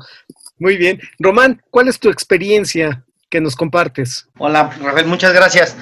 Muy 0.61 0.77
bien. 0.77 1.01
Román, 1.17 1.59
¿cuál 1.71 1.87
es 1.87 1.99
tu 1.99 2.09
experiencia 2.09 3.03
que 3.31 3.41
nos 3.41 3.55
compartes? 3.55 4.27
Hola, 4.37 4.69
Rafael, 4.79 5.07
muchas 5.07 5.33
gracias. 5.33 5.75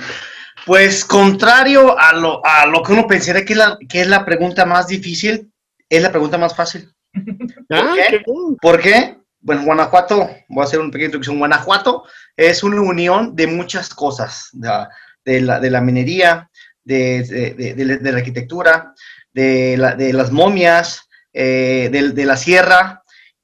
Pues 0.66 1.04
contrario 1.04 2.00
a 2.00 2.14
lo, 2.14 2.42
a 2.46 2.66
lo 2.66 2.82
que 2.82 2.94
uno 2.94 3.06
pensaría 3.06 3.44
que 3.44 3.52
es, 3.52 3.60
la, 3.60 3.78
que 3.90 4.00
es 4.00 4.08
la 4.08 4.24
pregunta 4.24 4.66
más 4.66 4.88
difícil, 4.88 5.52
es 5.90 6.02
la 6.02 6.12
pregunta 6.12 6.38
más 6.38 6.56
fácil. 6.56 6.90
¿Por, 7.14 7.78
ah, 7.78 7.94
qué? 7.94 8.24
¿Por 8.62 8.80
qué? 8.80 9.18
bueno, 9.42 9.64
Guanajuato, 9.64 10.30
voy 10.48 10.62
a 10.62 10.64
hacer 10.64 10.80
un 10.80 10.92
pequeño 10.92 11.08
introducción. 11.08 11.40
Guanajuato 11.40 12.06
es 12.38 12.64
una 12.64 12.80
unión 12.80 13.36
de 13.36 13.48
muchas 13.48 13.90
cosas, 13.90 14.48
de, 14.54 15.42
la, 15.42 15.60
de 15.60 15.70
la, 15.70 15.82
minería, 15.82 16.50
de, 16.86 17.24
de, 17.24 18.12
la 18.12 18.18
arquitectura, 18.18 18.94
de, 19.34 19.76
las 19.78 20.32
momias, 20.32 21.10
eh, 21.34 21.90
de, 21.92 22.26
la 22.26 22.38
sierra, 22.38 23.04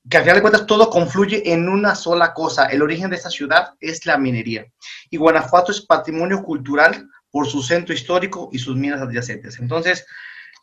que 0.09 0.17
al 0.17 0.23
final 0.23 0.37
de 0.37 0.41
cuentas 0.41 0.65
todo 0.67 0.89
confluye 0.89 1.51
en 1.51 1.67
una 1.67 1.95
sola 1.95 2.33
cosa. 2.33 2.65
El 2.65 2.81
origen 2.81 3.09
de 3.09 3.15
esta 3.15 3.29
ciudad 3.29 3.73
es 3.79 4.05
la 4.05 4.17
minería. 4.17 4.65
Y 5.09 5.17
Guanajuato 5.17 5.71
es 5.71 5.81
patrimonio 5.81 6.43
cultural 6.43 7.09
por 7.31 7.47
su 7.47 7.63
centro 7.63 7.93
histórico 7.93 8.49
y 8.51 8.59
sus 8.59 8.75
minas 8.75 9.01
adyacentes. 9.01 9.59
Entonces, 9.59 10.05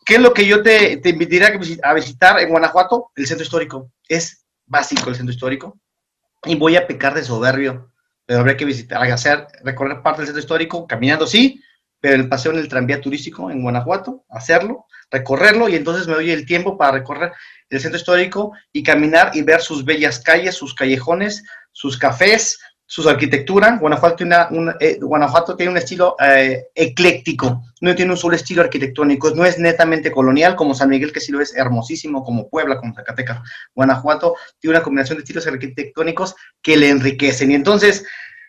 ¿qué 0.05 0.15
es 0.15 0.21
lo 0.21 0.33
que 0.33 0.47
yo 0.47 0.63
te, 0.63 0.97
te 0.97 1.09
invitaría 1.09 1.59
a 1.83 1.93
visitar 1.93 2.39
en 2.39 2.49
Guanajuato? 2.49 3.11
El 3.15 3.27
centro 3.27 3.43
histórico. 3.43 3.91
Es 4.07 4.45
básico 4.65 5.09
el 5.09 5.15
centro 5.15 5.33
histórico. 5.33 5.79
Y 6.45 6.55
voy 6.55 6.75
a 6.77 6.87
pecar 6.87 7.13
de 7.13 7.23
soberbio, 7.23 7.91
pero 8.25 8.39
habría 8.39 8.57
que 8.57 8.65
visitar, 8.65 9.03
hacer, 9.11 9.47
recorrer 9.63 10.01
parte 10.01 10.21
del 10.21 10.27
centro 10.27 10.41
histórico, 10.41 10.87
caminando 10.87 11.27
sí, 11.27 11.61
pero 11.99 12.15
el 12.15 12.27
paseo 12.27 12.51
en 12.51 12.59
el 12.59 12.67
tranvía 12.67 12.99
turístico 12.99 13.49
en 13.49 13.61
Guanajuato, 13.61 14.25
hacerlo, 14.29 14.85
recorrerlo 15.13 15.69
y 15.69 15.75
entonces 15.75 16.07
me 16.07 16.15
doy 16.15 16.31
el 16.31 16.45
tiempo 16.45 16.77
para 16.77 16.91
recorrer 16.91 17.31
el 17.69 17.79
centro 17.79 17.97
histórico 17.97 18.51
y 18.73 18.83
caminar 18.83 19.31
y 19.33 19.43
ver 19.43 19.61
sus 19.61 19.85
bellas 19.85 20.19
calles, 20.19 20.55
sus 20.55 20.73
callejones, 20.73 21.43
sus 21.71 21.97
cafés, 21.97 22.59
su 22.85 23.07
arquitectura. 23.09 23.77
Guanajuato 23.79 24.15
tiene, 24.17 24.35
un, 24.51 24.73
eh, 24.79 24.97
Guanajuato 25.01 25.55
tiene 25.55 25.71
un 25.71 25.77
estilo 25.77 26.15
eh, 26.19 26.65
ecléctico, 26.75 27.63
no 27.81 27.95
tiene 27.95 28.11
un 28.11 28.17
solo 28.17 28.35
estilo 28.35 28.61
arquitectónico, 28.61 29.31
no 29.31 29.45
es 29.45 29.57
netamente 29.57 30.11
colonial 30.11 30.55
como 30.55 30.75
San 30.75 30.89
Miguel, 30.89 31.11
que 31.11 31.19
sí 31.19 31.31
lo 31.31 31.41
es 31.41 31.55
hermosísimo, 31.55 32.23
como 32.23 32.49
Puebla, 32.49 32.77
como 32.77 32.93
Zacatecas. 32.93 33.39
Guanajuato 33.73 34.35
tiene 34.59 34.77
una 34.77 34.83
combinación 34.83 35.17
de 35.17 35.23
estilos 35.23 35.47
arquitectónicos 35.47 36.35
que 36.61 36.77
le 36.77 36.89
enriquecen. 36.89 37.51
Y 37.51 37.55
entonces, 37.55 38.05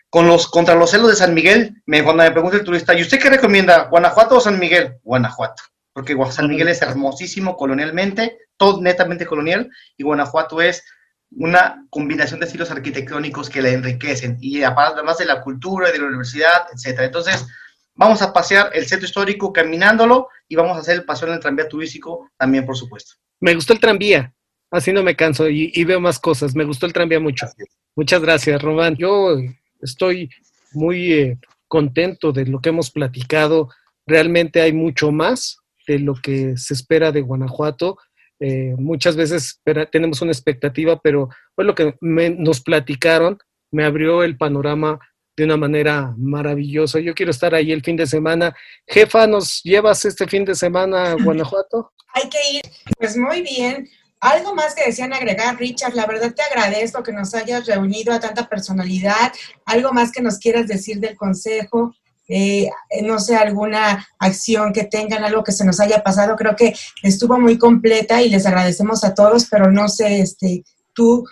con 0.09 0.27
los, 0.27 0.47
contra 0.47 0.75
los 0.75 0.91
celos 0.91 1.09
de 1.09 1.15
San 1.15 1.33
Miguel, 1.33 1.81
me, 1.85 2.03
cuando 2.03 2.23
me 2.23 2.31
pregunta 2.31 2.57
el 2.57 2.63
turista, 2.63 2.93
¿y 2.93 3.01
usted 3.01 3.19
qué 3.19 3.29
recomienda, 3.29 3.85
Guanajuato 3.85 4.37
o 4.37 4.41
San 4.41 4.59
Miguel? 4.59 4.97
Guanajuato, 5.03 5.63
porque 5.95 6.13
San 6.29 6.49
Miguel 6.49 6.67
es 6.67 6.81
hermosísimo 6.81 7.55
colonialmente, 7.55 8.37
todo 8.57 8.81
netamente 8.81 9.25
colonial, 9.25 9.71
y 9.95 10.03
Guanajuato 10.03 10.61
es 10.61 10.83
una 11.31 11.85
combinación 11.89 12.41
de 12.41 12.47
estilos 12.47 12.69
arquitectónicos 12.69 13.49
que 13.49 13.61
le 13.61 13.71
enriquecen, 13.71 14.37
y 14.41 14.61
además 14.61 15.17
de 15.17 15.25
la 15.25 15.41
cultura, 15.41 15.89
de 15.93 15.99
la 15.99 16.07
universidad, 16.07 16.67
etcétera. 16.73 17.05
Entonces, 17.05 17.47
vamos 17.93 18.21
a 18.21 18.33
pasear 18.33 18.71
el 18.73 18.85
centro 18.85 19.05
histórico 19.05 19.53
caminándolo 19.53 20.27
y 20.49 20.57
vamos 20.57 20.75
a 20.75 20.81
hacer 20.81 20.95
el 20.95 21.05
paseo 21.05 21.29
en 21.29 21.35
el 21.35 21.39
tranvía 21.39 21.69
turístico 21.69 22.29
también, 22.37 22.65
por 22.65 22.75
supuesto. 22.75 23.13
Me 23.39 23.55
gustó 23.55 23.71
el 23.71 23.79
tranvía, 23.79 24.33
así 24.71 24.91
no 24.91 25.01
me 25.01 25.15
canso 25.15 25.47
y, 25.47 25.81
veo 25.85 26.01
más 26.01 26.19
cosas. 26.19 26.55
Me 26.55 26.65
gustó 26.65 26.87
el 26.87 26.93
tranvía 26.93 27.21
mucho. 27.21 27.47
Muchas 27.95 28.21
gracias, 28.21 28.61
Román. 28.61 28.97
Yo 28.97 29.37
estoy 29.79 30.29
muy 30.73 31.13
eh, 31.13 31.39
contento 31.69 32.33
de 32.33 32.47
lo 32.47 32.59
que 32.59 32.67
hemos 32.67 32.91
platicado. 32.91 33.69
Realmente 34.05 34.61
hay 34.61 34.73
mucho 34.73 35.13
más 35.13 35.61
de 35.87 35.99
lo 35.99 36.15
que 36.15 36.57
se 36.57 36.73
espera 36.73 37.11
de 37.11 37.21
Guanajuato. 37.21 37.97
Eh, 38.39 38.75
muchas 38.77 39.15
veces 39.15 39.61
tenemos 39.91 40.21
una 40.21 40.31
expectativa, 40.31 40.99
pero 41.01 41.29
pues 41.55 41.65
lo 41.65 41.75
que 41.75 41.95
nos 42.01 42.61
platicaron 42.61 43.37
me 43.71 43.85
abrió 43.85 44.23
el 44.23 44.37
panorama 44.37 44.99
de 45.37 45.43
una 45.43 45.57
manera 45.57 46.13
maravillosa. 46.17 46.99
Yo 46.99 47.13
quiero 47.13 47.31
estar 47.31 47.53
ahí 47.53 47.71
el 47.71 47.83
fin 47.83 47.95
de 47.95 48.07
semana. 48.07 48.55
Jefa, 48.87 49.27
¿nos 49.27 49.61
llevas 49.63 50.05
este 50.05 50.27
fin 50.27 50.45
de 50.45 50.55
semana 50.55 51.11
a 51.11 51.13
Guanajuato? 51.23 51.91
Hay 52.13 52.29
que 52.29 52.57
ir. 52.57 52.61
Pues 52.97 53.17
muy 53.17 53.41
bien. 53.41 53.89
Algo 54.21 54.55
más 54.55 54.73
que 54.73 54.85
desean 54.85 55.13
agregar, 55.13 55.57
Richard. 55.57 55.93
La 55.93 56.05
verdad 56.05 56.33
te 56.33 56.41
agradezco 56.41 57.03
que 57.03 57.11
nos 57.11 57.35
hayas 57.35 57.65
reunido 57.65 58.13
a 58.13 58.19
tanta 58.19 58.47
personalidad. 58.47 59.33
Algo 59.65 59.91
más 59.91 60.11
que 60.11 60.21
nos 60.21 60.39
quieras 60.39 60.67
decir 60.67 60.99
del 60.99 61.15
consejo. 61.17 61.93
Eh, 62.27 62.69
no 63.03 63.19
sé, 63.19 63.35
alguna 63.35 64.07
acción 64.19 64.73
que 64.73 64.85
tengan, 64.85 65.23
algo 65.23 65.43
que 65.43 65.51
se 65.51 65.65
nos 65.65 65.79
haya 65.79 66.03
pasado. 66.03 66.35
Creo 66.35 66.55
que 66.55 66.73
estuvo 67.03 67.39
muy 67.39 67.57
completa 67.57 68.21
y 68.21 68.29
les 68.29 68.45
agradecemos 68.45 69.03
a 69.03 69.13
todos, 69.13 69.47
pero 69.49 69.71
no 69.71 69.87
sé, 69.89 70.21
este, 70.21 70.63
tú 70.93 71.25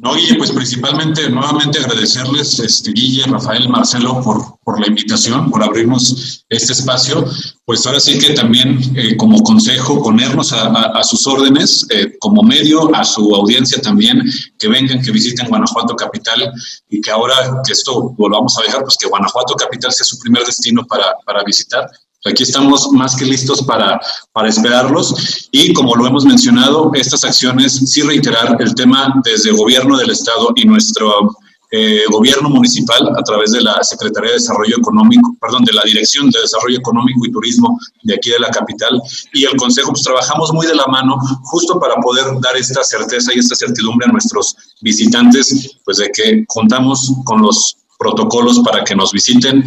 no, 0.00 0.14
Guille, 0.14 0.36
pues 0.36 0.52
principalmente 0.52 1.28
nuevamente 1.28 1.80
agradecerles, 1.80 2.60
este, 2.60 2.92
Guille, 2.92 3.24
Rafael, 3.24 3.68
Marcelo, 3.68 4.22
por, 4.22 4.58
por 4.62 4.80
la 4.80 4.86
invitación, 4.86 5.50
por 5.50 5.62
abrirnos 5.62 6.44
este 6.48 6.72
espacio. 6.72 7.24
Pues 7.64 7.84
ahora 7.84 7.98
sí 7.98 8.16
que 8.18 8.34
también 8.34 8.78
eh, 8.96 9.16
como 9.16 9.42
consejo 9.42 10.02
ponernos 10.02 10.52
a, 10.52 11.02
sus 11.02 11.26
órdenes, 11.26 11.84
eh, 11.90 12.16
como 12.20 12.42
medio, 12.42 12.94
a 12.94 13.04
su 13.04 13.34
audiencia 13.34 13.80
también, 13.82 14.22
que 14.58 14.68
vengan, 14.68 15.02
que 15.02 15.10
visiten 15.10 15.48
Guanajuato 15.48 15.96
Capital 15.96 16.52
y 16.88 17.00
que 17.00 17.10
ahora 17.10 17.34
que 17.66 17.72
esto 17.72 18.14
lo 18.16 18.28
vamos 18.28 18.56
a 18.58 18.62
dejar, 18.62 18.82
pues 18.82 18.96
que 18.96 19.08
Guanajuato 19.08 19.54
Capital 19.54 19.92
sea 19.92 20.04
su 20.04 20.18
primer 20.18 20.44
destino 20.44 20.86
para, 20.86 21.16
para 21.26 21.42
visitar 21.42 21.88
Aquí 22.24 22.42
estamos 22.42 22.90
más 22.92 23.14
que 23.16 23.24
listos 23.24 23.62
para, 23.62 24.00
para 24.32 24.48
esperarlos 24.48 25.48
y 25.52 25.72
como 25.72 25.94
lo 25.94 26.06
hemos 26.06 26.24
mencionado, 26.24 26.90
estas 26.94 27.24
acciones 27.24 27.80
sí 27.86 28.02
reiterar 28.02 28.56
el 28.60 28.74
tema 28.74 29.14
desde 29.24 29.52
gobierno 29.52 29.96
del 29.96 30.10
Estado 30.10 30.52
y 30.56 30.64
nuestro 30.64 31.36
eh, 31.70 32.04
gobierno 32.10 32.48
municipal 32.48 33.12
a 33.14 33.22
través 33.22 33.52
de 33.52 33.60
la 33.60 33.84
Secretaría 33.84 34.30
de 34.30 34.36
Desarrollo 34.36 34.78
Económico, 34.78 35.36
perdón, 35.38 35.64
de 35.64 35.72
la 35.74 35.82
Dirección 35.84 36.30
de 36.30 36.40
Desarrollo 36.40 36.78
Económico 36.78 37.26
y 37.26 37.30
Turismo 37.30 37.78
de 38.02 38.14
aquí 38.14 38.30
de 38.30 38.38
la 38.38 38.48
capital 38.48 39.00
y 39.34 39.44
el 39.44 39.54
Consejo, 39.56 39.90
pues 39.92 40.02
trabajamos 40.02 40.50
muy 40.52 40.66
de 40.66 40.74
la 40.74 40.86
mano 40.86 41.18
justo 41.44 41.78
para 41.78 41.96
poder 41.96 42.24
dar 42.40 42.56
esta 42.56 42.82
certeza 42.82 43.32
y 43.34 43.38
esta 43.38 43.54
certidumbre 43.54 44.08
a 44.08 44.12
nuestros 44.12 44.56
visitantes, 44.80 45.78
pues 45.84 45.98
de 45.98 46.10
que 46.10 46.44
contamos 46.46 47.12
con 47.24 47.42
los 47.42 47.76
protocolos 47.98 48.60
para 48.60 48.82
que 48.82 48.96
nos 48.96 49.12
visiten 49.12 49.62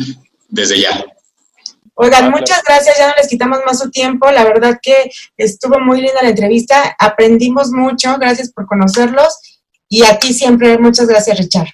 desde 0.50 0.82
ya. 0.82 1.06
Oigan, 1.96 2.32
muchas 2.32 2.64
gracias, 2.64 2.98
ya 2.98 3.10
no 3.10 3.14
les 3.18 3.28
quitamos 3.28 3.60
más 3.66 3.80
su 3.80 3.92
tiempo, 3.92 4.32
la 4.32 4.44
verdad 4.44 4.80
que 4.82 5.12
estuvo 5.38 5.80
muy 5.80 6.02
linda 6.02 6.22
la 6.22 6.30
entrevista, 6.30 6.96
aprendimos 6.98 7.72
mucho, 7.72 8.18
gracias 8.18 8.52
por 8.52 8.66
conocerlos 8.66 9.62
y 9.88 10.04
a 10.04 10.18
ti 10.18 10.34
siempre, 10.34 10.78
muchas 10.78 11.08
gracias 11.08 11.38
Richard. 11.38 11.68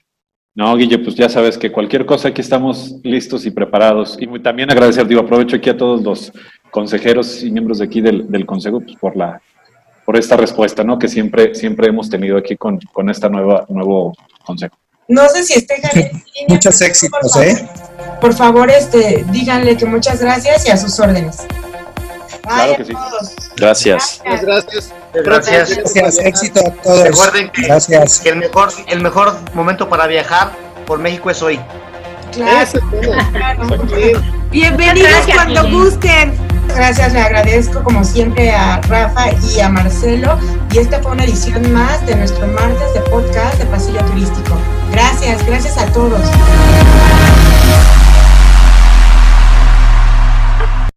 No, 0.55 0.75
Guille, 0.75 0.97
pues 0.97 1.15
ya 1.15 1.29
sabes 1.29 1.55
que 1.55 1.71
cualquier 1.71 2.05
cosa 2.05 2.29
aquí 2.29 2.41
estamos 2.41 2.95
listos 3.03 3.45
y 3.45 3.51
preparados. 3.51 4.17
Y 4.19 4.27
también 4.39 4.71
agradecer, 4.71 5.05
digo, 5.05 5.21
aprovecho 5.21 5.55
aquí 5.55 5.69
a 5.69 5.77
todos 5.77 6.01
los 6.01 6.31
consejeros 6.71 7.43
y 7.43 7.51
miembros 7.51 7.77
de 7.77 7.85
aquí 7.85 8.01
del, 8.01 8.27
del 8.27 8.43
Consejo 8.47 8.79
pues, 8.79 8.95
por 8.95 9.15
la 9.15 9.39
por 10.07 10.15
esta 10.15 10.37
respuesta, 10.37 10.85
¿no? 10.85 10.97
Que 10.97 11.09
siempre, 11.09 11.53
siempre 11.53 11.89
hemos 11.89 12.09
tenido 12.09 12.37
aquí 12.37 12.55
con, 12.55 12.79
con 12.93 13.09
esta 13.09 13.27
nueva, 13.27 13.65
nuevo 13.67 14.13
consejo. 14.45 14.77
No 15.07 15.29
sé 15.29 15.43
si 15.43 15.53
esté 15.53 15.81
Javier. 15.81 16.11
Muchos 16.49 16.81
éxitos, 16.81 17.35
¿eh? 17.37 17.67
Por 18.19 18.33
favor, 18.33 18.69
este, 18.69 19.23
díganle 19.29 19.77
que 19.77 19.85
muchas 19.85 20.19
gracias 20.19 20.65
y 20.65 20.71
a 20.71 20.77
sus 20.77 20.99
órdenes. 20.99 21.37
claro 22.41 22.75
que 22.75 22.85
sí. 22.85 22.93
Gracias. 23.55 24.21
Gracias. 24.25 24.93
Gracias. 25.13 25.77
Gracias. 25.93 26.17
Éxito 26.19 26.59
a 26.59 26.71
todos. 26.81 27.03
Recuerden 27.03 27.49
que, 27.51 27.63
gracias. 27.63 28.19
que 28.19 28.29
el, 28.29 28.37
mejor, 28.37 28.69
el 28.87 29.01
mejor 29.01 29.37
momento 29.53 29.87
para 29.87 30.07
viajar 30.07 30.51
por 30.85 30.99
México 30.99 31.29
es 31.29 31.41
hoy. 31.41 31.59
Claro. 32.33 32.69
Bienvenidos 34.51 35.25
cuando 35.33 35.69
gusten. 35.69 36.35
Gracias, 36.67 37.13
le 37.13 37.21
agradezco 37.21 37.83
como 37.83 38.03
siempre 38.03 38.51
a 38.51 38.81
Rafa 38.81 39.31
y 39.55 39.59
a 39.61 39.69
Marcelo. 39.69 40.37
Y 40.71 40.79
esta 40.79 41.01
fue 41.01 41.13
una 41.13 41.23
edición 41.23 41.71
más 41.71 42.05
de 42.05 42.15
nuestro 42.15 42.45
martes 42.47 42.93
de 42.93 43.01
podcast 43.09 43.57
de 43.57 43.65
Pasillo 43.65 44.03
Turístico. 44.05 44.57
Gracias, 44.97 45.45
gracias 45.45 45.77
a 45.77 45.85
todos. 45.93 46.19